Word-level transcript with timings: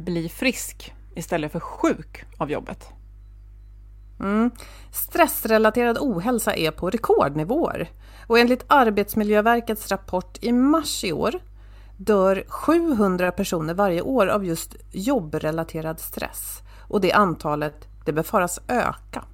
bli 0.00 0.28
frisk 0.28 0.94
istället 1.14 1.52
för 1.52 1.60
sjuk 1.60 2.24
av 2.38 2.50
jobbet. 2.50 2.88
Mm. 4.20 4.50
Stressrelaterad 4.92 5.98
ohälsa 6.00 6.56
är 6.56 6.70
på 6.70 6.90
rekordnivåer 6.90 7.90
och 8.26 8.38
enligt 8.38 8.64
Arbetsmiljöverkets 8.66 9.90
rapport 9.90 10.38
i 10.40 10.52
mars 10.52 11.04
i 11.04 11.12
år 11.12 11.34
dör 11.96 12.44
700 12.48 13.32
personer 13.32 13.74
varje 13.74 14.02
år 14.02 14.26
av 14.26 14.44
just 14.44 14.76
jobbrelaterad 14.92 16.00
stress 16.00 16.58
och 16.88 17.00
det 17.00 17.12
antalet 17.12 17.88
det 18.04 18.12
befaras 18.12 18.60
öka. 18.68 19.24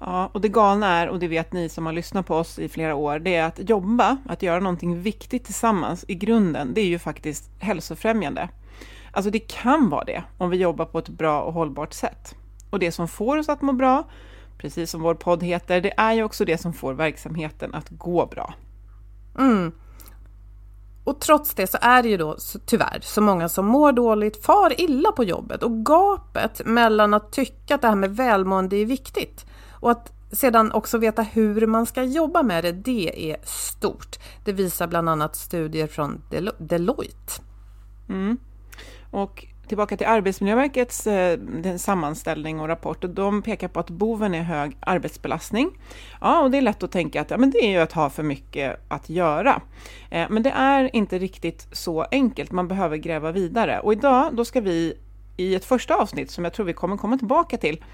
Ja, 0.00 0.30
och 0.34 0.40
det 0.40 0.48
galna 0.48 0.86
är, 0.86 1.08
och 1.08 1.18
det 1.18 1.28
vet 1.28 1.52
ni 1.52 1.68
som 1.68 1.86
har 1.86 1.92
lyssnat 1.92 2.26
på 2.26 2.36
oss 2.36 2.58
i 2.58 2.68
flera 2.68 2.94
år, 2.94 3.18
det 3.18 3.36
är 3.36 3.44
att 3.44 3.68
jobba, 3.68 4.16
att 4.28 4.42
göra 4.42 4.60
någonting 4.60 5.02
viktigt 5.02 5.44
tillsammans 5.44 6.04
i 6.08 6.14
grunden, 6.14 6.74
det 6.74 6.80
är 6.80 6.86
ju 6.86 6.98
faktiskt 6.98 7.50
hälsofrämjande. 7.58 8.48
Alltså 9.12 9.30
det 9.30 9.38
kan 9.38 9.90
vara 9.90 10.04
det 10.04 10.22
om 10.38 10.50
vi 10.50 10.56
jobbar 10.56 10.84
på 10.84 10.98
ett 10.98 11.08
bra 11.08 11.42
och 11.42 11.52
hållbart 11.52 11.92
sätt. 11.92 12.34
Och 12.70 12.78
det 12.78 12.92
som 12.92 13.08
får 13.08 13.36
oss 13.36 13.48
att 13.48 13.62
må 13.62 13.72
bra, 13.72 14.08
precis 14.58 14.90
som 14.90 15.02
vår 15.02 15.14
podd 15.14 15.42
heter, 15.42 15.80
det 15.80 15.92
är 15.96 16.12
ju 16.12 16.22
också 16.22 16.44
det 16.44 16.58
som 16.58 16.72
får 16.72 16.94
verksamheten 16.94 17.74
att 17.74 17.88
gå 17.88 18.26
bra. 18.26 18.54
Mm. 19.38 19.72
Och 21.04 21.20
trots 21.20 21.54
det 21.54 21.66
så 21.66 21.78
är 21.80 22.02
det 22.02 22.08
ju 22.08 22.16
då 22.16 22.36
tyvärr 22.66 22.98
så 23.02 23.20
många 23.20 23.48
som 23.48 23.66
mår 23.66 23.92
dåligt, 23.92 24.44
far 24.44 24.80
illa 24.80 25.12
på 25.12 25.24
jobbet 25.24 25.62
och 25.62 25.86
gapet 25.86 26.66
mellan 26.66 27.14
att 27.14 27.32
tycka 27.32 27.74
att 27.74 27.82
det 27.82 27.88
här 27.88 27.94
med 27.94 28.16
välmående 28.16 28.76
är 28.76 28.86
viktigt 28.86 29.46
och 29.70 29.90
att 29.90 30.12
sedan 30.32 30.72
också 30.72 30.98
veta 30.98 31.22
hur 31.22 31.66
man 31.66 31.86
ska 31.86 32.02
jobba 32.02 32.42
med 32.42 32.64
det, 32.64 32.72
det 32.72 33.32
är 33.32 33.36
stort. 33.44 34.18
Det 34.44 34.52
visar 34.52 34.86
bland 34.86 35.08
annat 35.08 35.36
studier 35.36 35.86
från 35.86 36.22
Deloitte. 36.58 37.42
Mm. 38.08 38.38
Och 39.10 39.46
tillbaka 39.70 39.96
till 39.96 40.06
Arbetsmiljöverkets 40.06 41.06
eh, 41.06 41.38
sammanställning 41.76 42.60
och 42.60 42.68
rapport, 42.68 43.04
och 43.04 43.10
de 43.10 43.42
pekar 43.42 43.68
på 43.68 43.80
att 43.80 43.90
boven 43.90 44.34
är 44.34 44.42
hög 44.42 44.76
arbetsbelastning. 44.80 45.70
Ja, 46.20 46.40
och 46.40 46.50
det 46.50 46.58
är 46.58 46.62
lätt 46.62 46.82
att 46.82 46.92
tänka 46.92 47.20
att 47.20 47.30
ja, 47.30 47.38
men 47.38 47.50
det 47.50 47.58
är 47.58 47.70
ju 47.70 47.78
att 47.78 47.92
ha 47.92 48.10
för 48.10 48.22
mycket 48.22 48.80
att 48.88 49.10
göra. 49.10 49.62
Eh, 50.10 50.26
men 50.30 50.42
det 50.42 50.50
är 50.50 50.96
inte 50.96 51.18
riktigt 51.18 51.68
så 51.72 52.02
enkelt, 52.10 52.52
man 52.52 52.68
behöver 52.68 52.96
gräva 52.96 53.32
vidare. 53.32 53.80
Och 53.80 53.92
idag, 53.92 54.36
då 54.36 54.44
ska 54.44 54.60
vi 54.60 54.94
i 55.36 55.54
ett 55.54 55.64
första 55.64 55.96
avsnitt, 55.96 56.30
som 56.30 56.44
jag 56.44 56.52
tror 56.52 56.66
vi 56.66 56.72
kommer 56.72 56.96
komma 56.96 57.18
tillbaka 57.18 57.56
till, 57.56 57.84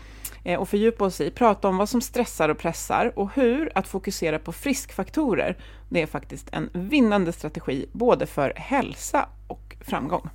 eh, 0.45 0.61
och 0.61 0.69
fördjupa 0.69 1.05
oss 1.05 1.21
i, 1.21 1.31
prata 1.31 1.69
om 1.69 1.77
vad 1.77 1.89
som 1.89 2.01
stressar 2.01 2.49
och 2.49 2.59
pressar 2.59 3.13
och 3.17 3.31
hur 3.35 3.73
att 3.75 3.89
fokusera 3.89 4.39
på 4.39 4.53
friskfaktorer, 4.53 5.57
det 5.89 6.03
är 6.03 6.07
faktiskt 6.07 6.49
en 6.53 6.71
vinnande 6.73 7.33
strategi 7.33 7.87
både 7.93 8.27
för 8.27 8.53
hälsa 8.57 9.29
och 9.47 9.77
framgång. 9.81 10.31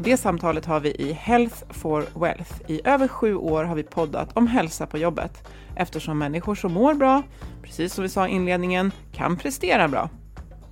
Och 0.00 0.04
det 0.04 0.16
samtalet 0.16 0.66
har 0.66 0.80
vi 0.80 0.90
i 0.90 1.12
Health 1.12 1.56
for 1.70 2.06
Wealth. 2.14 2.52
I 2.66 2.80
över 2.84 3.08
sju 3.08 3.34
år 3.34 3.64
har 3.64 3.74
vi 3.74 3.82
poddat 3.82 4.36
om 4.36 4.46
hälsa 4.46 4.86
på 4.86 4.98
jobbet 4.98 5.48
eftersom 5.76 6.18
människor 6.18 6.54
som 6.54 6.72
mår 6.72 6.94
bra, 6.94 7.22
precis 7.62 7.94
som 7.94 8.02
vi 8.02 8.08
sa 8.08 8.28
i 8.28 8.30
inledningen, 8.30 8.92
kan 9.12 9.36
prestera 9.36 9.88
bra. 9.88 10.08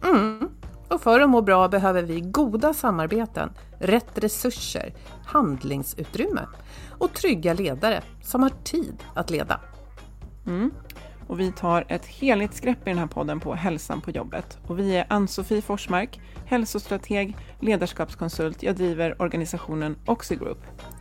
Mm. 0.05 0.49
Och 0.89 1.01
för 1.01 1.21
att 1.21 1.31
må 1.31 1.43
bra 1.43 1.69
behöver 1.69 2.03
vi 2.03 2.21
goda 2.21 2.75
samarbeten, 2.75 3.51
rätt 3.79 4.19
resurser, 4.19 4.95
handlingsutrymme 5.27 6.47
och 6.99 7.13
trygga 7.13 7.55
ledare 7.55 8.03
som 8.23 8.43
har 8.43 8.53
tid 8.65 9.05
att 9.15 9.31
leda. 9.31 9.61
Mm 10.47 10.71
och 11.29 11.41
vi 11.41 11.53
tar 11.53 11.85
ett 11.89 12.07
helhetsgrepp 12.07 12.87
i 12.87 12.91
den 12.91 12.99
här 12.99 13.07
podden 13.07 13.41
på 13.41 13.55
hälsan 13.55 14.01
på 14.01 14.11
jobbet. 14.11 14.59
Och 14.67 14.79
vi 14.79 14.97
är 14.97 15.07
Ann-Sofie 15.09 15.63
Forsmark, 15.63 16.21
hälsostrateg, 16.47 17.37
ledarskapskonsult. 17.61 18.63
Jag 18.63 18.77
driver 18.77 19.23
organisationen 19.23 19.97
Oxigroup. 20.07 20.59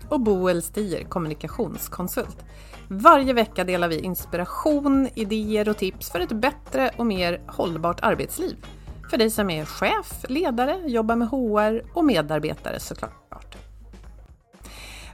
Och 0.10 0.20
Boel 0.20 0.62
Stier, 0.62 1.04
kommunikationskonsult. 1.04 2.46
Varje 2.88 3.34
vecka 3.34 3.64
delar 3.64 3.88
vi 3.88 4.00
inspiration, 4.00 5.10
idéer 5.16 5.70
och 5.70 5.78
tips 5.78 6.12
för 6.12 6.20
ett 6.20 6.32
bättre 6.32 6.92
och 6.98 7.06
mer 7.06 7.42
hållbart 7.48 8.00
arbetsliv. 8.02 8.66
För 9.10 9.18
dig 9.18 9.30
som 9.30 9.50
är 9.50 9.66
chef, 9.66 10.26
ledare, 10.30 10.82
jobbar 10.86 11.16
med 11.16 11.28
HR 11.28 11.98
och 11.98 12.06
medarbetare 12.06 12.80
såklart. 12.80 13.58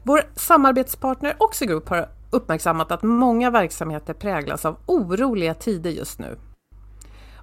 Vår 0.03 0.21
samarbetspartner 0.35 1.35
Oxigroup 1.39 1.89
har 1.89 2.09
uppmärksammat 2.33 2.91
att 2.91 3.03
många 3.03 3.49
verksamheter 3.49 4.13
präglas 4.13 4.65
av 4.65 4.77
oroliga 4.85 5.53
tider 5.53 5.89
just 5.89 6.19
nu. 6.19 6.37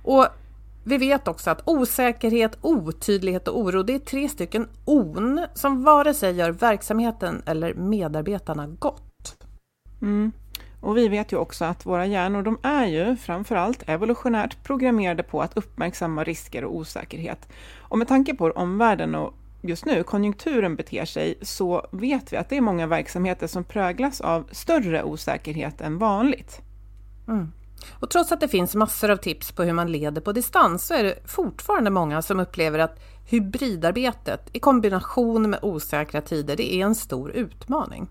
Och 0.03 0.27
vi 0.85 0.99
vet 0.99 1.29
också 1.29 1.51
att 1.51 1.63
osäkerhet, 1.65 2.59
otydlighet 2.61 3.49
och 3.49 3.59
oro, 3.59 3.83
det 3.83 3.95
är 3.95 3.99
tre 3.99 4.29
stycken 4.29 4.69
on 4.85 5.47
som 5.55 5.85
vare 5.85 6.15
sig 6.15 6.37
gör 6.37 6.51
verksamheten 6.51 7.43
eller 7.47 7.75
medarbetarna 7.75 8.67
gott. 8.67 9.37
Mm. 10.03 10.33
Och 10.81 10.97
vi 10.97 11.09
vet 11.09 11.33
ju 11.33 11.37
också 11.37 11.65
att 11.65 11.87
våra 11.87 12.07
hjärnor, 12.07 12.43
de 12.43 12.59
är 12.63 12.87
ju 12.87 13.17
framförallt 13.17 13.83
evolutionärt 13.87 14.65
programmerade 14.65 15.23
på 15.23 15.43
att 15.43 15.57
uppmärksamma 15.57 16.25
risker 16.25 16.65
och 16.65 16.77
osäkerhet. 16.77 17.49
Och 17.79 17.99
med 17.99 18.09
tanke 18.09 18.35
på 18.35 18.51
omvärlden 18.51 19.15
och 19.15 19.35
just 19.63 19.85
nu 19.85 20.03
konjunkturen 20.03 20.77
beter 20.77 21.05
sig 21.05 21.39
så 21.43 21.89
vet 21.93 22.33
vi 22.33 22.37
att 22.37 22.49
det 22.49 22.57
är 22.57 22.61
många 22.61 22.87
verksamheter 22.87 23.47
som 23.47 23.65
präglas 23.65 24.21
av 24.21 24.49
större 24.53 25.03
osäkerhet 25.03 25.81
än 25.81 25.99
vanligt. 25.99 26.61
Mm. 27.29 27.53
Och 27.91 28.11
trots 28.11 28.33
att 28.33 28.41
det 28.41 28.49
finns 28.49 28.75
massor 28.75 29.11
av 29.11 29.17
tips 29.17 29.53
på 29.53 29.63
hur 29.63 29.73
man 29.73 29.93
leder 29.93 30.21
på 30.21 30.33
distans 30.33 30.87
så 30.87 30.95
är 30.95 31.05
det 31.05 31.15
fortfarande 31.25 31.91
många 31.91 32.23
som 32.23 32.41
upplever 32.41 32.79
att 32.79 33.01
hybridarbetet 33.31 34.51
i 34.53 34.59
kombination 34.59 35.51
med 35.51 35.59
osäkra 35.63 36.21
tider, 36.21 36.57
det 36.57 36.75
är 36.75 36.85
en 36.85 36.95
stor 36.95 37.31
utmaning. 37.31 38.09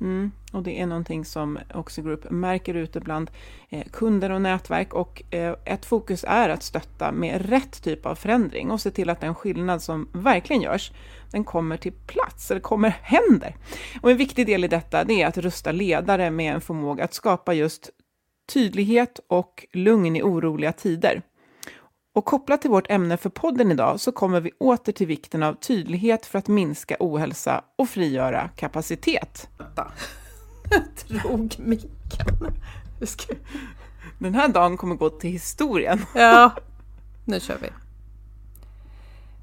Mm, 0.00 0.32
och 0.52 0.62
det 0.62 0.80
är 0.80 0.86
någonting 0.86 1.24
som 1.24 1.58
Oxy 1.74 2.02
Group 2.02 2.30
märker 2.30 2.74
ute 2.74 3.00
bland 3.00 3.30
eh, 3.68 3.84
kunder 3.92 4.30
och 4.30 4.42
nätverk 4.42 4.94
och 4.94 5.34
eh, 5.34 5.54
ett 5.64 5.84
fokus 5.84 6.24
är 6.28 6.48
att 6.48 6.62
stötta 6.62 7.12
med 7.12 7.48
rätt 7.48 7.82
typ 7.82 8.06
av 8.06 8.14
förändring 8.14 8.70
och 8.70 8.80
se 8.80 8.90
till 8.90 9.10
att 9.10 9.20
den 9.20 9.34
skillnad 9.34 9.82
som 9.82 10.08
verkligen 10.12 10.62
görs, 10.62 10.92
den 11.30 11.44
kommer 11.44 11.76
till 11.76 11.92
plats, 11.92 12.50
eller 12.50 12.60
kommer 12.60 12.88
händer. 13.02 13.56
Och 14.02 14.10
en 14.10 14.16
viktig 14.16 14.46
del 14.46 14.64
i 14.64 14.68
detta 14.68 15.04
det 15.04 15.22
är 15.22 15.26
att 15.26 15.38
rusta 15.38 15.72
ledare 15.72 16.30
med 16.30 16.54
en 16.54 16.60
förmåga 16.60 17.04
att 17.04 17.14
skapa 17.14 17.54
just 17.54 17.90
tydlighet 18.52 19.20
och 19.28 19.66
lugn 19.72 20.16
i 20.16 20.22
oroliga 20.22 20.72
tider. 20.72 21.22
Och 22.16 22.24
kopplat 22.24 22.60
till 22.60 22.70
vårt 22.70 22.90
ämne 22.90 23.16
för 23.16 23.30
podden 23.30 23.72
idag 23.72 24.00
så 24.00 24.12
kommer 24.12 24.40
vi 24.40 24.52
åter 24.58 24.92
till 24.92 25.06
vikten 25.06 25.42
av 25.42 25.54
tydlighet 25.54 26.26
för 26.26 26.38
att 26.38 26.48
minska 26.48 26.96
ohälsa 27.00 27.64
och 27.76 27.88
frigöra 27.88 28.48
kapacitet. 28.56 29.48
Jag 30.70 30.82
drog 31.22 31.54
micken. 31.58 32.26
Den 34.18 34.34
här 34.34 34.48
dagen 34.48 34.76
kommer 34.76 34.94
gå 34.94 35.10
till 35.10 35.30
historien. 35.30 36.00
Ja, 36.14 36.52
nu 37.24 37.40
kör 37.40 37.56
vi. 37.62 37.68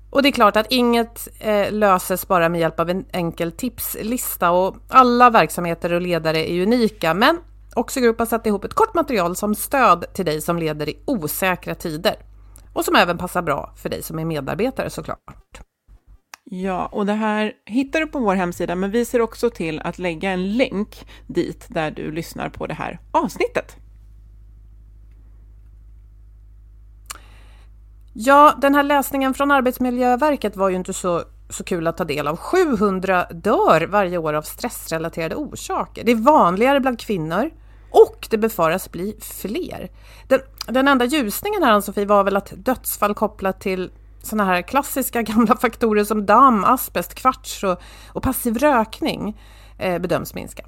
Och 0.09 0.23
det 0.23 0.29
är 0.29 0.33
klart 0.33 0.55
att 0.55 0.71
inget 0.71 1.27
eh, 1.39 1.71
löses 1.71 2.27
bara 2.27 2.49
med 2.49 2.61
hjälp 2.61 2.79
av 2.79 2.89
en 2.89 3.05
enkel 3.11 3.51
tipslista 3.51 4.51
och 4.51 4.75
alla 4.87 5.29
verksamheter 5.29 5.93
och 5.93 6.01
ledare 6.01 6.51
är 6.51 6.61
unika, 6.61 7.13
men 7.13 7.37
också 7.73 7.99
Grupp 7.99 8.19
har 8.19 8.25
satt 8.25 8.45
ihop 8.45 8.63
ett 8.63 8.73
kort 8.73 8.93
material 8.93 9.35
som 9.35 9.55
stöd 9.55 10.05
till 10.13 10.25
dig 10.25 10.41
som 10.41 10.57
leder 10.57 10.89
i 10.89 10.97
osäkra 11.05 11.75
tider 11.75 12.15
och 12.73 12.85
som 12.85 12.95
även 12.95 13.17
passar 13.17 13.41
bra 13.41 13.73
för 13.75 13.89
dig 13.89 14.03
som 14.03 14.19
är 14.19 14.25
medarbetare 14.25 14.89
såklart. 14.89 15.61
Ja, 16.43 16.85
och 16.85 17.05
det 17.05 17.13
här 17.13 17.53
hittar 17.65 17.99
du 17.99 18.07
på 18.07 18.19
vår 18.19 18.35
hemsida, 18.35 18.75
men 18.75 18.91
vi 18.91 19.05
ser 19.05 19.21
också 19.21 19.49
till 19.49 19.79
att 19.79 19.99
lägga 19.99 20.31
en 20.31 20.57
länk 20.57 21.07
dit 21.27 21.65
där 21.69 21.91
du 21.91 22.11
lyssnar 22.11 22.49
på 22.49 22.67
det 22.67 22.73
här 22.73 22.99
avsnittet. 23.11 23.75
Ja, 28.13 28.53
den 28.61 28.75
här 28.75 28.83
läsningen 28.83 29.33
från 29.33 29.51
Arbetsmiljöverket 29.51 30.55
var 30.55 30.69
ju 30.69 30.75
inte 30.75 30.93
så, 30.93 31.23
så 31.49 31.63
kul 31.63 31.87
att 31.87 31.97
ta 31.97 32.05
del 32.05 32.27
av. 32.27 32.37
700 32.37 33.25
dör 33.31 33.87
varje 33.87 34.17
år 34.17 34.33
av 34.33 34.41
stressrelaterade 34.41 35.35
orsaker. 35.35 36.03
Det 36.03 36.11
är 36.11 36.15
vanligare 36.15 36.79
bland 36.79 36.99
kvinnor 36.99 37.49
och 37.93 38.27
det 38.29 38.37
befaras 38.37 38.91
bli 38.91 39.15
fler. 39.19 39.89
Den, 40.27 40.39
den 40.67 40.87
enda 40.87 41.05
ljusningen 41.05 41.63
här 41.63 41.71
Ann-Sofie 41.71 42.05
var 42.05 42.23
väl 42.23 42.37
att 42.37 42.53
dödsfall 42.55 43.13
kopplat 43.13 43.61
till 43.61 43.91
sådana 44.21 44.45
här 44.45 44.61
klassiska 44.61 45.21
gamla 45.31 45.57
faktorer 45.57 46.03
som 46.03 46.25
damm, 46.25 46.63
asbest, 46.63 47.15
kvarts 47.15 47.63
och, 47.63 47.81
och 48.07 48.23
passiv 48.23 48.57
rökning 48.57 49.41
eh, 49.77 49.99
bedöms 49.99 50.33
minska. 50.33 50.65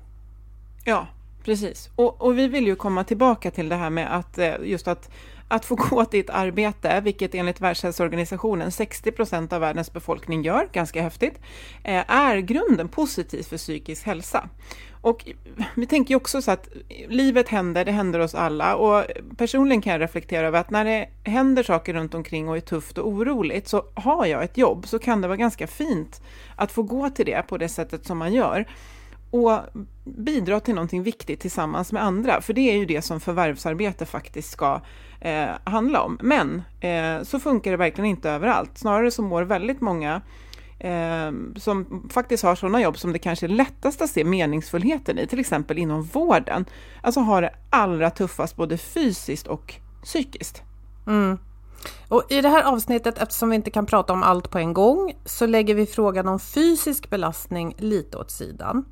Ja, 0.84 1.08
precis. 1.44 1.90
Och, 1.96 2.22
och, 2.22 2.38
vi 2.38 2.48
vill 2.48 2.68
ju 2.68 2.76
komma 2.76 3.04
tillbaka 3.04 3.52
till 3.52 3.70
det 3.70 3.76
här 3.76 3.90
med 3.90 4.18
att 4.18 4.38
eh, 4.38 4.54
just 4.64 4.88
att 4.88 5.10
att 5.48 5.66
få 5.66 5.76
gå 5.90 6.06
till 6.06 6.20
ett 6.20 6.30
arbete, 6.30 7.02
vilket 7.02 7.36
enligt 7.36 7.62
Världshälsoorganisationen 7.62 8.72
60 8.72 9.12
procent 9.12 9.54
av 9.54 9.62
världens 9.62 9.94
befolkning 9.94 10.44
gör, 10.44 10.70
ganska 10.74 11.02
häftigt, 11.02 11.40
eh, 11.84 12.12
är 12.12 12.38
grunden 12.38 12.88
positivt 12.88 13.48
för 13.48 13.58
psykisk 13.58 14.06
hälsa. 14.06 14.50
Och 15.06 15.30
vi 15.76 15.86
tänker 15.86 16.10
ju 16.12 16.16
också 16.16 16.42
så 16.42 16.52
att 16.52 16.70
livet 17.08 17.50
händer, 17.50 17.86
det 17.86 17.92
händer 17.92 18.20
oss 18.20 18.36
alla 18.36 18.76
och 18.76 19.06
personligen 19.38 19.82
kan 19.82 19.94
jag 19.94 20.02
reflektera 20.02 20.48
över 20.48 20.60
att 20.60 20.70
när 20.70 20.86
det 20.86 21.08
händer 21.24 21.64
saker 21.64 21.94
runt 21.94 22.14
omkring 22.14 22.50
och 22.50 22.58
är 22.58 22.62
tufft 22.62 22.98
och 22.98 23.08
oroligt 23.08 23.68
så 23.68 23.84
har 23.94 24.26
jag 24.26 24.44
ett 24.44 24.58
jobb 24.58 24.88
så 24.88 25.00
kan 25.00 25.22
det 25.22 25.28
vara 25.28 25.38
ganska 25.38 25.68
fint 25.68 26.22
att 26.56 26.72
få 26.72 26.84
gå 26.84 27.10
till 27.10 27.26
det 27.26 27.48
på 27.48 27.58
det 27.58 27.70
sättet 27.70 28.06
som 28.06 28.18
man 28.18 28.34
gör 28.34 28.66
och 29.32 29.60
bidra 30.04 30.60
till 30.60 30.76
någonting 30.76 31.04
viktigt 31.04 31.40
tillsammans 31.40 31.92
med 31.92 32.04
andra, 32.04 32.42
för 32.42 32.54
det 32.54 32.72
är 32.72 32.78
ju 32.78 32.86
det 32.86 33.02
som 33.02 33.20
förvärvsarbete 33.20 34.06
faktiskt 34.06 34.52
ska 34.52 34.82
eh, 35.22 35.50
handla 35.64 36.02
om. 36.02 36.20
Men 36.22 36.64
eh, 36.80 37.24
så 37.24 37.40
funkar 37.40 37.72
det 37.72 37.78
verkligen 37.78 38.10
inte 38.10 38.30
överallt. 38.30 38.78
Snarare 38.78 39.12
så 39.12 39.22
mår 39.22 39.42
väldigt 39.42 39.82
många 39.82 40.22
eh, 40.80 41.32
som 41.56 42.10
faktiskt 42.14 42.44
har 42.44 42.56
sådana 42.56 42.82
jobb 42.82 42.98
som 42.98 43.14
det 43.14 43.20
kanske 43.20 43.46
är 43.46 43.48
lättast 43.48 44.02
att 44.02 44.10
se 44.10 44.24
meningsfullheten 44.24 45.20
i, 45.20 45.28
till 45.28 45.40
exempel 45.40 45.78
inom 45.78 46.04
vården, 46.04 46.66
alltså 47.02 47.20
har 47.20 47.42
det 47.42 47.54
allra 47.70 48.10
tuffast 48.10 48.56
både 48.56 48.78
fysiskt 48.78 49.48
och 49.48 49.76
psykiskt. 50.04 50.64
Mm. 51.08 51.38
Och 52.08 52.24
I 52.30 52.42
det 52.42 52.50
här 52.50 52.64
avsnittet, 52.64 53.18
eftersom 53.18 53.50
vi 53.50 53.56
inte 53.56 53.72
kan 53.72 53.86
prata 53.86 54.14
om 54.14 54.24
allt 54.24 54.52
på 54.52 54.58
en 54.58 54.74
gång, 54.74 55.14
så 55.26 55.46
lägger 55.46 55.76
vi 55.76 55.86
frågan 55.86 56.28
om 56.28 56.40
fysisk 56.40 57.10
belastning 57.10 57.76
lite 57.78 58.18
åt 58.18 58.32
sidan. 58.32 58.86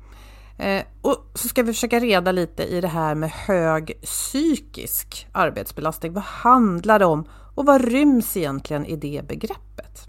Eh, 0.58 0.82
och 1.02 1.16
så 1.34 1.48
ska 1.48 1.62
vi 1.62 1.72
försöka 1.72 2.00
reda 2.00 2.32
lite 2.32 2.62
i 2.62 2.80
det 2.80 2.88
här 2.88 3.14
med 3.14 3.30
hög 3.30 4.00
psykisk 4.02 5.26
arbetsbelastning. 5.32 6.12
Vad 6.12 6.24
handlar 6.24 6.98
det 6.98 7.04
om 7.04 7.24
och 7.54 7.66
vad 7.66 7.84
ryms 7.84 8.36
egentligen 8.36 8.86
i 8.86 8.96
det 8.96 9.28
begreppet? 9.28 10.08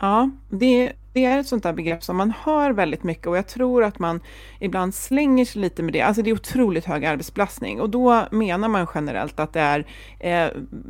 Ja, 0.00 0.30
det 0.50 0.92
det 1.16 1.24
är 1.24 1.38
ett 1.38 1.46
sånt 1.46 1.62
där 1.62 1.72
begrepp 1.72 2.04
som 2.04 2.16
man 2.16 2.32
hör 2.44 2.70
väldigt 2.70 3.02
mycket 3.02 3.26
och 3.26 3.36
jag 3.36 3.48
tror 3.48 3.84
att 3.84 3.98
man 3.98 4.20
ibland 4.60 4.94
slänger 4.94 5.44
sig 5.44 5.62
lite 5.62 5.82
med 5.82 5.92
det. 5.92 6.02
Alltså 6.02 6.22
det 6.22 6.30
är 6.30 6.34
otroligt 6.34 6.84
hög 6.84 7.04
arbetsbelastning 7.04 7.80
och 7.80 7.90
då 7.90 8.26
menar 8.30 8.68
man 8.68 8.86
generellt 8.94 9.40
att 9.40 9.52
det 9.52 9.60
är, 9.60 9.86
eh, 10.20 10.48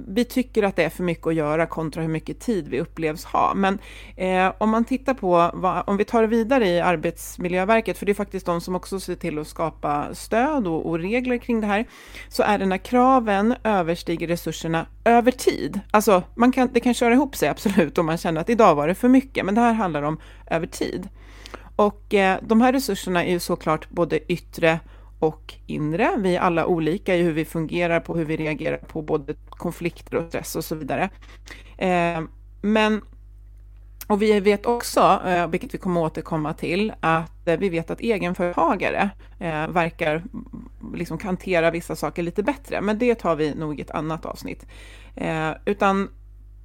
vi 0.09 0.25
tycker 0.25 0.63
att 0.63 0.77
det 0.77 0.85
är 0.85 0.89
för 0.89 1.03
mycket 1.03 1.27
att 1.27 1.35
göra 1.35 1.67
kontra 1.67 2.03
hur 2.03 2.09
mycket 2.09 2.41
tid 2.41 2.69
vi 2.69 2.81
upplevs 2.81 3.25
ha. 3.25 3.55
Men 3.55 3.79
eh, 4.17 4.53
om 4.59 4.71
man 4.71 4.85
tittar 4.85 5.15
på, 5.15 5.51
vad, 5.55 5.83
om 5.87 5.97
vi 5.97 6.05
tar 6.05 6.23
det 6.23 6.29
vidare 6.29 6.69
i 6.69 6.81
Arbetsmiljöverket, 6.81 7.99
för 7.99 8.07
det 8.07 8.13
är 8.13 8.15
faktiskt 8.15 8.47
de 8.47 8.61
som 8.61 8.77
också 8.77 9.01
ser 9.01 9.15
till 9.15 9.39
att 9.39 9.47
skapa 9.47 10.15
stöd 10.15 10.67
och, 10.67 10.87
och 10.87 10.99
regler 10.99 11.39
kring 11.39 11.61
det 11.61 11.67
här, 11.67 11.87
så 12.29 12.43
är 12.43 12.59
det 12.59 12.67
när 12.67 12.79
kraven 12.79 13.55
överstiger 13.65 14.27
resurserna 14.27 14.87
över 15.05 15.31
tid. 15.31 15.81
Alltså 15.91 16.23
man 16.35 16.53
kan, 16.53 16.69
det 16.73 16.81
kan 16.81 16.95
köra 16.95 17.15
ihop 17.15 17.37
sig 17.37 17.49
absolut 17.49 17.99
om 17.99 18.07
man 18.07 18.19
känner 18.19 18.41
att 18.41 18.51
idag 18.51 18.75
var 18.75 18.89
det 18.89 18.95
för 18.95 19.09
mycket, 19.09 19.47
men 19.47 19.55
det 19.55 19.61
här 19.61 19.73
handlar 19.73 20.03
om 20.03 20.16
över 20.47 20.67
tid. 20.67 21.09
Och 21.77 22.15
eh, 22.15 22.39
de 22.43 22.61
här 22.61 22.73
resurserna 22.73 23.25
är 23.25 23.31
ju 23.31 23.41
såklart 23.41 23.91
både 23.91 24.33
yttre 24.33 24.81
och 25.19 25.55
inre. 25.67 26.15
Vi 26.19 26.37
är 26.37 26.41
alla 26.41 26.67
olika 26.67 27.17
i 27.17 27.23
hur 27.23 27.33
vi 27.33 27.45
fungerar 27.45 28.01
på 28.01 28.17
hur 28.17 28.25
vi 28.25 28.37
reagerar 28.37 28.79
på 28.79 29.03
både 29.03 29.35
konflikter 29.49 30.17
och 30.17 30.29
stress 30.29 30.57
och 30.57 30.65
så 30.65 30.75
vidare. 30.75 31.11
Eh, 31.79 32.21
men 32.63 33.01
och 34.07 34.23
vi 34.23 34.41
vet 34.41 34.67
också, 34.67 35.21
eh, 35.27 35.47
vilket 35.49 35.75
vi 35.75 35.79
kommer 35.79 36.01
återkomma 36.01 36.55
till, 36.55 36.93
att 37.01 37.49
eh, 37.49 37.59
vi 37.59 37.69
vet 37.69 37.91
att 37.91 38.01
egenföretagare 38.01 39.11
eh, 39.39 39.69
verkar 39.69 40.15
mm, 40.17 40.95
liksom 40.95 41.19
hantera 41.23 41.71
vissa 41.71 41.97
saker 41.97 42.23
lite 42.23 42.43
bättre, 42.43 42.81
men 42.81 42.99
det 42.99 43.15
tar 43.15 43.37
vi 43.37 43.55
nog 43.55 43.79
i 43.79 43.83
ett 43.83 43.91
annat 43.91 44.27
avsnitt. 44.27 44.67
Utan, 45.65 46.09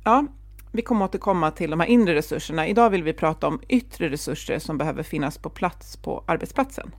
ja, 0.03 0.25
vi 0.71 0.81
kommer 0.81 1.05
återkomma 1.05 1.51
till 1.51 1.69
de 1.69 1.79
här 1.79 1.87
inre 1.87 2.15
resurserna. 2.15 2.67
Idag 2.67 2.89
vill 2.89 3.03
vi 3.03 3.13
prata 3.13 3.47
om 3.47 3.61
yttre 3.67 4.09
resurser 4.09 4.59
som 4.59 4.77
behöver 4.77 5.03
finnas 5.03 5.37
på 5.37 5.49
plats 5.49 5.97
på 5.97 6.23
arbetsplatsen. 6.27 6.91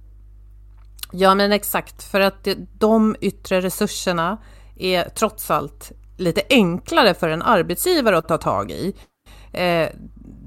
Ja, 1.13 1.35
men 1.35 1.53
exakt, 1.53 2.03
för 2.03 2.21
att 2.21 2.49
de 2.79 3.17
yttre 3.21 3.61
resurserna 3.61 4.39
är 4.77 5.05
trots 5.05 5.51
allt 5.51 5.93
lite 6.17 6.43
enklare 6.51 7.15
för 7.15 7.29
en 7.29 7.43
arbetsgivare 7.43 8.19
att 8.19 8.29
ta 8.29 8.39
tag 8.39 8.71
i. 8.71 8.95
Eh, 9.53 9.89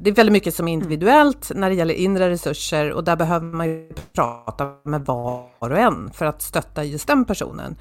det 0.01 0.09
är 0.09 0.13
väldigt 0.13 0.33
mycket 0.33 0.55
som 0.55 0.67
är 0.67 0.73
individuellt 0.73 1.51
när 1.55 1.69
det 1.69 1.75
gäller 1.75 1.93
inre 1.93 2.29
resurser 2.29 2.91
och 2.91 3.03
där 3.03 3.15
behöver 3.15 3.45
man 3.45 3.67
ju 3.67 3.89
prata 4.13 4.71
med 4.85 5.05
var 5.05 5.49
och 5.59 5.77
en 5.77 6.11
för 6.13 6.25
att 6.25 6.41
stötta 6.41 6.83
just 6.83 7.07
den 7.07 7.25
personen. 7.25 7.75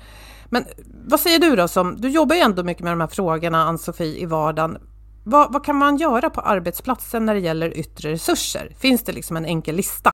Men 0.48 0.64
vad 1.06 1.20
säger 1.20 1.38
du 1.38 1.56
då, 1.56 1.68
som, 1.68 1.96
du 2.00 2.08
jobbar 2.08 2.36
ju 2.36 2.42
ändå 2.42 2.62
mycket 2.62 2.84
med 2.84 2.92
de 2.92 3.00
här 3.00 3.08
frågorna, 3.08 3.64
Ann-Sofie, 3.64 4.22
i 4.22 4.26
vardagen. 4.26 4.78
Vad, 5.26 5.52
vad 5.52 5.64
kan 5.64 5.76
man 5.76 5.96
göra 5.96 6.30
på 6.30 6.40
arbetsplatsen 6.40 7.24
när 7.24 7.34
det 7.34 7.40
gäller 7.40 7.78
yttre 7.78 8.10
resurser? 8.10 8.74
Finns 8.78 9.02
det 9.02 9.12
liksom 9.12 9.36
en 9.36 9.44
enkel 9.44 9.76
lista? 9.76 10.10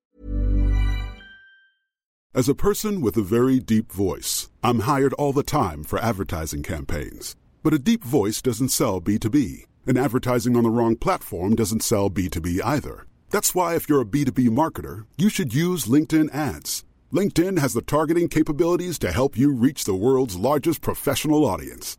As 2.34 2.48
a 2.48 2.54
person 2.54 3.02
with 3.04 3.18
a 3.18 3.22
very 3.22 3.58
deep 3.58 3.92
voice, 3.92 4.50
I'm 4.62 4.80
hired 4.80 5.12
all 5.14 5.32
the 5.32 5.42
time 5.42 5.84
for 5.84 5.98
advertising 5.98 6.62
campaigns. 6.62 7.36
But 7.62 7.74
a 7.74 7.78
deep 7.78 8.04
voice 8.04 8.42
doesn't 8.42 8.68
sell 8.68 9.00
B2B, 9.00 9.64
and 9.86 9.98
advertising 9.98 10.56
on 10.56 10.62
the 10.62 10.70
wrong 10.70 10.96
platform 10.96 11.56
doesn't 11.56 11.82
sell 11.82 12.10
B2B 12.10 12.60
either. 12.64 13.04
That's 13.30 13.54
why 13.54 13.74
if 13.74 13.88
you're 13.88 14.02
a 14.02 14.12
B2B 14.12 14.48
marketer, 14.48 15.06
you 15.16 15.28
should 15.28 15.52
use 15.52 15.90
LinkedIn 15.90 16.32
ads. 16.32 16.84
LinkedIn 17.12 17.58
has 17.58 17.72
the 17.72 17.82
targeting 17.82 18.28
capabilities 18.28 18.98
to 19.00 19.10
help 19.10 19.36
you 19.36 19.52
reach 19.52 19.84
the 19.84 19.94
world's 19.94 20.36
largest 20.36 20.82
professional 20.82 21.44
audience. 21.44 21.98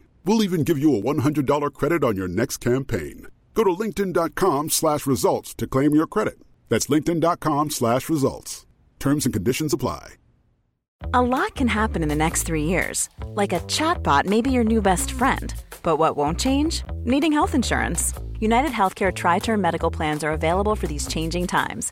We'll 0.23 0.43
even 0.43 0.63
give 0.63 0.77
you 0.77 0.95
a 0.95 1.01
$100 1.01 1.73
credit 1.73 2.03
on 2.03 2.15
your 2.15 2.27
next 2.27 2.57
campaign. 2.57 3.27
Go 3.53 3.63
to 3.63 3.71
linkedin.com 3.71 4.69
slash 4.69 5.05
results 5.05 5.53
to 5.55 5.67
claim 5.67 5.95
your 5.95 6.07
credit. 6.07 6.39
That's 6.69 6.87
linkedin.com 6.87 7.69
slash 7.71 8.09
results. 8.09 8.65
Terms 8.99 9.25
and 9.25 9.33
conditions 9.33 9.73
apply. 9.73 10.13
A 11.15 11.21
lot 11.21 11.55
can 11.55 11.67
happen 11.67 12.03
in 12.03 12.09
the 12.09 12.15
next 12.15 12.43
three 12.43 12.65
years. 12.65 13.09
Like 13.25 13.53
a 13.53 13.59
chatbot 13.61 14.25
may 14.25 14.41
be 14.41 14.51
your 14.51 14.63
new 14.63 14.81
best 14.81 15.11
friend. 15.11 15.53
But 15.81 15.97
what 15.97 16.15
won't 16.15 16.39
change? 16.39 16.83
Needing 17.03 17.31
health 17.31 17.55
insurance. 17.55 18.13
United 18.39 18.71
Healthcare 18.71 19.13
Tri-Term 19.13 19.59
Medical 19.59 19.89
Plans 19.89 20.23
are 20.23 20.31
available 20.31 20.75
for 20.75 20.87
these 20.87 21.07
changing 21.07 21.47
times 21.47 21.91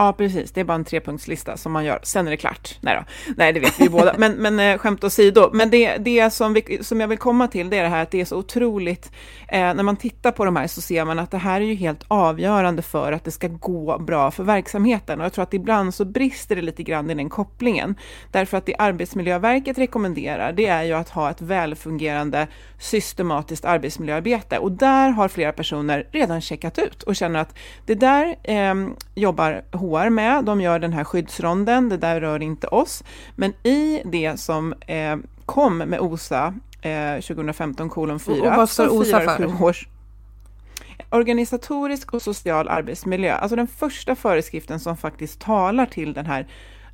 Ja, 0.00 0.12
precis. 0.12 0.52
Det 0.52 0.60
är 0.60 0.64
bara 0.64 0.74
en 0.74 0.84
trepunktslista 0.84 1.56
som 1.56 1.72
man 1.72 1.84
gör. 1.84 2.00
Sen 2.02 2.26
är 2.26 2.30
det 2.30 2.36
klart. 2.36 2.78
Nej 2.80 2.96
då. 2.96 3.32
Nej, 3.36 3.52
det 3.52 3.60
vet 3.60 3.80
vi 3.80 3.84
ju 3.84 3.90
båda. 3.90 4.14
Men, 4.18 4.32
men 4.32 4.60
eh, 4.60 4.78
skämt 4.78 5.04
åsido. 5.04 5.50
Men 5.52 5.70
det, 5.70 5.96
det 5.96 6.30
som, 6.30 6.52
vi, 6.54 6.78
som 6.82 7.00
jag 7.00 7.08
vill 7.08 7.18
komma 7.18 7.48
till, 7.48 7.70
det 7.70 7.78
är 7.78 7.82
det 7.82 7.88
här 7.88 8.02
att 8.02 8.10
det 8.10 8.20
är 8.20 8.24
så 8.24 8.36
otroligt, 8.36 9.12
eh, 9.48 9.74
när 9.74 9.82
man 9.82 9.96
tittar 9.96 10.32
på 10.32 10.44
de 10.44 10.56
här 10.56 10.66
så 10.66 10.80
ser 10.80 11.04
man 11.04 11.18
att 11.18 11.30
det 11.30 11.38
här 11.38 11.60
är 11.60 11.64
ju 11.64 11.74
helt 11.74 12.04
avgörande 12.08 12.82
för 12.82 13.12
att 13.12 13.24
det 13.24 13.30
ska 13.30 13.48
gå 13.48 13.98
bra 13.98 14.30
för 14.30 14.44
verksamheten. 14.44 15.20
Och 15.20 15.24
jag 15.24 15.32
tror 15.32 15.42
att 15.42 15.54
ibland 15.54 15.94
så 15.94 16.04
brister 16.04 16.56
det 16.56 16.62
lite 16.62 16.82
grann 16.82 17.10
i 17.10 17.14
den 17.14 17.28
kopplingen. 17.28 17.94
Därför 18.30 18.56
att 18.58 18.66
det 18.66 18.74
Arbetsmiljöverket 18.78 19.78
rekommenderar, 19.78 20.52
det 20.52 20.66
är 20.66 20.82
ju 20.82 20.92
att 20.92 21.08
ha 21.08 21.30
ett 21.30 21.40
välfungerande 21.40 22.46
systematiskt 22.78 23.64
arbetsmiljöarbete. 23.64 24.58
Och 24.58 24.72
där 24.72 25.10
har 25.10 25.28
flera 25.28 25.52
personer 25.52 26.06
redan 26.12 26.40
checkat 26.40 26.78
ut 26.78 27.02
och 27.02 27.16
känner 27.16 27.40
att 27.40 27.58
det 27.86 27.94
där 27.94 28.36
eh, 28.42 28.74
jobbar 29.14 29.64
HR 29.90 30.10
med. 30.10 30.44
De 30.44 30.60
gör 30.60 30.78
den 30.78 30.92
här 30.92 31.04
skyddsronden, 31.04 31.88
det 31.88 31.96
där 31.96 32.20
rör 32.20 32.42
inte 32.42 32.66
oss. 32.66 33.04
Men 33.36 33.52
i 33.62 34.02
det 34.04 34.40
som 34.40 34.72
eh, 34.72 35.16
kom 35.46 35.78
med 35.78 36.00
OSA 36.00 36.54
eh, 36.82 37.14
2015 37.14 37.88
kolon 37.88 38.20
4. 38.20 38.50
Och 38.50 38.56
vad 38.56 38.70
står 38.70 38.88
OSA 38.88 39.20
för? 39.20 39.62
Års, 39.62 39.88
Organisatorisk 41.10 42.14
och 42.14 42.22
social 42.22 42.68
arbetsmiljö, 42.68 43.34
alltså 43.34 43.56
den 43.56 43.66
första 43.66 44.14
föreskriften 44.14 44.80
som 44.80 44.96
faktiskt 44.96 45.40
talar 45.40 45.86
till 45.86 46.12
den 46.12 46.26
här 46.26 46.48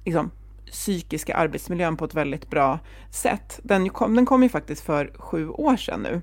liksom, 0.05 0.31
psykiska 0.71 1.37
arbetsmiljön 1.37 1.97
på 1.97 2.05
ett 2.05 2.15
väldigt 2.15 2.51
bra 2.51 2.79
sätt. 3.11 3.61
Den 3.63 3.91
kom, 3.91 4.17
den 4.17 4.27
kom 4.27 4.43
ju 4.43 4.49
faktiskt 4.49 4.83
för 4.83 5.13
sju 5.19 5.49
år 5.49 5.77
sedan 5.77 6.01
nu. 6.01 6.23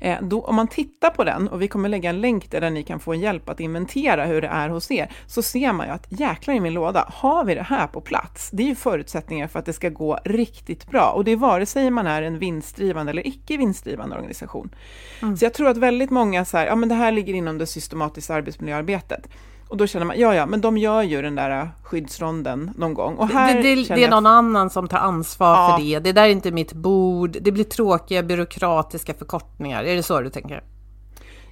Eh, 0.00 0.18
då, 0.22 0.42
om 0.42 0.54
man 0.54 0.68
tittar 0.68 1.10
på 1.10 1.24
den, 1.24 1.48
och 1.48 1.62
vi 1.62 1.68
kommer 1.68 1.88
lägga 1.88 2.10
en 2.10 2.20
länk 2.20 2.50
där, 2.50 2.60
där 2.60 2.70
ni 2.70 2.82
kan 2.82 3.00
få 3.00 3.14
hjälp 3.14 3.48
att 3.48 3.60
inventera 3.60 4.24
hur 4.24 4.42
det 4.42 4.48
är 4.48 4.68
hos 4.68 4.90
er, 4.90 5.12
så 5.26 5.42
ser 5.42 5.72
man 5.72 5.86
ju 5.86 5.92
att 5.92 6.06
jäklar 6.08 6.54
i 6.54 6.60
min 6.60 6.74
låda, 6.74 7.04
har 7.08 7.44
vi 7.44 7.54
det 7.54 7.62
här 7.62 7.86
på 7.86 8.00
plats? 8.00 8.50
Det 8.52 8.62
är 8.62 8.66
ju 8.66 8.74
förutsättningar 8.74 9.48
för 9.48 9.58
att 9.58 9.66
det 9.66 9.72
ska 9.72 9.88
gå 9.88 10.18
riktigt 10.24 10.90
bra. 10.90 11.12
Och 11.16 11.24
det 11.24 11.30
är 11.30 11.36
vare 11.36 11.66
sig 11.66 11.90
man 11.90 12.06
är 12.06 12.22
en 12.22 12.38
vinstdrivande 12.38 13.10
eller 13.10 13.26
icke 13.26 13.56
vinstdrivande 13.56 14.16
organisation. 14.16 14.74
Mm. 15.22 15.36
Så 15.36 15.44
jag 15.44 15.54
tror 15.54 15.68
att 15.68 15.76
väldigt 15.76 16.10
många 16.10 16.44
så 16.44 16.56
här, 16.56 16.66
ja 16.66 16.76
men 16.76 16.88
det 16.88 16.94
här 16.94 17.12
ligger 17.12 17.34
inom 17.34 17.58
det 17.58 17.66
systematiska 17.66 18.34
arbetsmiljöarbetet. 18.34 19.28
Och 19.68 19.76
då 19.76 19.86
känner 19.86 20.06
man, 20.06 20.18
ja 20.18 20.34
ja, 20.34 20.46
men 20.46 20.60
de 20.60 20.78
gör 20.78 21.02
ju 21.02 21.22
den 21.22 21.34
där 21.34 21.70
skyddsronden 21.82 22.70
någon 22.76 22.94
gång. 22.94 23.16
Och 23.16 23.28
här 23.28 23.54
det, 23.54 23.74
det, 23.74 23.94
det 23.94 24.04
är 24.04 24.10
någon 24.10 24.26
annan 24.26 24.70
som 24.70 24.88
tar 24.88 24.98
ansvar 24.98 25.54
ja. 25.54 25.76
för 25.78 25.84
det. 25.84 25.98
Det 25.98 26.12
där 26.12 26.22
är 26.22 26.28
inte 26.28 26.50
mitt 26.50 26.72
bord. 26.72 27.36
Det 27.40 27.52
blir 27.52 27.64
tråkiga 27.64 28.22
byråkratiska 28.22 29.14
förkortningar. 29.14 29.84
Är 29.84 29.96
det 29.96 30.02
så 30.02 30.20
du 30.20 30.30
tänker? 30.30 30.62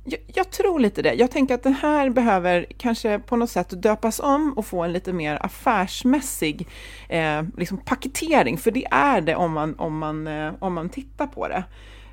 Jag, 0.04 0.21
jag, 0.35 0.50
tror 0.50 0.80
lite 0.80 1.02
det. 1.02 1.14
Jag 1.14 1.30
tänker 1.30 1.54
att 1.54 1.62
den 1.62 1.75
här 1.75 2.11
behöver 2.11 2.66
kanske 2.78 3.18
på 3.18 3.37
något 3.37 3.50
sätt 3.50 3.83
döpas 3.83 4.21
om 4.21 4.52
och 4.56 4.66
få 4.66 4.83
en 4.83 4.92
lite 4.92 5.12
mer 5.12 5.38
affärsmässig 5.40 6.68
eh, 7.09 7.42
liksom 7.59 7.78
paketering, 7.78 8.59
för 8.59 8.71
det 8.71 8.87
är 8.90 9.21
det 9.21 9.35
om 9.35 9.52
man, 9.52 9.75
om 9.78 9.99
man, 9.99 10.26
eh, 10.26 10.52
om 10.61 10.75
man 10.75 10.88
tittar 10.88 11.26
på 11.26 11.49
det. 11.49 11.64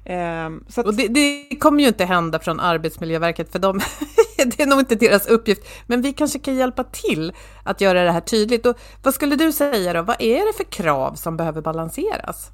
Ehm, 0.06 0.64
att... 0.76 0.86
Och 0.86 0.94
det, 0.94 1.08
det, 1.08 1.56
kommer 1.60 1.82
ju 1.82 1.88
inte 1.88 2.06
hända 2.06 2.40
från 2.40 2.60
Arbetsmiljöverket, 2.60 3.52
för 3.52 3.60
de, 3.60 3.78
det 4.38 4.60
är 4.60 4.66
nog 4.66 4.80
inte 4.80 4.96
deras 4.96 5.28
uppgift. 5.28 5.62
Men 5.88 6.02
vi 6.02 6.14
kanske 6.14 6.40
kan 6.40 6.56
hjälpa 6.56 6.84
till 6.84 7.34
att 7.64 7.82
göra 7.82 8.04
det 8.04 8.12
här 8.12 8.22
tydligt. 8.22 8.66
Och 8.66 8.78
vad 9.04 9.14
skulle 9.14 9.36
du 9.36 9.52
säga 9.52 9.94
då? 9.94 10.02
Vad 10.02 10.22
är 10.22 10.48
det 10.48 10.54
för 10.58 10.72
krav 10.72 11.14
som 11.14 11.38
behöver 11.38 11.62
balanseras? 11.62 12.52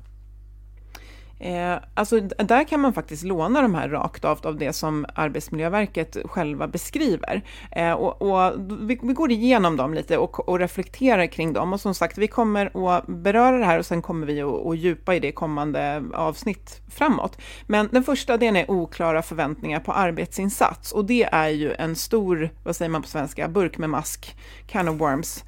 Eh, 1.40 1.76
alltså 1.94 2.20
där 2.20 2.64
kan 2.64 2.80
man 2.80 2.94
faktiskt 2.94 3.24
låna 3.24 3.62
de 3.62 3.76
här 3.76 3.90
rakt 3.90 4.26
av, 4.26 4.40
av 4.44 4.58
det 4.58 4.74
som 4.74 5.06
Arbetsmiljöverket 5.16 6.18
själva 6.26 6.68
beskriver. 6.68 7.42
Eh, 7.72 7.92
och, 7.92 8.22
och 8.22 8.54
vi, 8.80 9.00
vi, 9.04 9.14
går 9.14 9.32
igenom 9.32 9.78
dem 9.78 9.94
lite 9.94 10.18
och, 10.18 10.50
och, 10.50 10.60
reflekterar 10.60 11.26
kring 11.26 11.54
dem. 11.54 11.74
Och 11.74 11.82
som 11.82 11.96
sagt, 11.96 12.18
vi 12.18 12.28
kommer 12.28 12.90
att 12.96 13.08
beröra 13.08 13.58
det 13.58 13.66
här 13.66 13.80
och 13.80 13.86
sen 13.86 14.02
kommer 14.02 14.28
vi 14.28 14.42
att, 14.42 14.66
att 14.66 14.78
djupa 14.78 15.16
i 15.16 15.20
det 15.20 15.32
kommande 15.32 16.04
avsnitt 16.14 16.82
framåt. 16.92 17.38
Men 17.68 17.90
den 17.92 18.04
första, 18.04 18.38
delen 18.38 18.56
är 18.56 18.72
oklara 18.72 19.22
förväntningar 19.22 19.80
på 19.80 19.92
arbetsinsats. 19.92 20.92
Och 20.92 21.06
det 21.06 21.24
är 21.24 21.50
ju 21.50 21.74
en 21.74 21.96
stor, 21.96 22.50
vad 22.64 22.76
säger 22.76 22.90
man 22.90 23.02
på 23.02 23.08
svenska, 23.08 23.48
burk 23.48 23.78
med 23.78 23.90
mask, 23.90 24.36
can 24.68 24.88
of 24.88 25.00
worms. 25.02 25.44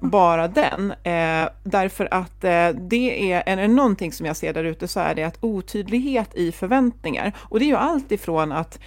Bara 0.00 0.48
den. 0.48 0.90
Eh, 0.90 1.48
därför 1.62 2.08
att 2.14 2.44
eh, 2.44 2.68
det 2.68 3.32
är, 3.32 3.42
är 3.46 3.56
det 3.56 3.68
någonting 3.68 4.12
som 4.12 4.26
jag 4.26 4.36
ser 4.36 4.52
där 4.52 4.64
ute 4.64 4.88
så 4.88 5.00
är 5.00 5.14
det 5.14 5.29
att 5.30 5.44
otydlighet 5.44 6.34
i 6.34 6.52
förväntningar, 6.52 7.32
och 7.38 7.58
det 7.58 7.64
är 7.64 7.68
ju 7.68 7.76
allt 7.76 8.12
ifrån 8.12 8.52
att 8.52 8.78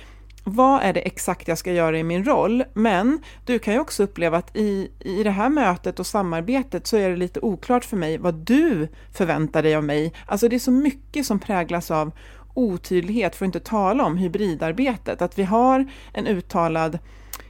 vad 0.43 0.81
är 0.81 0.93
det 0.93 0.99
exakt 0.99 1.47
jag 1.47 1.57
ska 1.57 1.71
göra 1.71 1.99
i 1.99 2.03
min 2.03 2.25
roll? 2.25 2.63
Men 2.73 3.19
du 3.45 3.59
kan 3.59 3.73
ju 3.73 3.79
också 3.79 4.03
uppleva 4.03 4.37
att 4.37 4.55
i, 4.55 4.91
i 4.99 5.23
det 5.23 5.31
här 5.31 5.49
mötet 5.49 5.99
och 5.99 6.07
samarbetet 6.07 6.87
så 6.87 6.97
är 6.97 7.09
det 7.09 7.15
lite 7.15 7.39
oklart 7.39 7.85
för 7.85 7.97
mig 7.97 8.17
vad 8.17 8.35
du 8.35 8.87
förväntar 9.13 9.63
dig 9.63 9.75
av 9.75 9.83
mig. 9.83 10.13
Alltså 10.25 10.47
det 10.47 10.55
är 10.55 10.59
så 10.59 10.71
mycket 10.71 11.25
som 11.25 11.39
präglas 11.39 11.91
av 11.91 12.11
otydlighet, 12.53 13.35
för 13.35 13.45
att 13.45 13.47
inte 13.47 13.59
tala 13.59 14.05
om 14.05 14.17
hybridarbetet, 14.17 15.21
att 15.21 15.39
vi 15.39 15.43
har 15.43 15.91
en 16.13 16.27
uttalad 16.27 16.99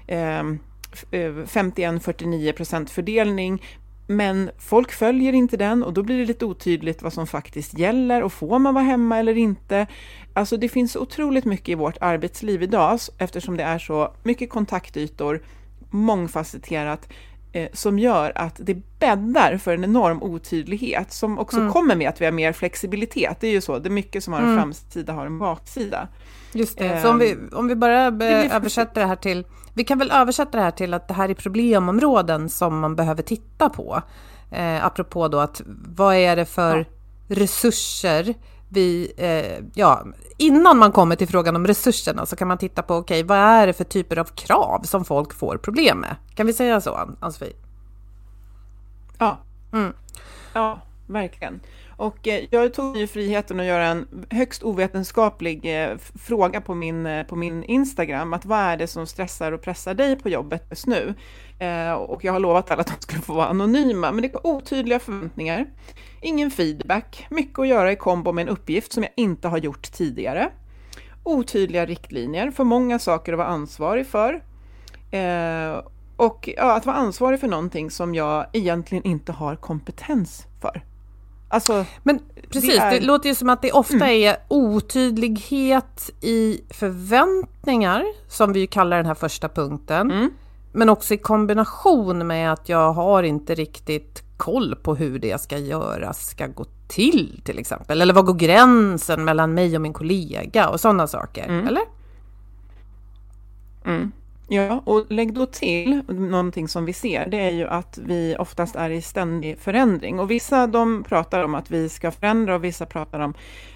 eh, 0.07 0.43
51-49 1.11 2.81
eh, 2.81 2.85
fördelning, 2.85 3.61
men 4.07 4.51
folk 4.57 4.91
följer 4.91 5.33
inte 5.33 5.57
den 5.57 5.83
och 5.83 5.93
då 5.93 6.03
blir 6.03 6.17
det 6.17 6.25
lite 6.25 6.45
otydligt 6.45 7.01
vad 7.01 7.13
som 7.13 7.27
faktiskt 7.27 7.79
gäller 7.79 8.23
och 8.23 8.33
får 8.33 8.59
man 8.59 8.73
vara 8.73 8.83
hemma 8.83 9.17
eller 9.19 9.37
inte? 9.37 9.87
Alltså 10.33 10.57
det 10.57 10.69
finns 10.69 10.95
otroligt 10.95 11.45
mycket 11.45 11.69
i 11.69 11.75
vårt 11.75 11.97
arbetsliv 12.01 12.63
idag 12.63 12.99
eftersom 13.17 13.57
det 13.57 13.63
är 13.63 13.79
så 13.79 14.13
mycket 14.23 14.49
kontaktytor, 14.49 15.43
mångfacetterat, 15.89 17.09
eh, 17.53 17.69
som 17.73 17.99
gör 17.99 18.31
att 18.35 18.59
det 18.59 18.99
bäddar 18.99 19.57
för 19.57 19.73
en 19.73 19.83
enorm 19.83 20.23
otydlighet 20.23 21.13
som 21.13 21.39
också 21.39 21.57
mm. 21.57 21.71
kommer 21.71 21.95
med 21.95 22.09
att 22.09 22.21
vi 22.21 22.25
har 22.25 22.31
mer 22.31 22.53
flexibilitet. 22.53 23.37
Det 23.39 23.47
är 23.47 23.51
ju 23.51 23.61
så, 23.61 23.79
det 23.79 23.89
är 23.89 23.91
mycket 23.91 24.23
som 24.23 24.33
har 24.33 24.39
en 24.39 24.45
mm. 24.45 24.59
framsida 24.59 25.13
har 25.13 25.25
en 25.25 25.39
baksida. 25.39 26.07
Just 26.51 26.77
det, 26.77 27.01
så 27.01 27.09
om 27.09 27.19
vi, 27.19 27.31
ehm, 27.31 27.49
om 27.53 27.67
vi 27.67 27.75
bara 27.75 28.01
översätter 28.51 29.01
det 29.01 29.07
här 29.07 29.15
till, 29.15 29.45
vi 29.73 29.83
kan 29.83 29.99
väl 29.99 30.11
översätta 30.11 30.57
det 30.57 30.63
här 30.63 30.71
till 30.71 30.93
att 30.93 31.07
det 31.07 31.13
här 31.13 31.29
är 31.29 31.33
problemområden 31.33 32.49
som 32.49 32.79
man 32.79 32.95
behöver 32.95 33.23
titta 33.23 33.69
på. 33.69 34.01
Eh, 34.51 34.85
apropå 34.85 35.27
då 35.27 35.39
att 35.39 35.61
vad 35.95 36.15
är 36.15 36.35
det 36.35 36.45
för 36.45 36.77
ja. 36.77 36.85
resurser 37.35 38.33
vi, 38.73 39.13
eh, 39.17 39.65
ja, 39.73 40.05
innan 40.37 40.77
man 40.77 40.91
kommer 40.91 41.15
till 41.15 41.27
frågan 41.27 41.55
om 41.55 41.67
resurserna 41.67 42.25
så 42.25 42.35
kan 42.35 42.47
man 42.47 42.57
titta 42.57 42.81
på, 42.81 42.95
okej, 42.95 43.23
okay, 43.23 43.27
vad 43.27 43.37
är 43.37 43.67
det 43.67 43.73
för 43.73 43.83
typer 43.83 44.17
av 44.17 44.25
krav 44.25 44.81
som 44.83 45.05
folk 45.05 45.33
får 45.33 45.57
problem 45.57 45.99
med? 45.99 46.15
Kan 46.35 46.47
vi 46.47 46.53
säga 46.53 46.81
så, 46.81 46.95
Ann-Sofie? 47.19 47.53
Ja. 49.17 49.37
Mm. 49.73 49.93
Ja, 50.53 50.81
verkligen. 51.07 51.59
Och 51.97 52.27
eh, 52.27 52.45
jag 52.49 52.73
tog 52.73 52.97
ju 52.97 53.07
friheten 53.07 53.59
att 53.59 53.65
göra 53.65 53.85
en 53.85 54.25
högst 54.29 54.63
ovetenskaplig 54.63 55.83
eh, 55.83 55.97
fråga 56.15 56.61
på 56.61 56.73
min, 56.75 57.05
eh, 57.05 57.25
på 57.25 57.35
min 57.35 57.63
Instagram, 57.63 58.33
att 58.33 58.45
vad 58.45 58.59
är 58.59 58.77
det 58.77 58.87
som 58.87 59.07
stressar 59.07 59.51
och 59.51 59.61
pressar 59.61 59.93
dig 59.93 60.15
på 60.15 60.29
jobbet 60.29 60.65
just 60.69 60.87
nu? 60.87 61.13
Och 62.07 62.23
jag 62.23 62.33
har 62.33 62.39
lovat 62.39 62.71
alla 62.71 62.81
att 62.81 62.87
de 62.87 63.01
skulle 63.01 63.21
få 63.21 63.33
vara 63.33 63.47
anonyma, 63.47 64.11
men 64.11 64.21
det 64.21 64.33
var 64.33 64.47
otydliga 64.47 64.99
förväntningar, 64.99 65.65
ingen 66.23 66.51
feedback, 66.51 67.27
mycket 67.29 67.59
att 67.59 67.67
göra 67.67 67.91
i 67.91 67.95
kombo 67.95 68.31
med 68.31 68.41
en 68.41 68.49
uppgift 68.49 68.93
som 68.93 69.03
jag 69.03 69.11
inte 69.15 69.47
har 69.47 69.57
gjort 69.57 69.91
tidigare, 69.91 70.49
otydliga 71.23 71.85
riktlinjer, 71.85 72.51
för 72.51 72.63
många 72.63 72.99
saker 72.99 73.33
att 73.33 73.37
vara 73.37 73.47
ansvarig 73.47 74.07
för, 74.07 74.43
och 76.17 76.49
ja, 76.57 76.75
att 76.75 76.85
vara 76.85 76.95
ansvarig 76.95 77.39
för 77.39 77.47
någonting 77.47 77.91
som 77.91 78.15
jag 78.15 78.45
egentligen 78.53 79.03
inte 79.03 79.31
har 79.31 79.55
kompetens 79.55 80.47
för. 80.61 80.83
Alltså, 81.49 81.85
men 82.03 82.19
precis, 82.49 82.69
det, 82.69 82.77
är... 82.77 82.91
det, 82.91 83.05
låter 83.05 83.29
ju 83.29 83.35
som 83.35 83.49
att 83.49 83.61
det 83.61 83.71
ofta 83.71 83.95
mm. 83.95 84.09
är 84.09 84.35
otydlighet 84.47 86.09
i 86.21 86.61
förväntningar, 86.69 88.05
som 88.27 88.53
vi 88.53 88.67
kallar 88.67 88.97
den 88.97 89.05
här 89.05 89.13
första 89.13 89.49
punkten. 89.49 90.11
Mm. 90.11 90.29
Men 90.71 90.89
också 90.89 91.13
i 91.13 91.17
kombination 91.17 92.27
med 92.27 92.53
att 92.53 92.69
jag 92.69 92.93
har 92.93 93.23
inte 93.23 93.55
riktigt 93.55 94.23
koll 94.43 94.75
på 94.75 94.95
hur 94.95 95.19
det 95.19 95.41
ska 95.41 95.57
göras, 95.57 96.29
ska 96.29 96.47
gå 96.47 96.65
till 96.87 97.41
till 97.43 97.59
exempel. 97.59 98.01
Eller 98.01 98.13
var 98.13 98.23
går 98.23 98.33
gränsen 98.33 99.23
mellan 99.23 99.53
mig 99.53 99.75
och 99.75 99.81
min 99.81 99.93
kollega 99.93 100.69
och 100.69 100.79
sådana 100.79 101.07
saker, 101.07 101.43
mm. 101.43 101.67
eller? 101.67 101.83
Mm. 103.85 104.11
Ja, 104.47 104.81
och 104.85 105.05
lägg 105.09 105.33
då 105.33 105.45
till 105.45 106.01
någonting 106.07 106.67
som 106.67 106.85
vi 106.85 106.93
ser, 106.93 107.27
det 107.27 107.37
är 107.37 107.51
ju 107.51 107.67
att 107.67 107.99
vi 108.05 108.35
oftast 108.39 108.75
är 108.75 108.89
i 108.89 109.01
ständig 109.01 109.59
förändring. 109.59 110.19
Och 110.19 110.31
vissa 110.31 110.67
de 110.67 111.03
pratar 111.03 111.43
om 111.43 111.55
att 111.55 111.71
vi 111.71 111.89
ska 111.89 112.11
förändra 112.11 112.55
och 112.55 112.63
vissa 112.63 112.85
pratar 112.85 113.19
om 113.19 113.33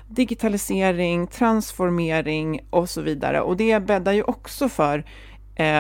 digitalisering, 0.07 1.27
transformering 1.27 2.59
och 2.69 2.89
så 2.89 3.01
vidare. 3.01 3.41
Och 3.41 3.57
det 3.57 3.79
bäddar 3.79 4.13
ju 4.13 4.24
också 4.24 4.69
för 4.69 5.05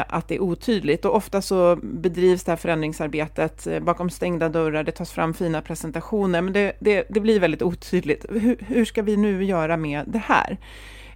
att 0.07 0.27
det 0.27 0.35
är 0.35 0.41
otydligt. 0.41 1.05
Och 1.05 1.15
ofta 1.15 1.41
så 1.41 1.75
bedrivs 1.83 2.43
det 2.43 2.51
här 2.51 2.57
förändringsarbetet 2.57 3.67
eh, 3.67 3.79
bakom 3.79 4.09
stängda 4.09 4.49
dörrar, 4.49 4.83
det 4.83 4.91
tas 4.91 5.11
fram 5.11 5.33
fina 5.33 5.61
presentationer, 5.61 6.41
men 6.41 6.53
det, 6.53 6.77
det, 6.79 7.05
det 7.09 7.19
blir 7.19 7.39
väldigt 7.39 7.61
otydligt. 7.61 8.25
Hur, 8.29 8.57
hur, 8.67 8.85
ska 8.85 9.01
vi 9.01 9.17
nu 9.17 9.43
göra 9.43 9.77
med 9.77 10.03
det 10.07 10.21
här? 10.25 10.57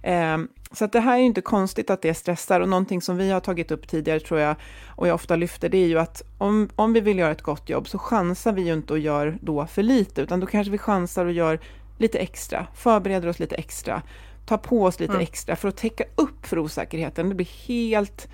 Eh, 0.02 0.38
så 0.72 0.84
att 0.84 0.92
det 0.92 1.00
här 1.00 1.14
är 1.14 1.18
ju 1.18 1.24
inte 1.24 1.40
konstigt 1.40 1.90
att 1.90 2.02
det 2.02 2.14
stressar 2.14 2.60
och 2.60 2.68
någonting 2.68 3.02
som 3.02 3.16
vi 3.16 3.30
har 3.30 3.40
tagit 3.40 3.70
upp 3.70 3.88
tidigare 3.88 4.20
tror 4.20 4.40
jag, 4.40 4.56
och 4.88 5.08
jag 5.08 5.14
ofta 5.14 5.36
lyfter, 5.36 5.68
det 5.68 5.78
är 5.78 5.86
ju 5.86 5.98
att 5.98 6.22
om, 6.38 6.68
om 6.76 6.92
vi 6.92 7.00
vill 7.00 7.18
göra 7.18 7.30
ett 7.32 7.42
gott 7.42 7.68
jobb 7.68 7.88
så 7.88 7.98
chansar 7.98 8.52
vi 8.52 8.62
ju 8.62 8.72
inte 8.72 8.92
och 8.92 8.98
gör 8.98 9.38
då 9.40 9.66
för 9.66 9.82
lite, 9.82 10.22
utan 10.22 10.40
då 10.40 10.46
kanske 10.46 10.70
vi 10.70 10.78
chansar 10.78 11.26
och 11.26 11.32
gör 11.32 11.60
lite 11.98 12.18
extra, 12.18 12.66
förbereder 12.74 13.28
oss 13.28 13.38
lite 13.38 13.54
extra, 13.54 14.02
tar 14.46 14.58
på 14.58 14.84
oss 14.84 15.00
lite 15.00 15.12
mm. 15.12 15.22
extra 15.22 15.56
för 15.56 15.68
att 15.68 15.76
täcka 15.76 16.04
upp 16.14 16.46
för 16.46 16.58
osäkerheten. 16.58 17.28
Det 17.28 17.34
blir 17.34 17.66
helt... 17.66 18.28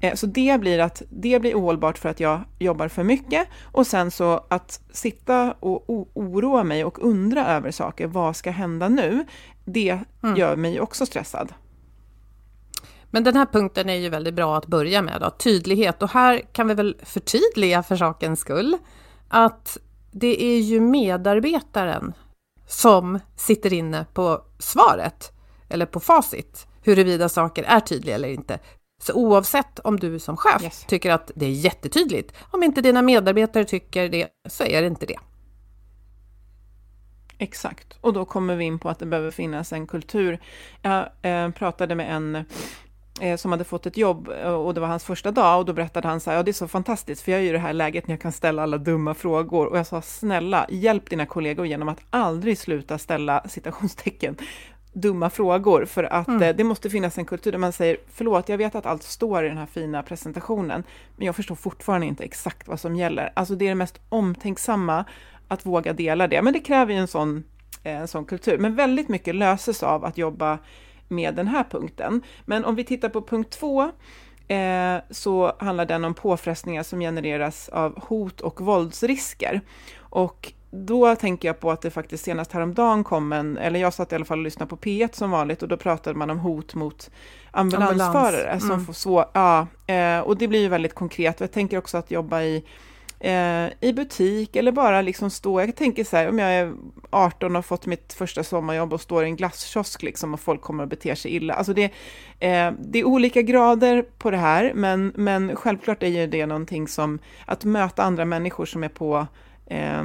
Eh, 0.00 0.14
så 0.14 0.26
det 0.26 0.60
blir, 0.60 0.78
att, 0.78 1.02
det 1.10 1.40
blir 1.40 1.54
ohållbart 1.54 1.98
för 1.98 2.08
att 2.08 2.20
jag 2.20 2.40
jobbar 2.58 2.88
för 2.88 3.04
mycket 3.04 3.48
och 3.62 3.86
sen 3.86 4.10
så 4.10 4.46
att 4.48 4.80
sitta 4.92 5.52
och 5.60 5.90
oroa 6.14 6.64
mig 6.64 6.84
och 6.84 7.04
undra 7.04 7.46
över 7.46 7.70
saker, 7.70 8.06
vad 8.06 8.36
ska 8.36 8.50
hända 8.50 8.88
nu? 8.88 9.26
Det 9.64 10.00
mm. 10.22 10.36
gör 10.36 10.56
mig 10.56 10.80
också 10.80 11.06
stressad. 11.06 11.52
Men 13.10 13.24
den 13.24 13.36
här 13.36 13.46
punkten 13.46 13.88
är 13.88 13.94
ju 13.94 14.08
väldigt 14.08 14.34
bra 14.34 14.56
att 14.56 14.66
börja 14.66 15.02
med, 15.02 15.20
då, 15.20 15.30
tydlighet. 15.30 16.02
Och 16.02 16.10
här 16.10 16.42
kan 16.52 16.68
vi 16.68 16.74
väl 16.74 16.96
förtydliga 17.02 17.82
för 17.82 17.96
sakens 17.96 18.40
skull 18.40 18.76
att 19.28 19.78
det 20.10 20.44
är 20.44 20.60
ju 20.60 20.80
medarbetaren 20.80 22.12
som 22.66 23.18
sitter 23.36 23.72
inne 23.72 24.06
på 24.14 24.42
svaret, 24.58 25.32
eller 25.68 25.86
på 25.86 26.00
facit. 26.00 26.66
huruvida 26.82 27.28
saker 27.28 27.62
är 27.62 27.80
tydliga 27.80 28.14
eller 28.14 28.28
inte. 28.28 28.58
Så 28.98 29.12
oavsett 29.14 29.78
om 29.78 30.00
du 30.00 30.18
som 30.18 30.36
chef 30.36 30.62
Yes. 30.62 30.84
tycker 30.88 31.10
att 31.10 31.30
det 31.34 31.46
är 31.46 31.50
jättetydligt, 31.50 32.32
om 32.50 32.62
inte 32.62 32.80
dina 32.80 33.02
medarbetare 33.02 33.64
tycker 33.64 34.08
det, 34.08 34.28
så 34.48 34.64
är 34.64 34.80
det 34.80 34.86
inte 34.86 35.06
det. 35.06 35.18
Exakt, 37.38 37.98
och 38.00 38.12
då 38.12 38.24
kommer 38.24 38.56
vi 38.56 38.64
in 38.64 38.78
på 38.78 38.88
att 38.88 38.98
det 38.98 39.06
behöver 39.06 39.30
finnas 39.30 39.72
en 39.72 39.86
kultur. 39.86 40.40
Jag 40.82 41.08
eh, 41.22 41.50
pratade 41.50 41.94
med 41.94 42.16
en 42.16 42.44
eh, 43.20 43.36
som 43.36 43.52
hade 43.52 43.64
fått 43.64 43.86
ett 43.86 43.96
jobb 43.96 44.28
eh, 44.42 44.52
och 44.52 44.74
det 44.74 44.80
var 44.80 44.88
hans 44.88 45.04
första 45.04 45.30
dag 45.30 45.58
och 45.58 45.64
då 45.64 45.72
berättade 45.72 46.08
han 46.08 46.20
så 46.20 46.30
här, 46.30 46.36
ja 46.36 46.42
det 46.42 46.50
är 46.50 46.52
så 46.52 46.68
fantastiskt 46.68 47.22
för 47.22 47.32
jag 47.32 47.40
är 47.40 47.44
i 47.44 47.52
det 47.52 47.58
här 47.58 47.72
läget 47.72 48.06
när 48.06 48.12
jag 48.12 48.20
kan 48.20 48.32
ställa 48.32 48.62
alla 48.62 48.78
dumma 48.78 49.14
frågor 49.14 49.66
och 49.66 49.78
jag 49.78 49.86
sa 49.86 50.02
snälla 50.02 50.66
hjälp 50.70 51.10
dina 51.10 51.26
kollegor 51.26 51.66
genom 51.66 51.88
att 51.88 52.00
aldrig 52.10 52.58
sluta 52.58 52.98
ställa 52.98 53.44
citationstecken 53.48 54.36
dumma 54.94 55.30
frågor 55.30 55.84
för 55.84 56.04
att 56.04 56.28
Mm. 56.28 56.42
eh, 56.42 56.56
det 56.56 56.64
måste 56.64 56.90
finnas 56.90 57.18
en 57.18 57.24
kultur 57.24 57.52
där 57.52 57.58
man 57.58 57.72
säger 57.72 57.96
förlåt, 58.12 58.48
jag 58.48 58.58
vet 58.58 58.74
att 58.74 58.86
allt 58.86 59.02
står 59.02 59.44
i 59.44 59.48
den 59.48 59.58
här 59.58 59.66
fina 59.66 60.02
presentationen, 60.02 60.84
men 61.16 61.26
jag 61.26 61.36
förstår 61.36 61.54
fortfarande 61.54 62.06
inte 62.06 62.24
exakt 62.24 62.68
vad 62.68 62.80
som 62.80 62.96
gäller. 62.96 63.32
Alltså 63.36 63.54
det 63.54 63.64
är 63.64 63.68
det 63.68 63.74
mest 63.74 64.00
omtänksamma 64.08 65.04
att 65.48 65.66
våga 65.66 65.92
dela 65.92 66.26
det, 66.28 66.42
men 66.42 66.52
det 66.52 66.60
kräver 66.60 66.92
ju 66.92 66.98
en 66.98 67.08
sån, 67.08 67.44
eh, 67.82 68.00
en 68.00 68.08
sån 68.08 68.24
kultur. 68.24 68.58
Men 68.58 68.74
väldigt 68.74 69.08
mycket 69.08 69.34
löses 69.34 69.82
av 69.82 70.04
att 70.04 70.18
jobba 70.18 70.58
med 71.08 71.34
den 71.34 71.48
här 71.48 71.64
punkten. 71.70 72.22
Men 72.44 72.64
om 72.64 72.74
vi 72.74 72.84
tittar 72.84 73.08
på 73.08 73.22
punkt 73.22 73.50
två, 73.50 73.82
eh, 74.48 74.96
så 75.10 75.52
handlar 75.58 75.86
den 75.86 76.04
om 76.04 76.14
påfrestningar 76.14 76.82
som 76.82 77.00
genereras 77.00 77.68
av 77.68 78.04
hot 78.04 78.40
och 78.40 78.60
våldsrisker. 78.60 79.60
Och 79.98 80.52
då 80.76 81.16
tänker 81.16 81.48
jag 81.48 81.60
på 81.60 81.70
att 81.70 81.82
det 81.82 81.90
faktiskt 81.90 82.24
senast 82.24 82.52
häromdagen 82.52 83.04
kom 83.04 83.32
en, 83.32 83.58
eller 83.58 83.80
jag 83.80 83.94
satt 83.94 84.12
i 84.12 84.14
alla 84.14 84.24
fall 84.24 84.38
och 84.38 84.44
lyssnade 84.44 84.70
på 84.70 84.76
P1 84.76 85.08
som 85.12 85.30
vanligt 85.30 85.62
och 85.62 85.68
då 85.68 85.76
pratade 85.76 86.18
man 86.18 86.30
om 86.30 86.38
hot 86.38 86.74
mot 86.74 87.10
ambulansförare 87.50 88.36
Ambulans, 88.36 88.62
som 88.62 88.72
mm. 88.72 88.86
får 88.86 88.92
svår, 88.92 89.24
ja, 89.32 89.66
eh, 89.86 90.20
och 90.20 90.36
det 90.36 90.48
blir 90.48 90.60
ju 90.60 90.68
väldigt 90.68 90.94
konkret. 90.94 91.40
Jag 91.40 91.52
tänker 91.52 91.78
också 91.78 91.98
att 91.98 92.10
jobba 92.10 92.42
i 92.42 92.64
eh, 93.20 93.66
i 93.80 93.92
butik 93.92 94.56
eller 94.56 94.72
bara 94.72 95.02
liksom 95.02 95.30
stå, 95.30 95.60
jag 95.60 95.76
tänker 95.76 96.04
så 96.04 96.16
här, 96.16 96.28
om 96.28 96.38
jag 96.38 96.54
är 96.54 96.72
18 97.10 97.50
och 97.50 97.54
har 97.54 97.62
fått 97.62 97.86
mitt 97.86 98.12
första 98.12 98.44
sommarjobb 98.44 98.92
och 98.92 99.00
står 99.00 99.24
i 99.24 99.26
en 99.26 99.36
glasskiosk 99.36 100.02
liksom 100.02 100.34
och 100.34 100.40
folk 100.40 100.60
kommer 100.60 100.82
och 100.82 100.88
beter 100.88 101.14
sig 101.14 101.30
illa. 101.30 101.54
Alltså 101.54 101.74
det, 101.74 101.84
eh, 102.40 102.72
det 102.78 102.98
är 102.98 103.04
olika 103.04 103.42
grader 103.42 104.04
på 104.18 104.30
det 104.30 104.36
här, 104.36 104.72
men, 104.74 105.12
men 105.16 105.56
självklart 105.56 106.02
är 106.02 106.08
ju 106.08 106.26
det 106.26 106.46
någonting 106.46 106.88
som, 106.88 107.18
att 107.46 107.64
möta 107.64 108.02
andra 108.02 108.24
människor 108.24 108.66
som 108.66 108.84
är 108.84 108.88
på 108.88 109.26
eh, 109.66 110.04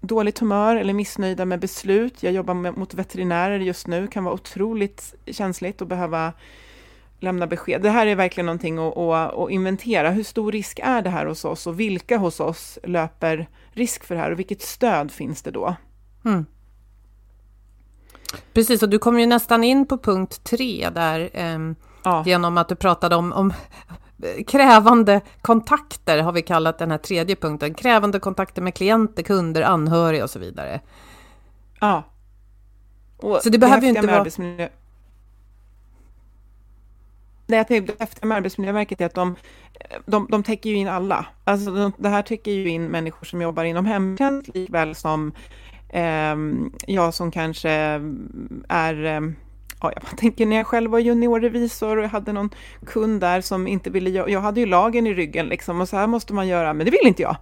dåligt 0.00 0.38
humör 0.38 0.76
eller 0.76 0.92
missnöjda 0.92 1.44
med 1.44 1.60
beslut. 1.60 2.22
Jag 2.22 2.32
jobbar 2.32 2.54
med, 2.54 2.76
mot 2.76 2.94
veterinärer 2.94 3.60
just 3.60 3.86
nu, 3.86 4.06
kan 4.06 4.24
vara 4.24 4.34
otroligt 4.34 5.14
känsligt 5.26 5.80
och 5.80 5.86
behöva 5.86 6.32
lämna 7.20 7.46
besked. 7.46 7.82
Det 7.82 7.90
här 7.90 8.06
är 8.06 8.14
verkligen 8.14 8.46
någonting 8.46 8.78
att, 8.78 8.96
att, 8.96 9.34
att 9.34 9.50
inventera. 9.50 10.10
Hur 10.10 10.24
stor 10.24 10.52
risk 10.52 10.80
är 10.82 11.02
det 11.02 11.10
här 11.10 11.26
hos 11.26 11.44
oss 11.44 11.66
och 11.66 11.80
vilka 11.80 12.18
hos 12.18 12.40
oss 12.40 12.78
löper 12.82 13.48
risk 13.72 14.04
för 14.04 14.14
det 14.14 14.20
här 14.20 14.30
och 14.30 14.38
vilket 14.38 14.62
stöd 14.62 15.10
finns 15.10 15.42
det 15.42 15.50
då? 15.50 15.76
Mm. 16.24 16.46
Precis, 18.52 18.82
och 18.82 18.88
du 18.88 18.98
kom 18.98 19.20
ju 19.20 19.26
nästan 19.26 19.64
in 19.64 19.86
på 19.86 19.98
punkt 19.98 20.44
tre 20.44 20.90
där 20.94 21.30
ehm, 21.32 21.76
Ja, 22.04 22.22
genom 22.26 22.58
att 22.58 22.68
du 22.68 22.74
pratade 22.74 23.16
om, 23.16 23.32
om 23.32 23.52
krävande 24.46 25.20
kontakter, 25.42 26.22
har 26.22 26.32
vi 26.32 26.42
kallat 26.42 26.78
den 26.78 26.90
här 26.90 26.98
tredje 26.98 27.36
punkten. 27.36 27.74
Krävande 27.74 28.18
kontakter 28.20 28.62
med 28.62 28.74
klienter, 28.74 29.22
kunder, 29.22 29.62
anhöriga 29.62 30.24
och 30.24 30.30
så 30.30 30.38
vidare. 30.38 30.80
ja. 31.80 32.02
Och 33.16 33.40
Så 33.42 33.48
det 33.50 33.58
behöver 33.58 33.82
ju 33.82 33.88
inte 33.88 34.06
vara- 34.06 34.18
Arbetsmiljö... 34.18 34.68
Det 37.46 37.56
jag 37.56 37.68
tänkte 37.68 37.92
det 37.92 38.00
häftiga 38.04 38.26
med 38.26 38.36
Arbetsmiljöverket 38.36 39.00
är 39.00 39.06
att 39.06 39.14
de, 39.14 39.36
de, 40.06 40.26
de 40.30 40.42
täcker 40.42 40.70
ju 40.70 40.76
in 40.76 40.88
alla. 40.88 41.26
Alltså 41.44 41.70
de, 41.70 41.92
det 41.98 42.08
här 42.08 42.22
täcker 42.22 42.50
ju 42.50 42.68
in 42.68 42.84
människor 42.84 43.24
som 43.26 43.42
jobbar 43.42 43.64
inom 43.64 43.86
hemtjänst 43.86 44.54
likväl 44.54 44.94
som 44.94 45.32
ehm, 45.88 46.72
jag 46.86 47.14
som 47.14 47.30
kanske 47.30 47.70
är 48.68 49.04
ehm, 49.04 49.36
Ja, 49.80 49.92
jag 49.94 50.18
tänker 50.18 50.46
när 50.46 50.56
jag 50.56 50.66
själv 50.66 50.90
var 50.90 50.98
juniorrevisor 50.98 51.96
och 51.96 52.04
jag 52.04 52.08
hade 52.08 52.32
någon 52.32 52.50
kund 52.86 53.20
där 53.20 53.40
som 53.40 53.66
inte 53.66 53.90
ville, 53.90 54.10
jag, 54.10 54.40
hade 54.40 54.60
ju 54.60 54.66
lagen 54.66 55.06
i 55.06 55.14
ryggen 55.14 55.46
liksom 55.46 55.80
och 55.80 55.88
så 55.88 55.96
här 55.96 56.06
måste 56.06 56.34
man 56.34 56.48
göra, 56.48 56.72
men 56.74 56.86
det 56.86 56.90
vill 56.90 57.06
inte 57.06 57.22
jag. 57.22 57.36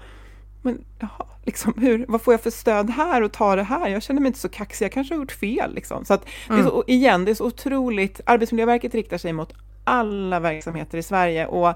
Men 0.62 0.84
jaha, 0.98 1.26
liksom, 1.44 1.74
hur, 1.76 2.04
vad 2.08 2.22
får 2.22 2.34
jag 2.34 2.40
för 2.40 2.50
stöd 2.50 2.90
här 2.90 3.22
och 3.22 3.32
ta 3.32 3.56
det 3.56 3.62
här? 3.62 3.88
Jag 3.88 4.02
känner 4.02 4.20
mig 4.20 4.26
inte 4.26 4.38
så 4.38 4.48
kaxig, 4.48 4.84
jag 4.84 4.92
kanske 4.92 5.14
har 5.14 5.20
gjort 5.20 5.32
fel. 5.32 5.74
Liksom. 5.74 6.04
Så 6.04 6.14
att, 6.14 6.26
det 6.48 6.54
är 6.54 6.62
så, 6.62 6.68
och 6.68 6.84
igen, 6.86 7.24
det 7.24 7.30
är 7.30 7.34
så 7.34 7.46
otroligt, 7.46 8.20
Arbetsmiljöverket 8.26 8.94
riktar 8.94 9.18
sig 9.18 9.32
mot 9.32 9.52
alla 9.84 10.40
verksamheter 10.40 10.98
i 10.98 11.02
Sverige 11.02 11.46
och 11.46 11.74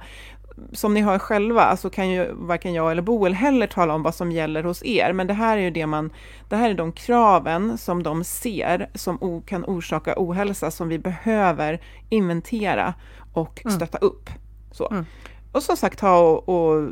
som 0.72 0.94
ni 0.94 1.00
hör 1.00 1.18
själva, 1.18 1.62
alltså 1.62 1.90
kan 1.90 2.10
ju 2.10 2.32
varken 2.32 2.74
jag 2.74 2.90
eller 2.90 3.02
Boel 3.02 3.34
heller 3.34 3.66
tala 3.66 3.94
om 3.94 4.02
vad 4.02 4.14
som 4.14 4.32
gäller 4.32 4.62
hos 4.62 4.84
er, 4.84 5.12
men 5.12 5.26
det 5.26 5.34
här 5.34 5.56
är 5.56 5.62
ju 5.62 5.70
det 5.70 5.86
man, 5.86 6.10
det 6.48 6.56
här 6.56 6.70
är 6.70 6.74
de 6.74 6.92
kraven 6.92 7.78
som 7.78 8.02
de 8.02 8.24
ser 8.24 8.90
som 8.94 9.42
kan 9.46 9.64
orsaka 9.64 10.14
ohälsa 10.16 10.70
som 10.70 10.88
vi 10.88 10.98
behöver 10.98 11.80
inventera 12.08 12.94
och 13.32 13.62
stötta 13.76 13.98
upp. 13.98 14.30
Så. 14.72 14.90
Mm. 14.90 15.06
Och 15.52 15.62
som 15.62 15.76
sagt, 15.76 16.00
ha 16.00 16.18
och, 16.18 16.48
och, 16.48 16.88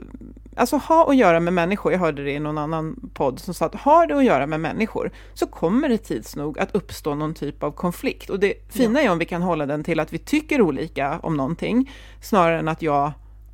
alltså 0.57 0.77
ha 0.77 1.11
att 1.11 1.17
göra 1.17 1.41
med 1.41 1.53
människor. 1.53 1.93
Jag 1.93 1.99
hörde 1.99 2.25
det 2.25 2.33
i 2.33 2.39
någon 2.39 2.59
annan 2.59 3.11
podd 3.15 3.39
som 3.39 3.55
sa 3.55 3.67
att 3.67 3.75
har 3.75 4.07
det 4.07 4.17
att 4.17 4.25
göra 4.25 4.47
med 4.47 4.61
människor 4.61 5.11
så 5.35 5.47
kommer 5.47 5.89
det 5.89 5.99
tids 5.99 6.37
nog 6.37 6.59
att 6.59 6.75
uppstå 6.75 7.15
någon 7.15 7.35
typ 7.35 7.63
av 7.63 7.71
konflikt. 7.71 8.31
Och 8.31 8.41
det 8.41 8.73
fina 8.73 9.03
är 9.03 9.11
om 9.11 9.19
vi 9.19 9.25
kan 9.25 9.43
hålla 9.43 9.67
den 9.67 9.85
till 9.85 10.01
att 10.01 10.13
vi 10.13 10.19
tycker 10.19 10.63
olika 10.63 11.19
om 11.23 11.37
någonting 11.37 11.91
snarare 12.23 12.59
än 12.59 12.69
att 12.69 12.83
jag 12.83 13.13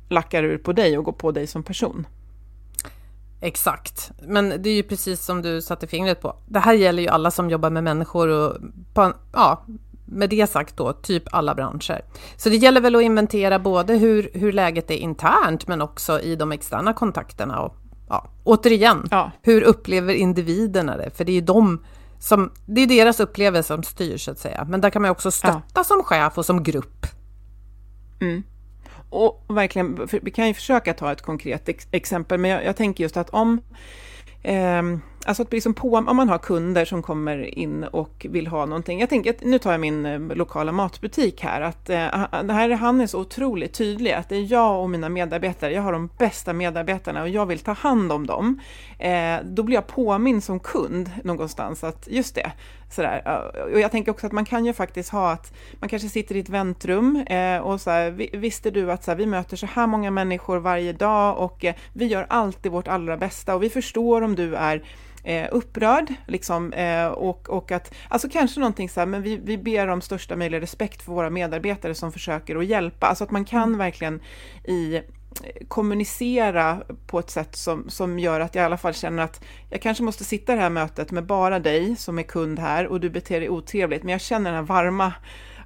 lackar 0.09 0.43
ur 0.43 0.57
på 0.57 0.73
dig 0.73 0.97
och 0.97 1.03
går 1.03 1.11
på 1.11 1.31
dig 1.31 1.47
som 1.47 1.63
person. 1.63 2.07
Exakt, 3.41 4.11
men 4.21 4.49
det 4.61 4.69
är 4.69 4.75
ju 4.75 4.83
precis 4.83 5.25
som 5.25 5.41
du 5.41 5.61
satte 5.61 5.87
fingret 5.87 6.21
på. 6.21 6.35
Det 6.47 6.59
här 6.59 6.73
gäller 6.73 7.03
ju 7.03 7.09
alla 7.09 7.31
som 7.31 7.49
jobbar 7.49 7.69
med 7.69 7.83
människor 7.83 8.27
och 8.27 8.57
på, 8.93 9.13
ja, 9.33 9.65
med 10.05 10.29
det 10.29 10.49
sagt 10.49 10.77
då, 10.77 10.93
typ 10.93 11.23
alla 11.31 11.55
branscher. 11.55 12.01
Så 12.37 12.49
det 12.49 12.55
gäller 12.55 12.81
väl 12.81 12.95
att 12.95 13.01
inventera 13.01 13.59
både 13.59 13.93
hur, 13.93 14.29
hur 14.33 14.51
läget 14.51 14.91
är 14.91 14.95
internt 14.95 15.67
men 15.67 15.81
också 15.81 16.19
i 16.19 16.35
de 16.35 16.51
externa 16.51 16.93
kontakterna. 16.93 17.59
Och, 17.61 17.75
ja, 18.09 18.29
återigen, 18.43 19.07
Ja. 19.11 19.31
hur 19.41 19.61
upplever 19.61 20.13
individerna 20.13 20.97
det? 20.97 21.09
För 21.09 21.25
det 21.25 21.31
är 21.31 21.35
ju 21.35 21.41
de 21.41 21.85
som, 22.19 22.51
det 22.65 22.81
är 22.81 22.87
deras 22.87 23.19
upplevelse 23.19 23.67
som 23.67 23.83
styr 23.83 24.17
så 24.17 24.31
att 24.31 24.39
säga. 24.39 24.65
Men 24.69 24.81
där 24.81 24.89
kan 24.89 25.01
man 25.01 25.11
också 25.11 25.31
stötta 25.31 25.83
som 25.83 26.03
chef 26.03 26.37
och 26.37 26.45
som 26.45 26.63
grupp. 26.63 27.05
Och 29.09 29.45
verkligen, 29.47 30.07
för 30.07 30.19
vi 30.23 30.31
kan 30.31 30.47
ju 30.47 30.53
försöka 30.53 30.93
ta 30.93 31.11
ett 31.11 31.21
konkret 31.21 31.69
ex 31.69 31.87
exempel, 31.91 32.39
men 32.39 32.51
jag, 32.51 32.65
jag 32.65 32.75
tänker 32.75 33.03
just 33.03 33.17
att 33.17 33.29
om 33.29 33.61
eh, 34.43 34.81
Alltså 35.27 35.43
att 35.43 35.53
liksom 35.53 35.73
på, 35.73 35.97
om 36.07 36.17
man 36.17 36.29
har 36.29 36.37
kunder 36.37 36.85
som 36.85 37.01
kommer 37.01 37.59
in 37.59 37.83
och 37.83 38.25
vill 38.29 38.47
ha 38.47 38.65
någonting. 38.65 38.99
Jag 38.99 39.09
tänker 39.09 39.35
nu 39.41 39.59
tar 39.59 39.71
jag 39.71 39.81
min 39.81 40.05
ehm, 40.05 40.31
lokala 40.35 40.71
matbutik 40.71 41.41
här. 41.41 41.61
Att, 41.61 41.89
eh, 41.89 41.97
här, 41.97 42.69
han 42.69 43.01
är 43.01 43.07
så 43.07 43.19
otroligt 43.19 43.73
tydlig 43.73 44.11
att 44.11 44.29
det 44.29 44.35
är 44.35 44.51
jag 44.51 44.81
och 44.81 44.89
mina 44.89 45.09
medarbetare. 45.09 45.73
Jag 45.73 45.81
har 45.81 45.91
de 45.91 46.09
bästa 46.17 46.53
medarbetarna 46.53 47.21
och 47.21 47.29
jag 47.29 47.45
vill 47.45 47.59
ta 47.59 47.71
hand 47.71 48.11
om 48.11 48.27
dem. 48.27 48.59
Eh, 48.99 49.37
då 49.43 49.63
blir 49.63 49.75
jag 49.75 49.87
påminn 49.87 50.41
som 50.41 50.59
kund 50.59 51.11
någonstans 51.23 51.83
att 51.83 52.07
just 52.11 52.35
det. 52.35 52.51
Sådär. 52.89 53.21
Och 53.73 53.79
jag 53.79 53.91
tänker 53.91 54.11
också 54.11 54.27
att 54.27 54.33
man 54.33 54.45
kan 54.45 54.65
ju 54.65 54.73
faktiskt 54.73 55.09
ha 55.09 55.31
att 55.31 55.53
man 55.79 55.89
kanske 55.89 56.09
sitter 56.09 56.35
i 56.35 56.39
ett 56.39 56.49
väntrum 56.49 57.15
eh, 57.27 57.57
och 57.57 57.81
så 57.81 57.89
här, 57.89 58.11
vi- 58.11 58.29
visste 58.33 58.71
du 58.71 58.91
att 58.91 59.03
så 59.03 59.11
här, 59.11 59.15
vi 59.17 59.25
möter 59.25 59.57
så 59.57 59.65
här 59.65 59.87
många 59.87 60.11
människor 60.11 60.57
varje 60.57 60.93
dag 60.93 61.37
och 61.37 61.65
eh, 61.65 61.75
vi 61.93 62.05
gör 62.05 62.25
alltid 62.29 62.71
vårt 62.71 62.87
allra 62.87 63.17
bästa 63.17 63.55
och 63.55 63.63
vi 63.63 63.69
förstår 63.69 64.21
om 64.21 64.35
du 64.35 64.55
är 64.55 64.83
eh, 65.23 65.47
upprörd, 65.51 66.13
liksom, 66.27 66.73
eh, 66.73 67.07
och, 67.07 67.49
och 67.49 67.71
att, 67.71 67.93
alltså 68.09 68.29
kanske 68.29 68.59
någonting 68.59 68.89
så 68.89 68.99
här, 68.99 69.07
men 69.07 69.21
vi, 69.21 69.37
vi 69.43 69.57
ber 69.57 69.87
om 69.87 70.01
största 70.01 70.35
möjliga 70.35 70.61
respekt 70.61 71.01
för 71.01 71.11
våra 71.11 71.29
medarbetare 71.29 71.95
som 71.95 72.11
försöker 72.11 72.55
att 72.55 72.65
hjälpa, 72.65 73.07
alltså 73.07 73.23
att 73.23 73.31
man 73.31 73.45
kan 73.45 73.77
verkligen 73.77 74.21
i 74.67 75.01
kommunicera 75.67 76.81
på 77.07 77.19
ett 77.19 77.29
sätt 77.29 77.55
som, 77.55 77.89
som 77.89 78.19
gör 78.19 78.39
att 78.39 78.55
jag 78.55 78.61
i 78.61 78.65
alla 78.65 78.77
fall 78.77 78.93
känner 78.93 79.23
att 79.23 79.43
jag 79.69 79.81
kanske 79.81 80.03
måste 80.03 80.23
sitta 80.23 80.53
i 80.53 80.55
det 80.55 80.61
här 80.61 80.69
mötet 80.69 81.11
med 81.11 81.25
bara 81.25 81.59
dig 81.59 81.95
som 81.95 82.19
är 82.19 82.23
kund 82.23 82.59
här 82.59 82.87
och 82.87 82.99
du 82.99 83.09
beter 83.09 83.39
dig 83.39 83.49
otrevligt, 83.49 84.03
men 84.03 84.11
jag 84.11 84.21
känner 84.21 84.51
den 84.51 84.59
här 84.59 84.67
varma 84.67 85.13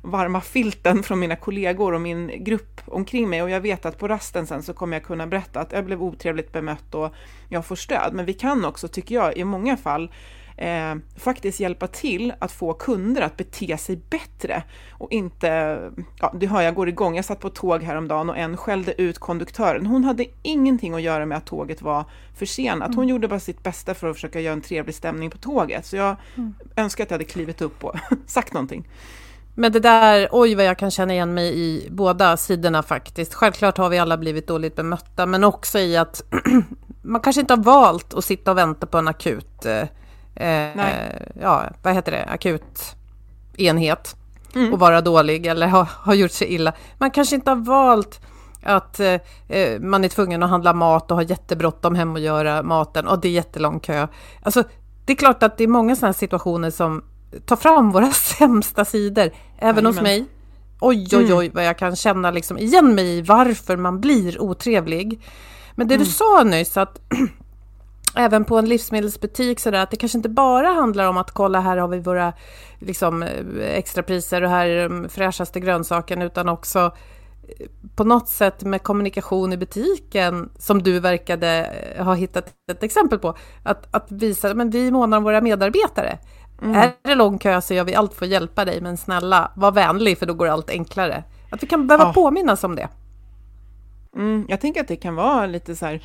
varma 0.01 0.41
filten 0.41 1.03
från 1.03 1.19
mina 1.19 1.35
kollegor 1.35 1.93
och 1.93 2.01
min 2.01 2.43
grupp 2.43 2.81
omkring 2.85 3.29
mig 3.29 3.43
och 3.43 3.49
jag 3.49 3.61
vet 3.61 3.85
att 3.85 3.97
på 3.97 4.07
rasten 4.07 4.47
sen 4.47 4.63
så 4.63 4.73
kommer 4.73 4.95
jag 4.97 5.03
kunna 5.03 5.27
berätta 5.27 5.59
att 5.59 5.71
jag 5.71 5.85
blev 5.85 6.03
otrevligt 6.03 6.51
bemött 6.51 6.95
och 6.95 7.13
jag 7.49 7.65
får 7.65 7.75
stöd. 7.75 8.13
Men 8.13 8.25
vi 8.25 8.33
kan 8.33 8.65
också, 8.65 8.87
tycker 8.87 9.15
jag, 9.15 9.37
i 9.37 9.43
många 9.43 9.77
fall 9.77 10.11
eh, 10.59 10.95
faktiskt 11.15 11.59
hjälpa 11.59 11.87
till 11.87 12.33
att 12.39 12.51
få 12.51 12.73
kunder 12.73 13.21
att 13.21 13.37
bete 13.37 13.77
sig 13.77 13.99
bättre 14.09 14.63
och 14.91 15.11
inte, 15.11 15.79
ja, 16.19 16.33
du 16.39 16.47
hör 16.47 16.61
jag 16.61 16.75
går 16.75 16.89
igång, 16.89 17.15
jag 17.15 17.25
satt 17.25 17.39
på 17.39 17.49
tåg 17.49 17.83
häromdagen 17.83 18.29
och 18.29 18.37
en 18.37 18.57
skällde 18.57 19.01
ut 19.01 19.19
konduktören. 19.19 19.85
Hon 19.85 20.03
hade 20.03 20.25
ingenting 20.41 20.93
att 20.93 21.01
göra 21.01 21.25
med 21.25 21.37
att 21.37 21.45
tåget 21.45 21.81
var 21.81 22.05
försenat. 22.35 22.95
Hon 22.95 23.07
gjorde 23.07 23.27
bara 23.27 23.39
sitt 23.39 23.63
bästa 23.63 23.93
för 23.93 24.09
att 24.09 24.15
försöka 24.15 24.39
göra 24.39 24.53
en 24.53 24.61
trevlig 24.61 24.95
stämning 24.95 25.29
på 25.29 25.37
tåget. 25.37 25.85
Så 25.85 25.95
jag 25.95 26.15
önskar 26.75 27.03
att 27.03 27.09
jag 27.09 27.15
hade 27.15 27.25
klivit 27.25 27.61
upp 27.61 27.83
och 27.83 27.95
sagt 28.25 28.53
någonting. 28.53 28.87
Men 29.53 29.71
det 29.71 29.79
där, 29.79 30.27
oj 30.31 30.55
vad 30.55 30.65
jag 30.65 30.77
kan 30.77 30.91
känna 30.91 31.13
igen 31.13 31.33
mig 31.33 31.59
i 31.59 31.87
båda 31.91 32.37
sidorna 32.37 32.83
faktiskt. 32.83 33.33
Självklart 33.33 33.77
har 33.77 33.89
vi 33.89 33.99
alla 33.99 34.17
blivit 34.17 34.47
dåligt 34.47 34.75
bemötta, 34.75 35.25
men 35.25 35.43
också 35.43 35.79
i 35.79 35.97
att 35.97 36.23
man 37.01 37.21
kanske 37.21 37.41
inte 37.41 37.53
har 37.53 37.63
valt 37.63 38.13
att 38.13 38.25
sitta 38.25 38.51
och 38.51 38.57
vänta 38.57 38.87
på 38.87 38.97
en 38.97 39.07
akut, 39.07 39.65
eh, 40.39 41.21
ja, 41.41 41.63
vad 41.81 41.93
heter 41.93 42.11
det, 42.11 42.23
akut 42.23 42.95
enhet 43.57 44.15
mm. 44.55 44.73
och 44.73 44.79
vara 44.79 45.01
dålig 45.01 45.45
eller 45.45 45.67
ha, 45.67 45.87
ha 46.05 46.13
gjort 46.13 46.31
sig 46.31 46.47
illa. 46.47 46.73
Man 46.97 47.11
kanske 47.11 47.35
inte 47.35 47.51
har 47.51 47.55
valt 47.55 48.21
att 48.63 48.99
eh, 48.99 49.15
eh, 49.47 49.79
man 49.79 50.03
är 50.03 50.09
tvungen 50.09 50.43
att 50.43 50.49
handla 50.49 50.73
mat 50.73 51.11
och 51.11 51.17
ha 51.17 51.23
jättebråttom 51.23 51.95
hem 51.95 52.13
och 52.13 52.19
göra 52.19 52.63
maten 52.63 53.07
och 53.07 53.19
det 53.19 53.27
är 53.27 53.31
jättelång 53.31 53.79
kö. 53.79 54.07
Alltså, 54.43 54.63
det 55.05 55.13
är 55.13 55.17
klart 55.17 55.43
att 55.43 55.57
det 55.57 55.63
är 55.63 55.67
många 55.67 55.95
sådana 55.95 56.13
situationer 56.13 56.69
som 56.69 57.03
tar 57.45 57.55
fram 57.55 57.91
våra 57.91 58.11
sämsta 58.37 58.85
sidor, 58.85 59.31
även 59.57 59.85
Amen. 59.85 59.85
hos 59.85 60.01
mig. 60.01 60.25
Oj, 60.81 61.07
oj, 61.13 61.23
mm. 61.23 61.37
oj, 61.37 61.51
vad 61.53 61.65
jag 61.65 61.77
kan 61.77 61.95
känna 61.95 62.31
liksom 62.31 62.57
igen 62.57 62.95
mig 62.95 63.17
i 63.17 63.21
varför 63.21 63.77
man 63.77 64.01
blir 64.01 64.41
otrevlig. 64.41 65.21
Men 65.75 65.87
det 65.87 65.95
mm. 65.95 66.05
du 66.05 66.11
sa 66.11 66.43
nyss, 66.43 66.77
att 66.77 66.99
även 68.15 68.45
på 68.45 68.57
en 68.57 68.65
livsmedelsbutik 68.65 69.59
sådär, 69.59 69.83
att 69.83 69.91
det 69.91 69.97
kanske 69.97 70.17
inte 70.17 70.29
bara 70.29 70.67
handlar 70.67 71.07
om 71.09 71.17
att 71.17 71.31
kolla 71.31 71.59
här 71.59 71.77
har 71.77 71.87
vi 71.87 71.99
våra 71.99 72.33
liksom, 72.79 73.23
extrapriser 73.61 74.41
och 74.41 74.49
här 74.49 74.67
är 74.67 74.89
de 74.89 75.09
fräschaste 75.09 75.59
grönsakerna, 75.59 76.25
utan 76.25 76.49
också 76.49 76.79
eh, 76.79 77.67
på 77.95 78.03
något 78.03 78.27
sätt 78.27 78.63
med 78.63 78.83
kommunikation 78.83 79.53
i 79.53 79.57
butiken 79.57 80.49
som 80.57 80.83
du 80.83 80.99
verkade 80.99 81.65
eh, 81.95 82.05
ha 82.05 82.13
hittat 82.13 82.53
ett 82.71 82.83
exempel 82.83 83.19
på. 83.19 83.37
Att, 83.63 83.95
att 83.95 84.11
visa, 84.11 84.53
men 84.53 84.69
vi 84.69 84.91
månar 84.91 85.17
om 85.17 85.23
våra 85.23 85.41
medarbetare. 85.41 86.17
Mm. 86.61 86.75
Är 86.75 86.91
det 87.01 87.15
lång 87.15 87.37
kö 87.37 87.61
så 87.61 87.73
gör 87.73 87.83
vi 87.83 87.95
allt 87.95 88.13
för 88.13 88.25
att 88.25 88.31
hjälpa 88.31 88.65
dig, 88.65 88.81
men 88.81 88.97
snälla, 88.97 89.51
var 89.55 89.71
vänlig 89.71 90.17
för 90.17 90.25
då 90.25 90.33
går 90.33 90.47
allt 90.47 90.69
enklare. 90.69 91.23
Att 91.51 91.63
vi 91.63 91.67
kan 91.67 91.87
behöva 91.87 92.03
ja. 92.03 92.13
påminnas 92.13 92.63
om 92.63 92.75
det. 92.75 92.87
Mm, 94.15 94.45
jag 94.49 94.61
tänker 94.61 94.81
att 94.81 94.87
det 94.87 94.95
kan 94.95 95.15
vara 95.15 95.45
lite 95.45 95.75
så 95.75 95.85
här 95.85 96.01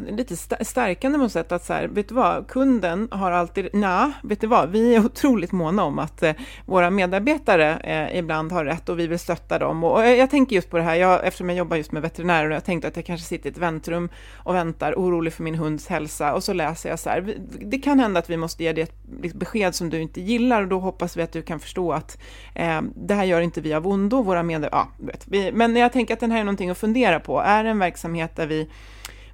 lite 0.00 0.36
stärkande 0.64 1.18
på 1.18 1.22
något 1.22 1.32
sätt 1.32 1.52
att 1.52 1.64
så 1.64 1.72
här, 1.72 1.88
vet 1.88 2.08
du 2.08 2.14
vad, 2.14 2.46
kunden 2.48 3.08
har 3.10 3.30
alltid, 3.30 3.68
nej, 3.72 4.12
vet 4.22 4.40
du 4.40 4.46
vad, 4.46 4.70
vi 4.70 4.94
är 4.94 5.04
otroligt 5.04 5.52
måna 5.52 5.84
om 5.84 5.98
att 5.98 6.22
eh, 6.22 6.32
våra 6.66 6.90
medarbetare 6.90 7.76
eh, 7.76 8.18
ibland 8.18 8.52
har 8.52 8.64
rätt 8.64 8.88
och 8.88 8.98
vi 8.98 9.06
vill 9.06 9.18
stötta 9.18 9.58
dem. 9.58 9.84
Och, 9.84 9.96
och 9.96 10.06
jag, 10.06 10.30
tänker 10.30 10.56
just 10.56 10.70
på 10.70 10.76
det 10.76 10.82
här, 10.82 10.94
jag, 10.94 11.26
eftersom 11.26 11.48
jag 11.48 11.58
jobbar 11.58 11.76
just 11.76 11.92
med 11.92 12.02
veterinärer 12.02 12.50
och 12.50 12.56
jag 12.56 12.64
tänkte 12.64 12.88
att 12.88 12.96
jag 12.96 13.06
kanske 13.06 13.26
sitter 13.26 13.48
i 13.48 13.52
ett 13.52 13.58
väntrum 13.58 14.08
och 14.34 14.54
väntar 14.54 14.94
orolig 14.94 15.32
för 15.32 15.42
min 15.42 15.54
hunds 15.54 15.86
hälsa 15.86 16.34
och 16.34 16.44
så 16.44 16.52
läser 16.52 16.88
jag 16.88 16.98
så 16.98 17.10
här, 17.10 17.36
det 17.60 17.78
kan 17.78 18.00
hända 18.00 18.18
att 18.18 18.30
vi 18.30 18.36
måste 18.36 18.64
ge 18.64 18.72
dig 18.72 18.84
ett 18.84 18.96
liksom, 19.22 19.38
besked 19.38 19.74
som 19.74 19.90
du 19.90 20.00
inte 20.00 20.20
gillar 20.20 20.62
och 20.62 20.68
då 20.68 20.78
hoppas 20.78 21.16
vi 21.16 21.22
att 21.22 21.32
du 21.32 21.42
kan 21.42 21.60
förstå 21.60 21.92
att 21.92 22.18
eh, 22.54 22.80
det 22.94 23.14
här 23.14 23.24
gör 23.24 23.40
inte 23.40 23.60
vi 23.60 23.74
av 23.74 23.86
ondo, 23.86 24.22
våra 24.22 24.42
medarbetare, 24.42 24.86
ja, 24.98 25.06
vet, 25.06 25.24
vi, 25.28 25.52
men 25.52 25.76
jag 25.76 25.92
tänker 25.92 26.14
att 26.14 26.20
den 26.20 26.30
här 26.30 26.40
är 26.40 26.44
någonting 26.44 26.70
att 26.70 26.78
fundera 26.78 27.20
på. 27.20 27.40
Är 27.40 27.64
det 27.64 27.70
en 27.70 27.78
verksamhet 27.78 28.36
där 28.36 28.46
vi 28.46 28.68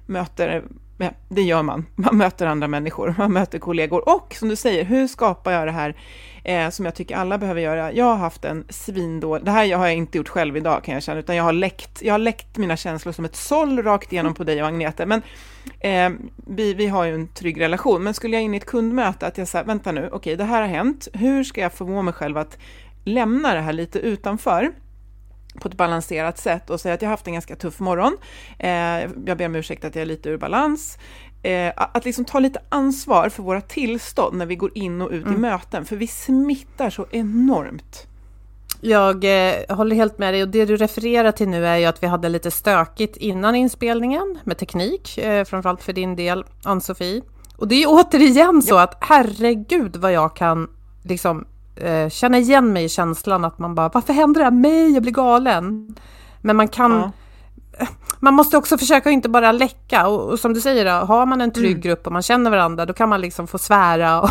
möter, 0.09 0.63
ja, 0.97 1.11
det 1.29 1.41
gör 1.41 1.63
man, 1.63 1.85
man 1.95 2.17
möter 2.17 2.45
andra 2.47 2.67
människor, 2.67 3.15
man 3.17 3.33
möter 3.33 3.59
kollegor. 3.59 4.09
Och 4.09 4.35
som 4.39 4.49
du 4.49 4.55
säger, 4.55 4.85
hur 4.85 5.07
skapar 5.07 5.51
jag 5.51 5.67
det 5.67 5.71
här 5.71 5.95
eh, 6.43 6.69
som 6.69 6.85
jag 6.85 6.95
tycker 6.95 7.15
alla 7.15 7.37
behöver 7.37 7.61
göra? 7.61 7.91
Jag 7.93 8.05
har 8.05 8.15
haft 8.15 8.45
en 8.45 8.65
svindålig, 8.69 9.45
det 9.45 9.51
här 9.51 9.75
har 9.75 9.85
jag 9.85 9.95
inte 9.95 10.17
gjort 10.17 10.29
själv 10.29 10.57
idag 10.57 10.83
kan 10.83 10.93
jag 10.93 11.03
känna, 11.03 11.19
utan 11.19 11.35
jag 11.35 11.43
har 11.43 11.53
läckt, 11.53 12.01
jag 12.01 12.13
har 12.13 12.19
läckt 12.19 12.57
mina 12.57 12.77
känslor 12.77 13.13
som 13.13 13.25
ett 13.25 13.35
såll 13.35 13.83
rakt 13.83 14.13
igenom 14.13 14.33
på 14.33 14.43
dig 14.43 14.61
och 14.61 14.67
Agneta, 14.67 15.05
men 15.05 15.21
eh, 15.79 16.09
vi, 16.47 16.73
vi 16.73 16.87
har 16.87 17.03
ju 17.03 17.13
en 17.13 17.27
trygg 17.27 17.61
relation, 17.61 18.03
men 18.03 18.13
skulle 18.13 18.35
jag 18.35 18.43
in 18.43 18.53
i 18.53 18.57
ett 18.57 18.65
kundmöte 18.65 19.27
att 19.27 19.37
jag 19.37 19.47
säger, 19.47 19.65
vänta 19.65 19.91
nu, 19.91 20.01
okej, 20.01 20.15
okay, 20.15 20.35
det 20.35 20.43
här 20.43 20.61
har 20.61 20.67
hänt, 20.67 21.07
hur 21.13 21.43
ska 21.43 21.61
jag 21.61 21.73
förmå 21.73 22.01
mig 22.01 22.13
själv 22.13 22.37
att 22.37 22.57
lämna 23.03 23.53
det 23.53 23.61
här 23.61 23.73
lite 23.73 23.99
utanför? 23.99 24.71
På 25.61 25.67
ett 25.67 25.77
balanserat 25.77 26.37
sätt 26.37 26.69
och 26.69 26.81
säga 26.81 26.93
att 26.93 27.01
jag 27.01 27.09
haft 27.09 27.27
en 27.27 27.33
ganska 27.33 27.55
tuff 27.55 27.79
morgon. 27.79 28.17
Eh, 28.59 28.69
jag 29.25 29.37
ber 29.37 29.45
om 29.45 29.55
ursäkt 29.55 29.85
att 29.85 29.95
jag 29.95 30.01
är 30.01 30.05
lite 30.05 30.29
ur 30.29 30.37
balans. 30.37 30.97
Eh, 31.43 31.73
att 31.75 32.05
liksom 32.05 32.25
ta 32.25 32.39
lite 32.39 32.59
ansvar 32.69 33.29
för 33.29 33.43
våra 33.43 33.61
tillstånd 33.61 34.37
när 34.37 34.45
vi 34.45 34.55
går 34.55 34.71
in 34.77 35.01
och 35.01 35.11
ut 35.11 35.25
mm. 35.25 35.35
i 35.35 35.37
möten, 35.37 35.85
för 35.85 35.95
vi 35.95 36.07
smittar 36.07 36.89
så 36.89 37.05
enormt. 37.11 38.05
Jag 38.81 39.23
eh, 39.23 39.75
håller 39.75 39.95
helt 39.95 40.17
med 40.17 40.33
dig 40.33 40.43
och 40.43 40.49
det 40.49 40.65
du 40.65 40.77
refererar 40.77 41.31
till 41.31 41.49
nu 41.49 41.67
är 41.67 41.77
ju 41.77 41.85
att 41.85 42.03
vi 42.03 42.07
hade 42.07 42.29
lite 42.29 42.51
stökigt 42.51 43.17
innan 43.17 43.55
inspelningen 43.55 44.39
med 44.43 44.57
teknik, 44.57 45.17
eh, 45.17 45.45
framförallt 45.45 45.83
för 45.83 45.93
din 45.93 46.15
del, 46.15 46.45
Ann-Sofie. 46.63 47.21
Och 47.57 47.67
det 47.67 47.83
är 47.83 47.87
återigen 47.87 48.61
så 48.61 48.77
att 48.77 48.97
herregud 49.01 49.95
vad 49.95 50.13
jag 50.13 50.35
kan 50.35 50.69
liksom 51.03 51.45
eh, 51.75 52.09
känna 52.09 52.37
igen 52.37 52.73
mig 52.73 52.83
i 52.83 52.89
känslan 52.89 53.45
att 53.45 53.59
man 53.59 53.75
bara, 53.75 53.89
varför 53.93 54.13
händer 54.13 54.39
det 54.39 54.45
här 54.45 54.51
mig? 54.51 54.91
Jag 54.93 55.01
blir 55.01 55.13
galen. 55.13 55.95
Men 56.41 56.55
man 56.55 56.67
kan 56.67 56.91
ja. 56.91 57.11
Man 58.19 58.33
måste 58.33 58.57
också 58.57 58.77
försöka 58.77 59.09
inte 59.09 59.29
bara 59.29 59.51
läcka 59.51 60.07
och, 60.07 60.29
och 60.29 60.39
som 60.39 60.53
du 60.53 60.61
säger, 60.61 60.85
då, 60.85 60.91
har 60.91 61.25
man 61.25 61.41
en 61.41 61.53
trygg 61.53 61.71
mm. 61.71 61.81
grupp 61.81 62.07
och 62.07 62.13
man 62.13 62.21
känner 62.21 62.51
varandra, 62.51 62.85
då 62.85 62.93
kan 62.93 63.09
man 63.09 63.21
liksom 63.21 63.47
få 63.47 63.57
svära 63.57 64.21
och, 64.21 64.29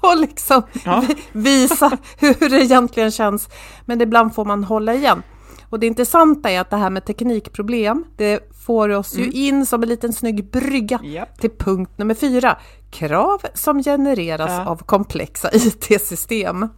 och 0.00 0.16
liksom 0.16 0.62
ja. 0.84 1.04
visa 1.32 1.90
hur 2.18 2.48
det 2.48 2.64
egentligen 2.64 3.10
känns. 3.10 3.48
Men 3.84 4.00
ibland 4.00 4.34
får 4.34 4.44
man 4.44 4.64
hålla 4.64 4.94
igen. 4.94 5.22
Och 5.70 5.80
det 5.80 5.86
intressanta 5.86 6.50
är 6.50 6.60
att 6.60 6.70
det 6.70 6.76
här 6.76 6.90
med 6.90 7.04
teknikproblem, 7.04 8.04
det 8.16 8.40
får 8.68 8.88
oss 8.88 9.14
mm. 9.14 9.24
ju 9.24 9.46
in 9.46 9.66
som 9.66 9.82
en 9.82 9.88
liten 9.88 10.12
snygg 10.12 10.50
brygga 10.50 11.00
yep. 11.04 11.40
till 11.40 11.50
punkt 11.50 11.92
nummer 11.96 12.14
fyra. 12.14 12.58
Krav 12.90 13.42
som 13.54 13.82
genereras 13.82 14.50
ja. 14.50 14.66
av 14.66 14.82
komplexa 14.82 15.50
IT-system. 15.52 16.68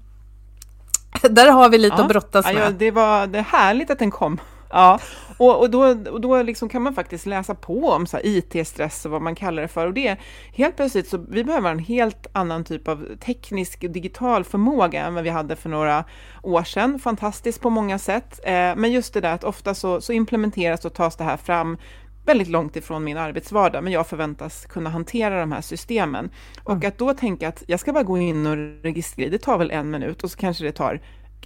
Där 1.23 1.49
har 1.51 1.69
vi 1.69 1.79
lite 1.79 1.97
ja. 1.99 2.03
att 2.03 2.09
brottas 2.09 2.45
med. 2.45 2.55
Ja, 2.57 2.71
det 2.71 2.91
var 2.91 3.27
det 3.27 3.41
härligt 3.41 3.91
att 3.91 3.99
den 3.99 4.11
kom. 4.11 4.41
Ja, 4.73 5.01
och, 5.37 5.61
och 5.61 5.71
då, 5.71 5.81
och 6.11 6.21
då 6.21 6.43
liksom 6.43 6.69
kan 6.69 6.83
man 6.83 6.95
faktiskt 6.95 7.27
läsa 7.27 7.55
på 7.55 7.89
om 7.89 8.07
IT-stress 8.23 9.05
och 9.05 9.11
vad 9.11 9.23
man 9.23 9.35
kallar 9.35 9.63
det 9.63 9.69
för. 9.69 9.87
Och 9.87 9.95
det 9.95 10.17
helt 10.55 10.77
plötsligt 10.77 11.09
så 11.09 11.19
vi 11.29 11.45
behöver 11.45 11.71
en 11.71 11.79
helt 11.79 12.27
annan 12.33 12.65
typ 12.65 12.89
av 12.89 13.17
teknisk 13.21 13.81
digital 13.81 14.45
förmåga 14.45 15.07
än 15.07 15.15
vad 15.15 15.25
vi 15.25 15.31
hade 15.31 15.57
för 15.57 15.69
några 15.69 16.05
år 16.43 16.63
sedan. 16.63 16.99
Fantastiskt 16.99 17.61
på 17.61 17.71
många 17.71 17.99
sätt. 17.99 18.41
Eh, 18.45 18.53
men 18.53 18.93
just 18.93 19.15
det 19.15 19.21
där 19.21 19.35
att 19.35 19.45
ofta 19.45 19.75
så, 19.75 20.01
så 20.01 20.13
implementeras 20.13 20.85
och 20.85 20.95
tas 20.95 21.17
det 21.17 21.25
här 21.25 21.37
fram 21.37 21.79
väldigt 22.27 22.49
långt 22.49 22.77
ifrån 22.77 23.05
min 23.05 23.17
arbetsvardag, 23.17 23.85
men 23.85 23.93
jag 23.93 24.07
förväntas 24.07 24.67
kunna 24.67 24.91
hantera 24.91 25.41
de 25.41 25.53
här 25.53 25.61
systemen. 25.61 26.31
Och 26.65 26.73
mm. 26.73 26.89
att 26.89 26.99
då 26.99 27.15
tänka 27.15 27.49
att 27.49 27.63
jag 27.67 27.81
ska 27.81 27.93
bara 27.93 28.05
gå 28.05 28.19
in 28.19 28.47
och 28.47 28.57
registrera, 28.83 29.31
det 29.31 29.39
tar 29.39 29.59
väl 29.59 29.71
en 29.71 29.91
minut 29.91 30.25
och 30.25 30.31
så 30.31 30.39
kanske 30.39 30.65
det 30.65 30.73
tar 30.73 31.01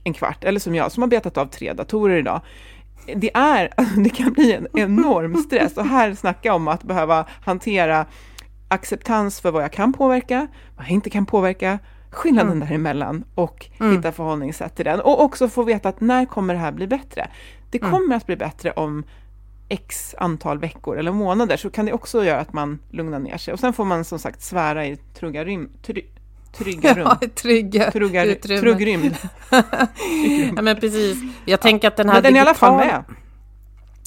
en 0.05 0.13
kvart, 0.13 0.45
eller 0.45 0.61
som 0.61 0.75
jag 0.75 0.93
som 0.93 1.03
har 1.03 1.09
betat 1.09 1.39
av 1.39 1.47
tre 1.47 1.73
datorer 1.73 2.17
idag 2.17 2.41
det, 3.17 3.37
är, 3.37 3.71
det 4.03 4.11
kan 4.11 4.33
bli 4.33 4.53
en 4.53 4.67
enorm 4.75 5.37
stress 5.37 5.77
och 5.77 5.87
här 5.87 6.15
snacka 6.15 6.55
om 6.55 6.69
att 6.69 6.83
behöva 6.83 7.27
hantera 7.45 8.07
acceptans 8.69 9.41
för 9.41 9.51
vad 9.51 9.63
jag 9.63 9.73
kan 9.73 9.93
påverka, 9.93 10.47
vad 10.77 10.87
jag 10.87 10.93
inte 10.93 11.11
kan 11.11 11.27
påverka, 11.27 11.79
skillnaden 12.11 12.53
mm. 12.53 12.69
däremellan 12.69 13.25
och 13.35 13.67
mm. 13.81 13.97
hitta 13.97 14.13
förhållningssätt 14.13 14.77
till 14.77 14.85
den. 14.85 15.01
Och 15.01 15.23
också 15.23 15.49
få 15.49 15.63
veta 15.63 15.89
att 15.89 16.01
när 16.01 16.25
kommer 16.25 16.55
det 16.55 16.61
här 16.61 16.73
bli 16.73 16.87
bättre? 16.87 17.29
Det 17.71 17.79
mm. 17.79 17.91
kommer 17.91 18.17
att 18.17 18.27
bli 18.27 18.37
bättre 18.37 18.71
om 18.71 19.05
x 19.69 20.15
antal 20.19 20.59
veckor 20.59 20.99
eller 20.99 21.13
månader, 21.13 21.57
så 21.57 21.71
kan 21.71 21.87
det 21.87 21.93
också 21.93 22.25
göra 22.25 22.41
att 22.41 22.53
man 22.53 22.79
lugnar 22.91 23.19
ner 23.19 23.37
sig. 23.37 23.55
Och 23.55 23.61
sen 23.61 23.73
får 23.73 23.85
man 23.85 24.05
som 24.05 24.19
sagt 24.19 24.43
svära 24.43 24.87
i 24.87 24.97
trugga 24.97 25.45
rym, 25.45 25.71
try, 25.83 26.03
Trygga 26.59 26.95
rum. 26.97 27.09
Ja, 27.21 27.29
trygga 27.35 27.91
Trugga, 27.91 28.25
utrymme. 28.25 28.61
Trugg 28.61 28.87
rymd. 28.87 29.17
ja, 30.57 30.63
men 30.63 30.81
precis. 30.81 31.19
Jag 31.45 31.61
tänker 31.61 31.89
att 31.89 31.97
den 31.97 32.09
här 32.09 32.15
Men 32.15 32.23
den 32.23 32.37
är 32.37 32.39
i 32.39 32.41
alla 32.41 32.55
fall 32.55 32.77
med. 32.77 33.05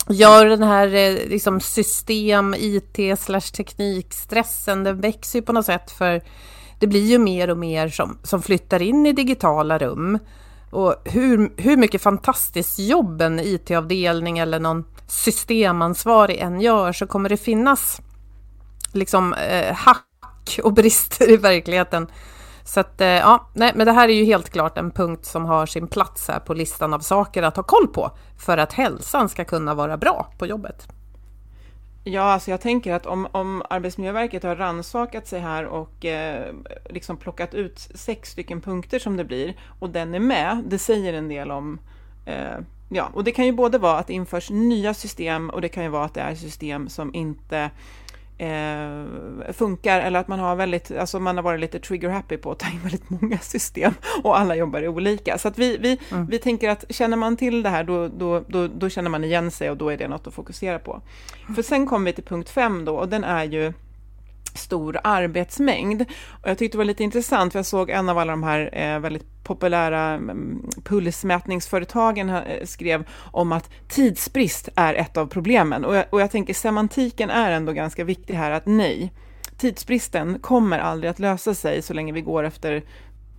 Ja, 0.09 0.43
den 0.43 0.63
här 0.63 0.95
eh, 0.95 1.29
liksom 1.29 1.59
system, 1.59 2.55
IT 2.57 3.19
slash 3.19 3.41
teknikstressen, 3.41 4.83
den 4.83 5.01
växer 5.01 5.39
ju 5.39 5.45
på 5.45 5.53
något 5.53 5.65
sätt 5.65 5.91
för 5.91 6.21
det 6.79 6.87
blir 6.87 7.05
ju 7.05 7.17
mer 7.17 7.49
och 7.49 7.57
mer 7.57 7.89
som, 7.89 8.17
som 8.23 8.41
flyttar 8.41 8.81
in 8.81 9.05
i 9.05 9.13
digitala 9.13 9.77
rum. 9.77 10.19
Och 10.71 10.95
hur, 11.05 11.61
hur 11.61 11.77
mycket 11.77 12.01
fantastiskt 12.01 12.79
jobb 12.79 13.21
en 13.21 13.39
IT-avdelning 13.39 14.37
eller 14.37 14.59
någon 14.59 14.85
systemansvarig 15.07 16.37
än 16.37 16.61
gör 16.61 16.93
så 16.93 17.07
kommer 17.07 17.29
det 17.29 17.37
finnas 17.37 18.01
liksom 18.93 19.33
eh, 19.33 19.73
hack 19.73 20.59
och 20.63 20.73
brister 20.73 21.29
i 21.29 21.37
verkligheten 21.37 22.07
så 22.67 22.79
att, 22.79 23.01
eh, 23.01 23.07
ja, 23.07 23.47
nej, 23.53 23.71
men 23.75 23.85
det 23.85 23.91
här 23.91 24.09
är 24.09 24.13
ju 24.13 24.25
helt 24.25 24.49
klart 24.49 24.77
en 24.77 24.91
punkt 24.91 25.25
som 25.25 25.45
har 25.45 25.65
sin 25.65 25.87
plats 25.87 26.27
här 26.27 26.39
på 26.39 26.53
listan 26.53 26.93
av 26.93 26.99
saker 26.99 27.43
att 27.43 27.55
ha 27.55 27.63
koll 27.63 27.87
på 27.87 28.11
för 28.37 28.57
att 28.57 28.73
hälsan 28.73 29.29
ska 29.29 29.45
kunna 29.45 29.73
vara 29.73 29.97
bra 29.97 30.27
på 30.37 30.45
jobbet. 30.45 30.87
Ja, 32.03 32.21
alltså 32.21 32.51
jag 32.51 32.61
tänker 32.61 32.93
att 32.93 33.05
om, 33.05 33.27
om 33.31 33.63
Arbetsmiljöverket 33.69 34.43
har 34.43 34.55
ransakat 34.55 35.27
sig 35.27 35.39
här 35.39 35.65
och 35.65 36.05
eh, 36.05 36.53
liksom 36.89 37.17
plockat 37.17 37.53
ut 37.53 37.79
sex 37.79 38.31
stycken 38.31 38.61
punkter 38.61 38.99
som 38.99 39.17
det 39.17 39.23
blir 39.23 39.57
och 39.79 39.89
den 39.89 40.15
är 40.15 40.19
med, 40.19 40.63
det 40.67 40.79
säger 40.79 41.13
en 41.13 41.27
del 41.27 41.51
om 41.51 41.79
eh, 42.25 42.57
Ja, 42.89 43.09
och 43.13 43.23
det 43.23 43.31
kan 43.31 43.45
ju 43.45 43.51
både 43.51 43.77
vara 43.77 43.99
att 43.99 44.07
det 44.07 44.13
införs 44.13 44.49
nya 44.49 44.93
system 44.93 45.49
och 45.49 45.61
det 45.61 45.69
kan 45.69 45.83
ju 45.83 45.89
vara 45.89 46.05
att 46.05 46.13
det 46.13 46.21
är 46.21 46.35
system 46.35 46.89
som 46.89 47.15
inte 47.15 47.69
eh, 48.37 49.53
funkar 49.53 49.99
eller 49.99 50.19
att 50.19 50.27
man 50.27 50.39
har 50.39 50.55
väldigt, 50.55 50.91
alltså 50.91 51.19
man 51.19 51.35
har 51.35 51.43
varit 51.43 51.59
lite 51.59 51.79
trigger 51.79 52.09
happy 52.09 52.37
på 52.37 52.51
att 52.51 52.59
ta 52.59 52.69
in 52.69 52.79
väldigt 52.81 53.09
många 53.09 53.37
system 53.41 53.93
och 54.23 54.39
alla 54.39 54.55
jobbar 54.55 54.81
i 54.81 54.87
olika. 54.87 55.37
Så 55.37 55.47
att 55.47 55.57
vi, 55.57 55.77
vi, 55.77 55.99
mm. 56.11 56.25
vi 56.25 56.39
tänker 56.39 56.69
att 56.69 56.85
känner 56.89 57.17
man 57.17 57.37
till 57.37 57.63
det 57.63 57.69
här 57.69 57.83
då, 57.83 58.07
då, 58.07 58.43
då, 58.47 58.67
då, 58.67 58.89
känner 58.89 59.09
man 59.09 59.23
igen 59.23 59.51
sig 59.51 59.69
och 59.69 59.77
då 59.77 59.89
är 59.89 59.97
det 59.97 60.07
något 60.07 60.27
att 60.27 60.33
fokusera 60.33 60.79
på. 60.79 61.01
För 61.55 61.61
sen 61.61 61.87
kommer 61.87 62.05
vi 62.05 62.13
till 62.13 62.23
punkt 62.23 62.49
fem 62.49 62.85
då 62.85 62.95
och 62.95 63.09
den 63.09 63.23
är 63.23 63.43
ju 63.43 63.73
stor 64.57 64.99
arbetsmängd. 65.03 66.01
Och 66.41 66.49
jag 66.49 66.57
tyckte 66.57 66.75
det 66.75 66.77
var 66.77 66.85
lite 66.85 67.03
intressant, 67.03 67.51
för 67.51 67.59
jag 67.59 67.65
såg 67.65 67.89
en 67.89 68.09
av 68.09 68.17
alla 68.17 68.31
de 68.31 68.43
här 68.43 68.69
eh, 68.73 68.99
väldigt 68.99 69.43
populära 69.43 70.01
mm, 70.13 70.69
pulsmätningsföretagen 70.83 72.29
eh, 72.29 72.65
skrev 72.65 73.03
om 73.31 73.51
att 73.51 73.69
tidsbrist 73.87 74.69
är 74.75 74.93
ett 74.93 75.17
av 75.17 75.27
problemen. 75.27 75.85
Och 75.85 75.95
jag, 75.95 76.05
och 76.09 76.21
jag 76.21 76.31
tänker 76.31 76.53
semantiken 76.53 77.29
är 77.29 77.51
ändå 77.51 77.71
ganska 77.71 78.03
viktig 78.03 78.33
här, 78.33 78.51
att 78.51 78.65
nej, 78.65 79.13
tidsbristen 79.57 80.39
kommer 80.39 80.79
aldrig 80.79 81.11
att 81.11 81.19
lösa 81.19 81.53
sig 81.53 81.81
så 81.81 81.93
länge 81.93 82.13
vi 82.13 82.21
går 82.21 82.43
efter 82.43 82.83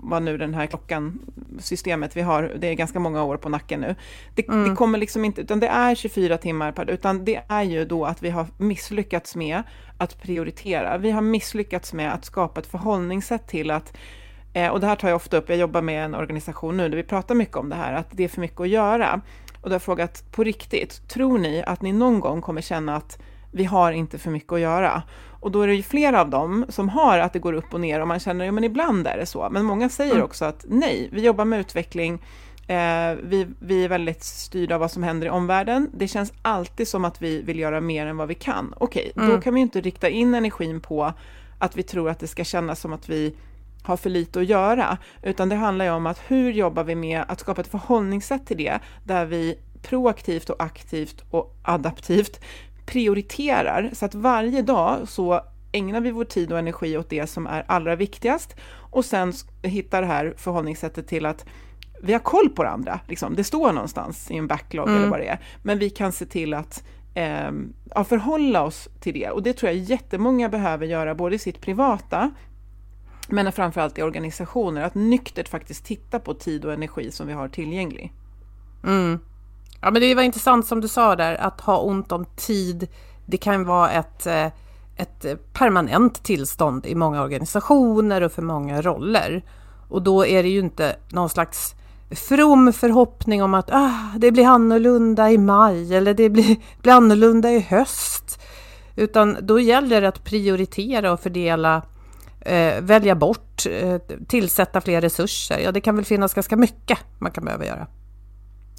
vad 0.00 0.22
nu 0.22 0.37
den 0.37 0.54
här 0.54 0.66
klockan, 0.66 1.18
systemet 1.58 2.16
vi 2.16 2.20
har, 2.20 2.52
det 2.58 2.66
är 2.66 2.74
ganska 2.74 3.00
många 3.00 3.22
år 3.22 3.37
på 3.37 3.48
nacken 3.48 3.80
nu. 3.80 3.94
Det, 4.34 4.48
mm. 4.48 4.68
det, 4.68 4.76
kommer 4.76 4.98
liksom 4.98 5.24
inte, 5.24 5.40
utan 5.40 5.61
det 5.61 5.68
är 5.68 5.94
24 5.94 6.38
timmar 6.38 6.72
per 6.72 6.90
utan 6.90 7.24
det 7.24 7.42
är 7.48 7.62
ju 7.62 7.84
då 7.84 8.04
att 8.04 8.22
vi 8.22 8.30
har 8.30 8.46
misslyckats 8.58 9.37
med 9.37 9.62
att 9.98 10.22
prioritera. 10.22 10.98
Vi 10.98 11.11
har 11.11 11.20
misslyckats 11.20 11.92
med 11.92 12.12
att 12.14 12.24
skapa 12.24 12.61
ett 12.61 12.66
förhållningssätt 12.66 13.48
till 13.48 13.70
att 13.70 13.96
eh, 14.52 14.68
och 14.68 14.80
det 14.80 14.87
här 14.87 14.96
tar 14.96 15.08
jag 15.08 15.16
ofta 15.16 15.37
upp, 15.37 15.48
jag 15.48 15.58
jobbar 15.58 15.82
med 15.82 16.04
en 16.04 16.14
organisation 16.14 16.76
nu 16.76 16.88
där 16.88 16.96
vi 16.96 17.02
pratar 17.02 17.34
mycket 17.34 17.56
om 17.56 17.68
det 17.68 17.76
här, 17.76 17.92
att 17.92 18.08
det 18.11 18.24
är 18.24 18.28
för 18.28 18.40
mycket 18.40 18.61
att 18.61 18.68
göra. 18.68 19.20
Och 19.61 19.68
då 19.68 19.68
har 19.68 19.74
jag 19.74 19.82
frågat 19.82 20.32
på 20.32 20.44
riktigt, 20.44 21.08
tror 21.08 21.38
ni 21.38 21.62
att 21.66 21.82
ni 21.82 21.92
någon 21.92 22.20
gång 22.20 22.40
kommer 22.40 22.61
känna 22.61 22.96
att 22.96 23.18
vi 23.52 23.64
har 23.64 23.92
inte 23.92 24.18
för 24.18 24.30
mycket 24.30 24.52
att 24.52 24.61
göra? 24.61 25.02
Och 25.40 25.51
då 25.51 25.62
är 25.62 25.66
det 25.66 25.74
ju 25.74 25.83
flera 25.83 26.20
av 26.20 26.31
dem 26.31 26.66
som 26.68 26.88
har 26.88 27.18
att 27.18 27.33
det 27.33 27.38
går 27.38 27.53
upp 27.53 27.74
och 27.74 27.81
ner 27.81 28.01
och 28.01 28.09
man 28.09 28.20
känner, 28.20 28.44
ja 28.44 28.53
men 28.53 28.64
ibland 28.64 29.07
är 29.07 29.16
det 29.16 29.27
så. 29.27 29.48
Men 29.51 29.64
många 29.64 29.88
säger 29.88 30.12
mm. 30.12 30.24
också 30.24 30.44
att 30.44 30.64
nej, 30.68 31.09
vi 31.12 31.24
jobbar 31.24 31.44
med 31.44 31.61
utveckling, 31.61 32.14
eh, 32.66 33.16
vi, 33.22 33.46
vi 33.61 33.85
är 33.85 33.88
väldigt 33.88 34.24
styrda 34.24 34.74
av 34.74 34.81
vad 34.81 34.90
som 34.90 35.03
händer 35.03 35.27
i 35.27 35.31
omvärlden. 35.31 35.90
Det 35.94 36.09
känns 36.09 36.33
alltid 36.42 36.88
som 36.88 37.05
att 37.05 37.22
vi 37.22 37.42
vill 37.42 37.59
göra 37.59 37.81
mer 37.81 38.07
än 38.07 38.16
vad 38.16 38.29
vi 38.29 38.35
kan. 38.35 38.74
Okej, 38.77 39.11
okay, 39.14 39.24
mm. 39.24 39.37
då 39.37 39.42
kan 39.42 39.55
vi 39.55 39.61
inte 39.61 39.81
rikta 39.81 40.09
in 40.09 40.35
energin 40.35 40.81
på 40.81 41.12
att 41.59 41.77
vi 41.77 41.83
tror 41.83 42.11
att 42.11 42.18
det 42.18 42.27
ska 42.27 42.44
kännas 42.44 42.81
som 42.81 42.92
att 42.92 43.09
vi 43.09 43.35
har 43.83 43.96
för 43.96 44.11
lite 44.11 44.40
att 44.40 44.46
göra, 44.46 44.98
utan 45.22 45.48
det 45.48 45.57
handlar 45.57 45.85
ju 45.85 45.90
om 45.90 46.07
att 46.07 46.20
hur 46.27 46.53
jobbar 46.53 46.85
vi 46.85 46.94
med 46.94 47.24
att 47.29 47.40
skapa 47.40 47.61
ett 47.61 47.68
förhållningssätt 47.68 48.46
till 48.46 48.57
det, 48.57 48.79
där 49.05 49.24
vi 49.24 49.59
proaktivt 49.83 50.51
och 50.51 50.62
aktivt 50.62 51.24
och 51.31 51.57
adaptivt 51.62 52.40
prioriterar 52.88 53.90
så 53.92 54.05
att 54.05 54.14
varje 54.14 54.62
dag 54.62 55.09
så 55.09 55.40
ägnar 55.72 56.01
vi 56.01 56.11
vår 56.11 56.24
tid 56.24 56.53
och 56.53 56.59
energi 56.59 56.96
åt 56.96 57.11
det 57.11 57.27
som 57.27 57.46
är 57.46 57.64
allra 57.68 57.96
viktigast 57.96 58.57
och 58.90 59.05
sen 59.05 59.33
hittar 59.62 60.01
det 60.01 60.07
här 60.09 60.35
förhållningssättet 60.37 61.09
till 61.09 61.27
att 61.27 61.44
vi 62.03 62.12
har 62.12 62.20
koll 62.20 62.48
på 62.48 62.62
det 62.62 62.70
andra. 62.70 63.01
Liksom. 63.09 63.35
Det 63.35 63.44
står 63.44 63.72
någonstans 63.72 64.31
i 64.31 64.37
en 64.37 64.46
backlog 64.46 64.88
mm. 64.88 65.01
eller 65.01 65.11
vad 65.11 65.20
det 65.20 65.29
är, 65.29 65.38
men 65.62 65.79
vi 65.79 65.90
kan 65.90 66.12
se 66.12 66.27
till 66.27 66.55
att 66.55 66.85
eh, 67.14 67.51
ja, 67.94 68.05
förhålla 68.05 68.62
oss 68.62 68.88
till 69.01 69.14
det. 69.14 69.31
Och 69.31 69.42
det 69.42 69.53
tror 69.53 69.72
jag 69.72 69.83
jättemånga 69.83 70.48
behöver 70.48 70.87
göra, 70.87 71.14
både 71.14 71.37
i 71.37 71.38
sitt 71.38 71.61
privata, 71.61 72.31
men 73.29 73.53
framförallt 73.53 73.98
i 73.98 74.03
organisationer, 74.03 74.83
att 74.83 74.94
nyktert 74.94 75.48
faktiskt 75.48 75.85
titta 75.85 76.18
på 76.18 76.35
tid 76.35 76.64
och 76.64 76.72
energi 76.72 77.11
som 77.11 77.27
vi 77.27 77.33
har 77.33 77.48
tillgänglig. 77.48 78.12
Mm. 78.85 79.18
Ja, 79.81 79.91
men 79.91 80.03
det 80.03 80.14
var 80.14 80.23
intressant 80.23 80.67
som 80.67 80.81
du 80.81 80.88
sa 80.88 81.17
där, 81.17 81.35
att 81.35 81.61
ha 81.61 81.79
ont 81.79 82.12
om 82.12 82.25
tid. 82.37 82.88
Det 83.27 83.37
kan 83.37 83.64
vara 83.64 83.91
ett, 83.91 84.27
eh, 84.27 84.47
ett 84.97 85.25
eh, 85.25 85.35
permanent 85.53 86.23
tillstånd 86.23 86.87
i 86.87 86.95
många 86.95 87.23
organisationer 87.23 88.21
och 88.21 88.33
för 88.33 88.43
många 88.43 88.83
roller. 88.83 89.45
Och 89.88 90.03
då 90.03 90.27
är 90.27 90.43
det 90.43 90.49
ju 90.49 90.59
inte 90.59 90.97
någon 91.09 91.29
slags 91.29 91.75
from 92.11 92.73
förhoppning 92.73 93.43
om 93.43 93.55
att 93.55 93.71
ah, 93.73 94.12
det 94.17 94.33
blir 94.33 94.47
annorlunda 94.47 95.31
i 95.31 95.38
maj 95.38 95.95
eller 95.95 96.14
det 96.14 96.31
blir, 96.31 96.57
blir 96.83 96.93
annorlunda 96.93 97.51
i 97.51 97.61
höst. 97.61 98.41
Utan 98.97 99.37
då 99.43 99.61
gäller 99.61 100.01
det 100.01 100.09
att 100.09 100.25
prioritera 100.25 101.12
och 101.12 101.21
fördela, 101.21 101.83
eh, 102.41 102.81
välja 102.81 103.14
bort, 103.14 103.67
eh, 103.71 103.99
tillsätta 104.29 104.81
fler 104.81 105.01
resurser. 105.01 105.59
Ja, 105.59 105.73
det 105.73 105.81
kan 105.81 105.97
väl 105.97 106.05
finnas 106.05 106.35
ganska 106.35 106.57
mycket 106.57 106.99
man 107.19 107.33
kan 107.33 107.45
behöva 107.45 107.67
göra. 107.67 107.87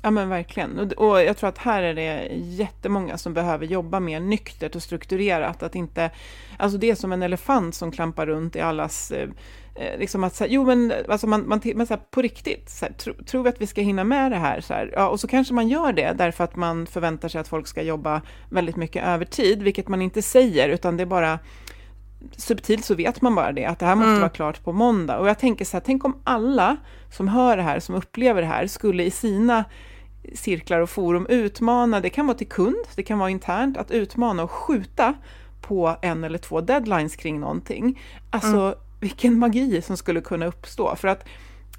Ja 0.03 0.11
men 0.11 0.29
verkligen. 0.29 0.91
Och 0.97 1.21
jag 1.21 1.37
tror 1.37 1.49
att 1.49 1.57
här 1.57 1.83
är 1.83 1.93
det 1.93 2.27
jättemånga 2.33 3.17
som 3.17 3.33
behöver 3.33 3.65
jobba 3.65 3.99
mer 3.99 4.19
nyktert 4.19 4.75
och 4.75 4.83
strukturerat. 4.83 5.63
Att 5.63 5.75
inte, 5.75 6.11
alltså 6.57 6.77
det 6.77 6.89
är 6.89 6.95
som 6.95 7.11
en 7.11 7.23
elefant 7.23 7.75
som 7.75 7.91
klampar 7.91 8.25
runt 8.25 8.55
i 8.55 8.59
allas, 8.59 9.11
eh, 9.11 9.29
eh 9.75 9.99
liksom 9.99 10.23
att 10.23 10.35
säga, 10.35 10.47
jo 10.51 10.65
men 10.65 10.93
alltså 11.09 11.27
man, 11.27 11.47
man, 11.47 11.61
men 11.75 11.87
så 11.87 11.93
här, 11.93 12.01
på 12.11 12.21
riktigt, 12.21 12.69
så 12.69 12.85
här, 12.85 12.93
tro, 12.93 13.13
tror 13.13 13.43
vi 13.43 13.49
att 13.49 13.61
vi 13.61 13.67
ska 13.67 13.81
hinna 13.81 14.03
med 14.03 14.31
det 14.31 14.37
här? 14.37 14.61
Så 14.61 14.73
här, 14.73 14.91
ja, 14.93 15.07
och 15.07 15.19
så 15.19 15.27
kanske 15.27 15.53
man 15.53 15.69
gör 15.69 15.93
det 15.93 16.13
därför 16.17 16.43
att 16.43 16.55
man 16.55 16.85
förväntar 16.85 17.29
sig 17.29 17.41
att 17.41 17.47
folk 17.47 17.67
ska 17.67 17.81
jobba 17.81 18.21
väldigt 18.49 18.75
mycket 18.75 19.03
övertid, 19.03 19.63
vilket 19.63 19.87
man 19.87 20.01
inte 20.01 20.21
säger, 20.21 20.69
utan 20.69 20.97
det 20.97 21.03
är 21.03 21.05
bara 21.05 21.39
subtilt 22.37 22.85
så 22.85 22.95
vet 22.95 23.21
man 23.21 23.35
bara 23.35 23.51
det, 23.51 23.65
att 23.65 23.79
det 23.79 23.85
här 23.85 23.95
måste 23.95 24.09
mm. 24.09 24.19
vara 24.19 24.29
klart 24.29 24.63
på 24.63 24.73
måndag. 24.73 25.19
Och 25.19 25.29
jag 25.29 25.39
tänker 25.39 25.65
så 25.65 25.77
här, 25.77 25.83
tänk 25.85 26.05
om 26.05 26.21
alla 26.23 26.77
som 27.11 27.27
hör 27.27 27.57
det 27.57 27.63
här, 27.63 27.79
som 27.79 27.95
upplever 27.95 28.41
det 28.41 28.47
här, 28.47 28.67
skulle 28.67 29.03
i 29.03 29.11
sina 29.11 29.65
cirklar 30.33 30.79
och 30.79 30.89
forum 30.89 31.25
utmana, 31.29 31.99
det 31.99 32.09
kan 32.09 32.27
vara 32.27 32.37
till 32.37 32.47
kund, 32.47 32.85
det 32.95 33.03
kan 33.03 33.19
vara 33.19 33.29
internt, 33.29 33.77
att 33.77 33.91
utmana 33.91 34.43
och 34.43 34.51
skjuta 34.51 35.13
på 35.61 35.95
en 36.01 36.23
eller 36.23 36.37
två 36.37 36.61
deadlines 36.61 37.15
kring 37.15 37.39
någonting. 37.39 38.01
Alltså 38.29 38.57
mm. 38.57 38.73
vilken 38.99 39.39
magi 39.39 39.81
som 39.81 39.97
skulle 39.97 40.21
kunna 40.21 40.45
uppstå. 40.45 40.95
För 40.95 41.07
att 41.07 41.23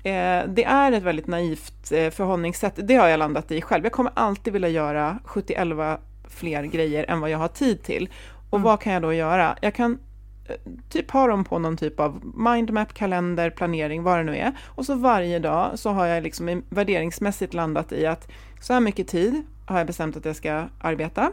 eh, 0.02 0.42
det 0.48 0.64
är 0.64 0.92
ett 0.92 1.02
väldigt 1.02 1.26
naivt 1.26 1.92
eh, 1.92 2.10
förhållningssätt, 2.10 2.74
det 2.76 2.94
har 2.94 3.08
jag 3.08 3.18
landat 3.18 3.50
i 3.50 3.60
själv. 3.62 3.84
Jag 3.84 3.92
kommer 3.92 4.12
alltid 4.14 4.52
vilja 4.52 4.68
göra 4.68 5.18
71 5.24 5.68
fler 6.28 6.62
grejer 6.62 7.04
än 7.08 7.20
vad 7.20 7.30
jag 7.30 7.38
har 7.38 7.48
tid 7.48 7.82
till. 7.82 8.08
Och 8.50 8.58
mm. 8.58 8.64
vad 8.64 8.80
kan 8.80 8.92
jag 8.92 9.02
då 9.02 9.12
göra? 9.12 9.56
Jag 9.62 9.74
kan 9.74 9.98
typ 10.88 11.10
har 11.10 11.28
dem 11.28 11.44
på 11.44 11.58
någon 11.58 11.76
typ 11.76 12.00
av 12.00 12.20
mindmap, 12.34 12.94
kalender, 12.94 13.50
planering, 13.50 14.02
vad 14.02 14.18
det 14.18 14.24
nu 14.24 14.36
är. 14.36 14.52
Och 14.66 14.86
så 14.86 14.94
varje 14.94 15.38
dag 15.38 15.78
så 15.78 15.90
har 15.90 16.06
jag 16.06 16.22
liksom 16.22 16.62
värderingsmässigt 16.68 17.54
landat 17.54 17.92
i 17.92 18.06
att 18.06 18.28
så 18.60 18.72
här 18.72 18.80
mycket 18.80 19.08
tid 19.08 19.42
har 19.66 19.78
jag 19.78 19.86
bestämt 19.86 20.16
att 20.16 20.24
jag 20.24 20.36
ska 20.36 20.68
arbeta. 20.80 21.32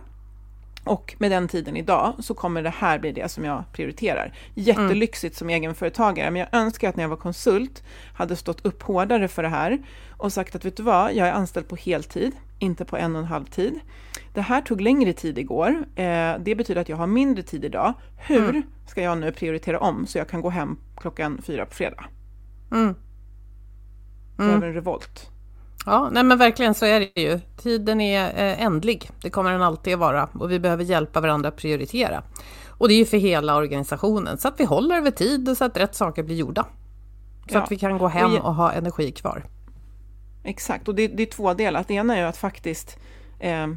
Och 0.87 1.15
med 1.17 1.31
den 1.31 1.47
tiden 1.47 1.77
idag 1.77 2.13
så 2.19 2.33
kommer 2.33 2.63
det 2.63 2.69
här 2.69 2.99
bli 2.99 3.11
det 3.11 3.31
som 3.31 3.45
jag 3.45 3.63
prioriterar. 3.71 4.33
Jättelyxigt 4.53 5.33
mm. 5.33 5.37
som 5.37 5.49
egenföretagare, 5.49 6.31
men 6.31 6.39
jag 6.39 6.61
önskar 6.61 6.89
att 6.89 6.95
när 6.95 7.03
jag 7.03 7.09
var 7.09 7.17
konsult 7.17 7.83
hade 8.13 8.35
stått 8.35 8.65
upp 8.65 8.83
hårdare 8.83 9.27
för 9.27 9.43
det 9.43 9.49
här 9.49 9.79
och 10.17 10.33
sagt 10.33 10.55
att 10.55 10.65
vet 10.65 10.77
du 10.77 10.83
vad, 10.83 11.13
jag 11.13 11.27
är 11.27 11.31
anställd 11.31 11.67
på 11.67 11.75
heltid, 11.75 12.31
inte 12.59 12.85
på 12.85 12.97
en 12.97 13.15
och 13.15 13.21
en 13.21 13.27
halv 13.27 13.45
tid. 13.45 13.79
Det 14.33 14.41
här 14.41 14.61
tog 14.61 14.81
längre 14.81 15.13
tid 15.13 15.37
igår. 15.37 15.69
Eh, 15.95 16.35
det 16.39 16.55
betyder 16.57 16.81
att 16.81 16.89
jag 16.89 16.97
har 16.97 17.07
mindre 17.07 17.43
tid 17.43 17.65
idag. 17.65 17.93
Hur 18.17 18.49
mm. 18.49 18.63
ska 18.87 19.01
jag 19.01 19.17
nu 19.17 19.31
prioritera 19.31 19.79
om 19.79 20.07
så 20.07 20.17
jag 20.17 20.29
kan 20.29 20.41
gå 20.41 20.49
hem 20.49 20.77
klockan 20.97 21.41
fyra 21.41 21.65
på 21.65 21.75
fredag? 21.75 22.05
Mm. 22.71 22.95
Mm. 24.39 24.55
Över 24.55 24.67
en 24.67 24.73
revolt. 24.73 25.36
Ja, 25.89 26.09
nej 26.11 26.23
men 26.23 26.37
verkligen 26.37 26.73
så 26.73 26.85
är 26.85 26.99
det 26.99 27.21
ju. 27.21 27.39
Tiden 27.57 28.01
är 28.01 28.25
eh, 28.25 28.61
ändlig. 28.61 29.09
Det 29.21 29.29
kommer 29.29 29.51
den 29.51 29.61
alltid 29.61 29.93
att 29.93 29.99
vara 29.99 30.29
och 30.33 30.51
vi 30.51 30.59
behöver 30.59 30.83
hjälpa 30.83 31.21
varandra 31.21 31.49
att 31.49 31.55
prioritera. 31.55 32.23
Och 32.69 32.87
det 32.87 32.93
är 32.93 32.97
ju 32.97 33.05
för 33.05 33.17
hela 33.17 33.55
organisationen 33.55 34.37
så 34.37 34.47
att 34.47 34.59
vi 34.59 34.63
håller 34.63 34.95
över 34.95 35.11
tid 35.11 35.49
och 35.49 35.57
så 35.57 35.65
att 35.65 35.77
rätt 35.77 35.95
saker 35.95 36.23
blir 36.23 36.35
gjorda. 36.35 36.65
Så 37.49 37.55
ja. 37.55 37.61
att 37.61 37.71
vi 37.71 37.77
kan 37.77 37.97
gå 37.97 38.07
hem 38.07 38.37
och, 38.37 38.55
ha 38.55 38.71
energi 38.71 39.11
kvar. 39.11 39.43
Exakt, 40.43 40.87
och 40.87 40.95
det, 40.95 41.07
det 41.07 41.23
är 41.23 41.27
två 41.27 41.53
delar. 41.53 41.85
Det 41.87 41.93
ena 41.93 42.15
är 42.15 42.21
ju 42.21 42.27
att 42.27 42.37
faktiskt, 42.37 42.97
eh, 43.39 43.67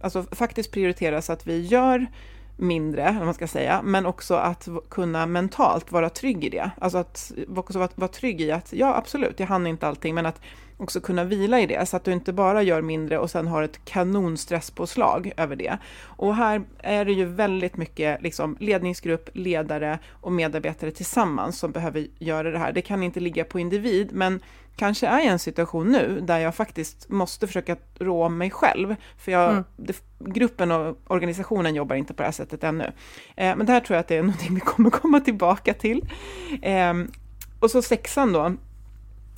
alltså 0.00 0.24
faktiskt 0.32 0.72
prioritera 0.72 1.22
så 1.22 1.32
att 1.32 1.46
vi 1.46 1.66
gör 1.66 2.06
mindre, 2.56 3.08
om 3.08 3.24
man 3.24 3.34
ska 3.34 3.46
säga, 3.46 3.80
men 3.84 4.06
också 4.06 4.34
att 4.34 4.68
kunna 4.88 5.26
mentalt 5.26 5.92
vara 5.92 6.10
trygg 6.10 6.44
i 6.44 6.48
det. 6.48 6.70
Alltså 6.80 6.98
att 6.98 7.32
också 7.56 7.78
vara, 7.78 7.88
vara 7.94 8.08
trygg 8.08 8.40
i 8.40 8.50
att, 8.50 8.72
ja 8.72 8.96
absolut, 8.96 9.40
jag 9.40 9.46
hann 9.46 9.66
inte 9.66 9.88
allting, 9.88 10.14
men 10.14 10.26
att 10.26 10.40
också 10.80 11.00
kunna 11.00 11.24
vila 11.24 11.60
i 11.60 11.66
det, 11.66 11.86
så 11.86 11.96
att 11.96 12.04
du 12.04 12.12
inte 12.12 12.32
bara 12.32 12.62
gör 12.62 12.82
mindre 12.82 13.18
och 13.18 13.30
sen 13.30 13.46
har 13.46 13.62
ett 13.62 13.84
kanonstresspåslag 13.84 15.32
över 15.36 15.56
det. 15.56 15.78
Och 16.02 16.36
här 16.36 16.62
är 16.78 17.04
det 17.04 17.12
ju 17.12 17.24
väldigt 17.24 17.76
mycket 17.76 18.22
liksom, 18.22 18.56
ledningsgrupp, 18.60 19.30
ledare 19.32 19.98
och 20.10 20.32
medarbetare 20.32 20.90
tillsammans 20.90 21.58
som 21.58 21.72
behöver 21.72 22.06
göra 22.18 22.50
det 22.50 22.58
här. 22.58 22.72
Det 22.72 22.82
kan 22.82 23.02
inte 23.02 23.20
ligga 23.20 23.44
på 23.44 23.60
individ, 23.60 24.08
men 24.12 24.40
kanske 24.76 25.06
är 25.06 25.12
jag 25.12 25.24
i 25.24 25.28
en 25.28 25.38
situation 25.38 25.92
nu 25.92 26.20
där 26.22 26.38
jag 26.38 26.54
faktiskt 26.54 27.08
måste 27.08 27.46
försöka 27.46 27.76
rå 27.98 28.24
om 28.24 28.38
mig 28.38 28.50
själv, 28.50 28.96
för 29.18 29.32
jag, 29.32 29.50
mm. 29.50 29.64
det, 29.76 30.02
gruppen 30.18 30.70
och 30.70 30.96
organisationen 31.06 31.74
jobbar 31.74 31.96
inte 31.96 32.14
på 32.14 32.22
det 32.22 32.26
här 32.26 32.32
sättet 32.32 32.64
ännu. 32.64 32.84
Eh, 33.36 33.56
men 33.56 33.66
det 33.66 33.72
här 33.72 33.80
tror 33.80 33.94
jag 33.94 34.00
att 34.00 34.08
det 34.08 34.16
är 34.16 34.22
någonting 34.22 34.54
vi 34.54 34.60
kommer 34.60 34.90
komma 35.00 35.20
tillbaka 35.20 35.74
till. 35.74 36.08
Eh, 36.62 36.94
och 37.60 37.70
så 37.70 37.82
sexan 37.82 38.32
då, 38.32 38.56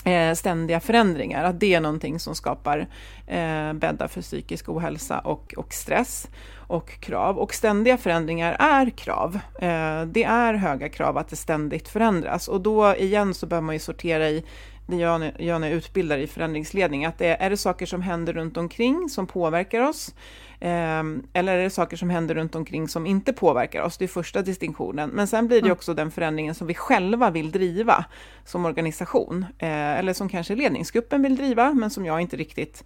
Eh, 0.05 0.35
ständiga 0.35 0.81
förändringar, 0.81 1.45
att 1.45 1.61
det 1.61 1.75
är 1.75 1.81
någonting 1.81 2.19
som 2.19 2.35
skapar 2.35 2.79
eh, 3.27 3.73
bäddar 3.73 4.09
för 4.09 4.23
psykisk 4.23 4.69
ohälsa 4.69 5.19
och, 5.19 5.55
och 5.57 5.73
stress 5.73 6.29
och 6.55 7.01
krav. 7.01 7.39
Och 7.39 7.55
ständiga 7.55 7.97
förändringar 7.97 8.57
är 8.59 8.91
krav. 8.91 9.39
Eh, 9.59 10.03
det 10.03 10.25
är 10.25 10.55
höga 10.55 10.89
krav 10.89 11.19
att 11.19 11.29
det 11.29 11.37
ständigt 11.37 11.89
förändras 11.89 12.49
och 12.49 12.61
då 12.61 12.97
igen 12.97 13.35
så 13.35 13.47
behöver 13.47 13.67
man 13.67 13.75
ju 13.75 13.79
sortera 13.79 14.29
i 14.29 14.45
det 14.87 14.97
gör 14.97 15.19
när 15.19 15.35
jag 15.39 15.73
utbildar 15.73 16.19
i 16.19 16.27
förändringsledning, 16.27 17.05
att 17.05 17.19
det 17.19 17.27
är, 17.27 17.47
är 17.47 17.51
det 17.51 17.57
saker 17.57 17.87
som 17.87 18.03
händer 18.03 18.33
runt 18.33 18.57
omkring 18.57 19.09
som 19.09 19.27
påverkar 19.27 19.81
oss? 19.81 20.15
Eh, 20.63 21.03
eller 21.33 21.59
är 21.59 21.63
det 21.63 21.71
saker 21.71 21.97
som 21.97 22.11
händer 22.11 22.35
runt 22.35 22.55
omkring 22.55 22.89
som 22.89 23.07
inte 23.07 23.33
påverkar 23.33 23.83
oss? 23.83 23.99
Det 23.99 24.05
är 24.05 24.09
första 24.09 24.43
distinktionen. 24.43 25.11
Men 25.11 25.27
sen 25.27 25.47
blir 25.47 25.63
det 25.63 25.73
också 25.73 25.95
den 25.95 26.11
förändringen 26.11 26.55
som 26.55 26.67
vi 26.67 26.75
själva 26.75 27.31
vill 27.31 27.51
driva 27.51 28.05
som 28.45 28.65
organisation, 28.65 29.47
eh, 29.59 29.99
eller 29.99 30.13
som 30.13 30.29
kanske 30.29 30.55
ledningsgruppen 30.55 31.23
vill 31.23 31.37
driva, 31.37 31.73
men 31.73 31.91
som 31.91 32.07
jag 32.07 32.21
inte 32.21 32.37
riktigt 32.37 32.85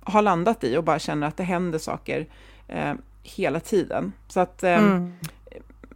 har 0.00 0.22
landat 0.22 0.64
i 0.64 0.76
och 0.76 0.84
bara 0.84 0.98
känner 0.98 1.26
att 1.26 1.36
det 1.36 1.42
händer 1.42 1.78
saker 1.78 2.26
eh, 2.68 2.94
hela 3.22 3.60
tiden. 3.60 4.12
Så 4.28 4.40
att 4.40 4.62
ehm, 4.62 4.84
mm. 4.84 5.12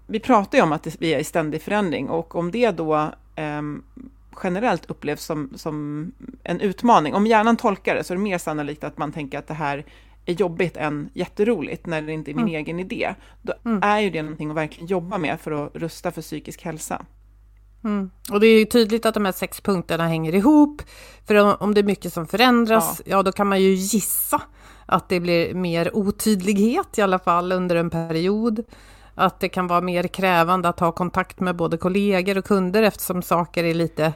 vi 0.07 0.21
pratar 0.21 0.59
ju 0.59 0.65
om 0.65 0.73
att 0.73 0.97
vi 0.99 1.15
är 1.15 1.19
i 1.19 1.25
ständig 1.25 1.63
förändring 1.63 2.09
och 2.09 2.37
om 2.37 2.51
det 2.51 2.71
då 2.71 3.11
ehm, 3.37 3.83
generellt 4.43 4.91
upplevs 4.91 5.25
som, 5.25 5.53
som 5.57 6.07
en 6.43 6.61
utmaning. 6.61 7.15
Om 7.15 7.27
hjärnan 7.27 7.57
tolkar 7.57 7.95
det 7.95 8.05
så 8.05 8.13
är 8.13 8.17
det 8.17 8.23
mer 8.23 8.39
sannolikt 8.39 8.85
att 8.85 8.99
man 8.99 9.13
tänker 9.13 9.39
att 9.39 9.47
det 9.47 9.55
här 9.55 9.85
är 10.27 10.33
jobbigt 10.33 10.77
än 10.77 11.11
jätteroligt 11.15 11.87
när 11.87 12.03
det 12.03 12.13
inte 12.13 12.31
är 12.31 12.35
min 12.35 12.49
mm. 12.49 12.55
egen 12.55 12.81
idé. 12.81 13.15
Då 13.43 13.53
mm. 13.65 13.83
är 13.83 14.01
ju 14.01 14.11
det 14.11 14.23
någonting 14.23 14.51
att 14.51 14.57
verkligen 14.57 14.87
jobba 14.87 15.19
med 15.19 15.41
för 15.41 15.67
att 15.67 15.77
rusta 15.77 16.11
för 16.11 16.23
psykisk 16.23 16.63
hälsa. 16.63 17.05
Mm. 17.85 18.11
Och 18.33 18.41
det 18.41 18.47
är 18.47 18.59
ju 18.59 18.65
tydligt 18.65 19.07
att 19.07 19.15
de 19.15 19.25
här 19.25 19.33
sex 19.33 19.61
punkterna 19.61 20.09
hänger 20.09 20.35
ihop. 20.35 20.83
För 21.27 21.63
om 21.63 21.75
det 21.75 21.81
är 21.81 21.85
mycket 21.85 22.13
som 22.13 22.27
förändras, 22.27 23.03
ja. 23.05 23.17
ja 23.17 23.23
då 23.23 23.33
kan 23.33 23.47
man 23.47 23.61
ju 23.61 23.69
gissa 23.69 24.43
att 24.87 25.09
det 25.09 25.21
blir 25.21 25.55
mer 25.55 25.97
otydlighet 25.97 26.99
i 26.99 27.03
alla 27.03 27.19
fall 27.19 27.53
under 27.53 27.77
en 27.77 27.91
period. 27.91 28.65
Att 29.15 29.41
det 29.41 29.49
kan 29.49 29.67
vara 29.67 29.81
mer 29.81 30.09
krävande 30.09 30.69
att 30.69 30.81
ha 30.81 30.93
kontakt 30.93 31.41
med 31.41 31.57
både 31.57 31.77
kollegor 31.77 32.39
och 32.39 32.45
kunder 32.45 32.83
eftersom 32.83 33.23
saker 33.23 33.65
är 33.65 33.75
lite 33.75 34.13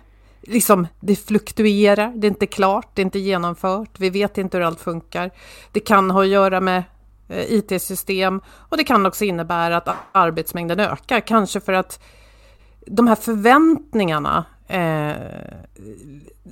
liksom, 0.46 0.86
det 1.00 1.16
fluktuerar, 1.16 2.12
det 2.16 2.26
är 2.26 2.30
inte 2.30 2.46
klart, 2.46 2.90
det 2.94 3.02
är 3.02 3.04
inte 3.04 3.18
genomfört, 3.18 4.00
vi 4.00 4.10
vet 4.10 4.38
inte 4.38 4.56
hur 4.56 4.64
allt 4.64 4.80
funkar. 4.80 5.30
Det 5.72 5.80
kan 5.80 6.10
ha 6.10 6.22
att 6.22 6.28
göra 6.28 6.60
med 6.60 6.82
eh, 7.28 7.52
IT-system 7.52 8.40
och 8.48 8.76
det 8.76 8.84
kan 8.84 9.06
också 9.06 9.24
innebära 9.24 9.76
att 9.76 9.88
arbetsmängden 10.12 10.80
ökar, 10.80 11.20
kanske 11.20 11.60
för 11.60 11.72
att 11.72 12.02
de 12.86 13.06
här 13.06 13.14
förväntningarna 13.14 14.44
eh, 14.68 15.12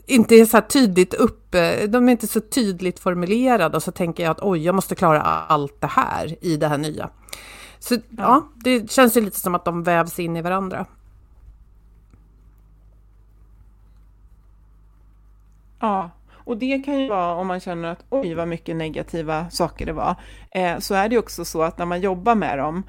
inte 0.07 0.35
är 0.35 0.45
så 0.45 0.61
tydligt 0.61 1.15
upp, 1.15 1.55
eh, 1.55 1.89
de 1.89 2.09
är 2.09 2.13
inte 2.13 2.27
så 2.27 2.41
tydligt 2.41 2.99
formulerade 2.99 3.77
och 3.77 3.83
så 3.83 3.93
tänker 3.93 4.23
jag 4.23 4.31
att 4.31 4.43
oj, 4.43 4.65
jag 4.65 4.75
måste 4.75 4.95
klara 4.95 5.23
allt 5.23 5.81
det 5.81 5.87
här 5.87 6.45
i 6.45 6.57
det 6.57 6.69
här 6.69 6.79
nya. 6.79 7.11
Så 7.79 7.95
ja, 7.95 8.01
ja 8.17 8.49
det 8.55 8.91
känns 8.91 9.17
ju 9.17 9.21
lite 9.21 9.41
som 9.41 9.55
att 9.55 9.65
de 9.65 9.83
vävs 9.83 10.19
in 10.19 10.37
i 10.37 10.43
varandra. 10.43 10.87
Ja, 15.85 16.11
och 16.35 16.57
det 16.57 16.79
kan 16.79 17.01
ju 17.01 17.09
vara 17.09 17.35
om 17.35 17.47
man 17.47 17.61
känner 17.61 17.89
att 17.89 18.05
oj 18.11 18.35
vad 18.35 18.49
mycket 18.49 18.77
negativa 18.77 19.51
saker 19.51 19.87
det 19.87 19.93
var. 19.93 20.15
Eh, 20.51 20.79
så 20.79 20.95
är 20.95 21.09
det 21.09 21.19
också 21.19 21.45
så 21.45 21.63
att 21.63 21.79
när 21.79 21.87
man 21.87 22.01
jobbar 22.01 22.35
med 22.35 22.59
dem, 22.59 22.83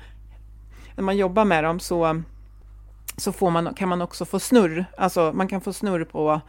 när 0.95 1.03
man 1.03 1.17
jobbar 1.17 1.45
med 1.45 1.63
dem 1.63 1.79
så, 1.79 2.21
så 3.17 3.31
får 3.31 3.51
man, 3.51 3.73
kan 3.73 3.89
man 3.89 4.01
också 4.01 4.25
få 4.25 4.39
snurr, 4.39 4.85
alltså 4.97 5.31
man 5.33 5.47
kan 5.47 5.61
få 5.61 5.73
snurr 5.73 6.03
på 6.03 6.41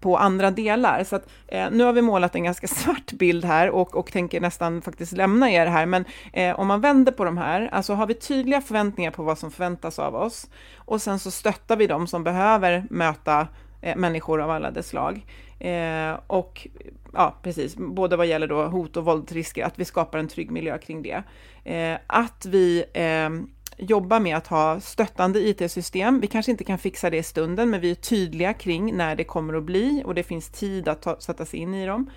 på 0.00 0.16
andra 0.18 0.50
delar. 0.50 1.04
Så 1.04 1.16
att, 1.16 1.28
eh, 1.48 1.70
nu 1.70 1.84
har 1.84 1.92
vi 1.92 2.02
målat 2.02 2.34
en 2.34 2.44
ganska 2.44 2.66
svart 2.80 3.12
bild 3.12 3.44
här 3.44 3.70
och, 3.70 3.96
och 3.96 4.12
tänker 4.12 4.40
nästan 4.40 4.82
faktiskt 4.82 5.12
lämna 5.12 5.50
er 5.50 5.66
här, 5.66 5.86
men 5.86 6.04
eh, 6.32 6.60
om 6.60 6.66
man 6.66 6.80
vänder 6.80 7.12
på 7.12 7.24
de 7.24 7.38
här, 7.38 7.68
alltså 7.72 7.94
har 7.94 8.06
vi 8.06 8.14
tydliga 8.14 8.60
förväntningar 8.60 9.10
på 9.10 9.22
vad 9.22 9.38
som 9.38 9.50
förväntas 9.50 9.98
av 9.98 10.14
oss 10.14 10.46
och 10.76 11.02
sen 11.02 11.18
så 11.18 11.30
stöttar 11.30 11.76
vi 11.76 11.86
dem 11.86 12.06
som 12.06 12.24
behöver 12.24 12.86
möta 12.90 13.48
Eh, 13.84 13.96
människor 13.96 14.40
av 14.40 14.50
alla 14.50 14.70
dess 14.70 14.88
slag. 14.88 15.26
Eh, 15.58 16.18
och 16.26 16.68
ja, 17.12 17.34
precis, 17.42 17.76
både 17.76 18.16
vad 18.16 18.26
gäller 18.26 18.46
då 18.46 18.62
hot 18.62 18.96
och 18.96 19.04
våldsrisker, 19.04 19.64
att 19.64 19.78
vi 19.78 19.84
skapar 19.84 20.18
en 20.18 20.28
trygg 20.28 20.50
miljö 20.50 20.78
kring 20.78 21.02
det. 21.02 21.22
Eh, 21.64 21.98
att 22.06 22.46
vi 22.46 22.84
eh, 22.94 23.30
jobbar 23.76 24.20
med 24.20 24.36
att 24.36 24.46
ha 24.46 24.80
stöttande 24.80 25.40
IT-system. 25.48 26.20
Vi 26.20 26.26
kanske 26.26 26.50
inte 26.50 26.64
kan 26.64 26.78
fixa 26.78 27.10
det 27.10 27.16
i 27.16 27.22
stunden, 27.22 27.70
men 27.70 27.80
vi 27.80 27.90
är 27.90 27.94
tydliga 27.94 28.52
kring 28.52 28.96
när 28.96 29.16
det 29.16 29.24
kommer 29.24 29.54
att 29.54 29.64
bli 29.64 30.02
och 30.04 30.14
det 30.14 30.22
finns 30.22 30.48
tid 30.48 30.88
att 30.88 31.02
ta, 31.02 31.20
sätta 31.20 31.44
sig 31.44 31.60
in 31.60 31.74
i 31.74 31.86
dem. 31.86 32.10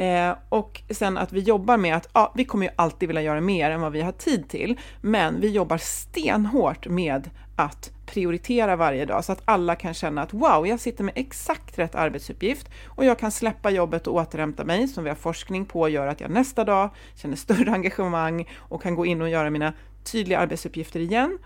Eh, 0.00 0.34
och 0.48 0.82
sen 0.90 1.18
att 1.18 1.32
vi 1.32 1.40
jobbar 1.40 1.76
med 1.76 1.96
att 1.96 2.08
ja, 2.12 2.32
vi 2.36 2.44
kommer 2.44 2.66
ju 2.66 2.72
alltid 2.76 3.08
vilja 3.08 3.22
göra 3.22 3.40
mer 3.40 3.70
än 3.70 3.80
vad 3.80 3.92
vi 3.92 4.00
har 4.00 4.12
tid 4.12 4.48
till, 4.48 4.80
men 5.00 5.40
vi 5.40 5.48
jobbar 5.48 5.78
stenhårt 5.78 6.86
med 6.86 7.30
att 7.56 7.90
prioritera 8.06 8.76
varje 8.76 9.04
dag 9.04 9.24
så 9.24 9.32
att 9.32 9.42
alla 9.44 9.76
kan 9.76 9.94
känna 9.94 10.22
att 10.22 10.34
wow, 10.34 10.66
jag 10.66 10.80
sitter 10.80 11.04
med 11.04 11.12
exakt 11.16 11.78
rätt 11.78 11.94
arbetsuppgift 11.94 12.68
och 12.86 13.04
jag 13.04 13.18
kan 13.18 13.30
släppa 13.30 13.70
jobbet 13.70 14.06
och 14.06 14.14
återhämta 14.14 14.64
mig 14.64 14.88
som 14.88 15.04
vi 15.04 15.10
har 15.10 15.16
forskning 15.16 15.64
på 15.64 15.88
gör 15.88 16.06
att 16.06 16.20
jag 16.20 16.30
nästa 16.30 16.64
dag 16.64 16.90
känner 17.14 17.36
större 17.36 17.70
engagemang 17.72 18.48
och 18.56 18.82
kan 18.82 18.94
gå 18.94 19.06
in 19.06 19.22
och 19.22 19.28
göra 19.28 19.50
mina 19.50 19.72
tydliga 20.04 20.38
arbetsuppgifter 20.38 21.00
igen. 21.00 21.38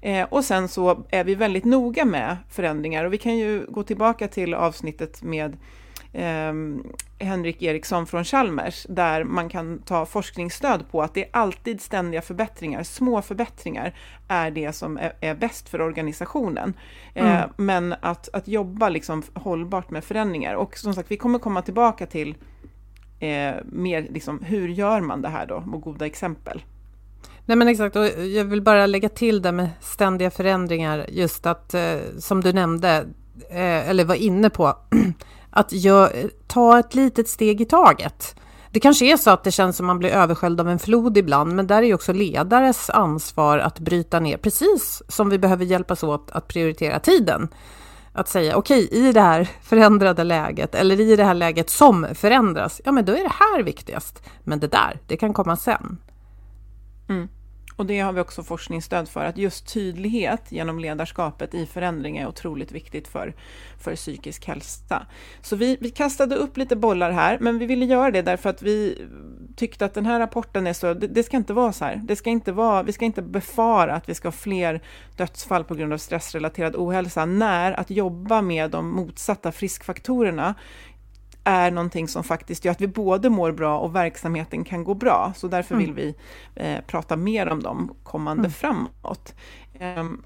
Eh, 0.00 0.26
och 0.30 0.44
sen 0.44 0.68
så 0.68 1.04
är 1.10 1.24
vi 1.24 1.34
väldigt 1.34 1.64
noga 1.64 2.04
med 2.04 2.36
förändringar 2.50 3.04
och 3.04 3.12
vi 3.12 3.18
kan 3.18 3.36
ju 3.36 3.66
gå 3.68 3.82
tillbaka 3.82 4.28
till 4.28 4.54
avsnittet 4.54 5.22
med 5.22 5.56
eh, 6.12 6.52
Henrik 7.18 7.62
Eriksson 7.62 8.06
från 8.06 8.24
Chalmers, 8.24 8.86
där 8.88 9.24
man 9.24 9.48
kan 9.48 9.78
ta 9.78 10.06
forskningsstöd 10.06 10.84
på 10.90 11.02
att 11.02 11.14
det 11.14 11.24
är 11.24 11.30
alltid 11.32 11.80
ständiga 11.80 12.22
förbättringar, 12.22 12.82
små 12.82 13.22
förbättringar 13.22 13.94
är 14.28 14.50
det 14.50 14.72
som 14.72 14.96
är, 14.96 15.12
är 15.20 15.34
bäst 15.34 15.68
för 15.68 15.80
organisationen. 15.80 16.74
Eh, 17.14 17.36
mm. 17.36 17.50
Men 17.56 17.94
att, 18.00 18.28
att 18.32 18.48
jobba 18.48 18.88
liksom 18.88 19.22
hållbart 19.34 19.90
med 19.90 20.04
förändringar 20.04 20.54
och 20.54 20.76
som 20.76 20.94
sagt, 20.94 21.10
vi 21.10 21.16
kommer 21.16 21.38
komma 21.38 21.62
tillbaka 21.62 22.06
till 22.06 22.34
eh, 23.20 23.54
mer 23.64 24.06
liksom, 24.10 24.44
hur 24.44 24.68
gör 24.68 25.00
man 25.00 25.22
det 25.22 25.28
här 25.28 25.46
då, 25.46 25.64
och 25.72 25.80
goda 25.80 26.06
exempel. 26.06 26.62
Nej 27.46 27.56
men 27.56 27.68
exakt, 27.68 27.96
och 27.96 28.06
jag 28.06 28.44
vill 28.44 28.62
bara 28.62 28.86
lägga 28.86 29.08
till 29.08 29.42
det 29.42 29.52
med 29.52 29.68
ständiga 29.80 30.30
förändringar, 30.30 31.06
just 31.08 31.46
att 31.46 31.74
eh, 31.74 31.96
som 32.18 32.40
du 32.40 32.52
nämnde, 32.52 33.06
eh, 33.50 33.88
eller 33.88 34.04
var 34.04 34.14
inne 34.14 34.50
på, 34.50 34.76
att 35.52 35.72
jag, 35.72 36.10
ta 36.46 36.78
ett 36.78 36.94
litet 36.94 37.28
steg 37.28 37.60
i 37.60 37.64
taget. 37.64 38.36
Det 38.70 38.80
kanske 38.80 39.12
är 39.12 39.16
så 39.16 39.30
att 39.30 39.44
det 39.44 39.50
känns 39.50 39.76
som 39.76 39.86
man 39.86 39.98
blir 39.98 40.10
översköljd 40.10 40.60
av 40.60 40.68
en 40.68 40.78
flod 40.78 41.16
ibland, 41.16 41.54
men 41.54 41.66
där 41.66 41.76
är 41.76 41.86
ju 41.86 41.94
också 41.94 42.12
ledares 42.12 42.90
ansvar 42.90 43.58
att 43.58 43.78
bryta 43.78 44.20
ner, 44.20 44.36
precis 44.36 45.02
som 45.08 45.30
vi 45.30 45.38
behöver 45.38 45.64
hjälpas 45.64 46.02
åt 46.02 46.30
att 46.30 46.48
prioritera 46.48 46.98
tiden. 46.98 47.48
Att 48.12 48.28
säga 48.28 48.56
okej, 48.56 48.84
okay, 48.86 48.98
i 48.98 49.12
det 49.12 49.20
här 49.20 49.48
förändrade 49.62 50.24
läget 50.24 50.74
eller 50.74 51.00
i 51.00 51.16
det 51.16 51.24
här 51.24 51.34
läget 51.34 51.70
som 51.70 52.06
förändras, 52.14 52.80
ja 52.84 52.92
men 52.92 53.04
då 53.04 53.12
är 53.12 53.22
det 53.22 53.32
här 53.32 53.62
viktigast. 53.62 54.22
Men 54.44 54.60
det 54.60 54.68
där, 54.68 55.00
det 55.06 55.16
kan 55.16 55.34
komma 55.34 55.56
sen. 55.56 55.98
Mm. 57.08 57.28
Och 57.76 57.86
det 57.86 58.00
har 58.00 58.12
vi 58.12 58.20
också 58.20 58.42
forskningsstöd 58.42 59.08
för, 59.08 59.24
att 59.24 59.36
just 59.36 59.72
tydlighet 59.72 60.52
genom 60.52 60.78
ledarskapet 60.78 61.54
i 61.54 61.66
förändring 61.66 62.18
är 62.18 62.28
otroligt 62.28 62.72
viktigt 62.72 63.08
för, 63.08 63.34
för 63.78 63.96
psykisk 63.96 64.46
hälsa. 64.46 65.06
Så 65.40 65.56
vi, 65.56 65.76
vi 65.80 65.90
kastade 65.90 66.36
upp 66.36 66.56
lite 66.56 66.76
bollar 66.76 67.10
här, 67.10 67.38
men 67.40 67.58
vi 67.58 67.66
ville 67.66 67.84
göra 67.84 68.10
det 68.10 68.22
därför 68.22 68.50
att 68.50 68.62
vi 68.62 69.06
tyckte 69.56 69.84
att 69.84 69.94
den 69.94 70.06
här 70.06 70.20
rapporten 70.20 70.66
är 70.66 70.72
så, 70.72 70.94
det, 70.94 71.06
det 71.06 71.22
ska 71.22 71.36
inte 71.36 71.52
vara 71.52 71.72
så 71.72 71.84
här. 71.84 72.00
Det 72.04 72.16
ska 72.16 72.30
inte 72.30 72.52
vara, 72.52 72.82
vi 72.82 72.92
ska 72.92 73.04
inte 73.04 73.22
befara 73.22 73.94
att 73.94 74.08
vi 74.08 74.14
ska 74.14 74.28
ha 74.28 74.32
fler 74.32 74.80
dödsfall 75.16 75.64
på 75.64 75.74
grund 75.74 75.92
av 75.92 75.98
stressrelaterad 75.98 76.76
ohälsa, 76.76 77.24
när 77.24 77.72
att 77.72 77.90
jobba 77.90 78.42
med 78.42 78.70
de 78.70 78.90
motsatta 78.90 79.52
friskfaktorerna 79.52 80.54
är 81.44 81.70
någonting 81.70 82.08
som 82.08 82.24
faktiskt 82.24 82.64
gör 82.64 82.72
att 82.72 82.80
vi 82.80 82.86
både 82.86 83.30
mår 83.30 83.52
bra 83.52 83.78
och 83.78 83.96
verksamheten 83.96 84.64
kan 84.64 84.84
gå 84.84 84.94
bra. 84.94 85.32
Så 85.36 85.48
därför 85.48 85.74
mm. 85.74 85.86
vill 85.86 85.94
vi 85.94 86.14
eh, 86.54 86.80
prata 86.86 87.16
mer 87.16 87.48
om 87.48 87.62
dem 87.62 87.94
kommande 88.02 88.40
mm. 88.40 88.50
framåt. 88.50 89.34
Um, 89.98 90.24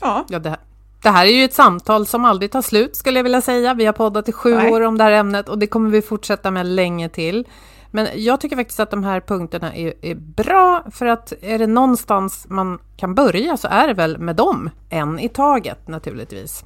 ja. 0.00 0.24
ja 0.28 0.38
det, 0.38 0.48
här, 0.48 0.58
det 1.02 1.10
här 1.10 1.26
är 1.26 1.30
ju 1.30 1.44
ett 1.44 1.54
samtal 1.54 2.06
som 2.06 2.24
aldrig 2.24 2.50
tar 2.50 2.62
slut 2.62 2.96
skulle 2.96 3.18
jag 3.18 3.24
vilja 3.24 3.40
säga. 3.40 3.74
Vi 3.74 3.86
har 3.86 3.92
poddat 3.92 4.28
i 4.28 4.32
sju 4.32 4.54
Nej. 4.54 4.72
år 4.72 4.80
om 4.80 4.98
det 4.98 5.04
här 5.04 5.12
ämnet 5.12 5.48
och 5.48 5.58
det 5.58 5.66
kommer 5.66 5.90
vi 5.90 6.02
fortsätta 6.02 6.50
med 6.50 6.66
länge 6.66 7.08
till. 7.08 7.46
Men 7.90 8.08
jag 8.14 8.40
tycker 8.40 8.56
faktiskt 8.56 8.80
att 8.80 8.90
de 8.90 9.04
här 9.04 9.20
punkterna 9.20 9.74
är, 9.74 9.94
är, 10.02 10.14
bra, 10.14 10.84
för 10.90 11.06
att 11.06 11.32
är 11.40 11.58
det 11.58 11.66
någonstans 11.66 12.46
man 12.48 12.78
kan 12.96 13.14
börja 13.14 13.56
så 13.56 13.68
är 13.68 13.88
det 13.88 13.94
väl 13.94 14.18
med 14.18 14.36
dem, 14.36 14.70
en 14.90 15.18
i 15.18 15.28
taget 15.28 15.88
naturligtvis. 15.88 16.64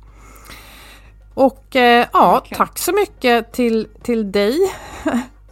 Och 1.41 1.77
eh, 1.77 2.07
ja, 2.13 2.39
okay. 2.39 2.59
tack 2.59 2.79
så 2.79 2.93
mycket 2.93 3.53
till, 3.53 3.89
till 4.03 4.33
dig, 4.33 4.59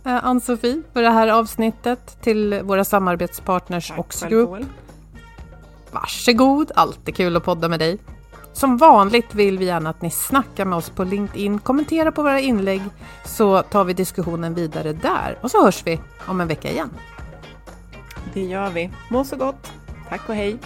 eh, 0.04 0.24
Ann-Sofie, 0.24 0.82
för 0.92 1.02
det 1.02 1.10
här 1.10 1.28
avsnittet. 1.28 2.18
Till 2.22 2.60
våra 2.62 2.84
samarbetspartners 2.84 3.92
Oxgroup. 3.96 4.66
Varsågod, 5.90 6.72
alltid 6.74 7.16
kul 7.16 7.36
att 7.36 7.44
podda 7.44 7.68
med 7.68 7.78
dig. 7.78 7.98
Som 8.52 8.76
vanligt 8.76 9.34
vill 9.34 9.58
vi 9.58 9.64
gärna 9.64 9.90
att 9.90 10.02
ni 10.02 10.10
snackar 10.10 10.64
med 10.64 10.78
oss 10.78 10.90
på 10.90 11.04
LinkedIn, 11.04 11.58
kommentera 11.58 12.12
på 12.12 12.22
våra 12.22 12.40
inlägg 12.40 12.82
så 13.24 13.62
tar 13.62 13.84
vi 13.84 13.92
diskussionen 13.92 14.54
vidare 14.54 14.92
där 14.92 15.38
och 15.40 15.50
så 15.50 15.64
hörs 15.64 15.82
vi 15.86 16.00
om 16.26 16.40
en 16.40 16.48
vecka 16.48 16.70
igen. 16.70 16.90
Det 18.34 18.42
gör 18.42 18.70
vi. 18.70 18.90
Må 19.10 19.24
så 19.24 19.36
gott. 19.36 19.72
Tack 20.08 20.28
och 20.28 20.34
hej. 20.34 20.58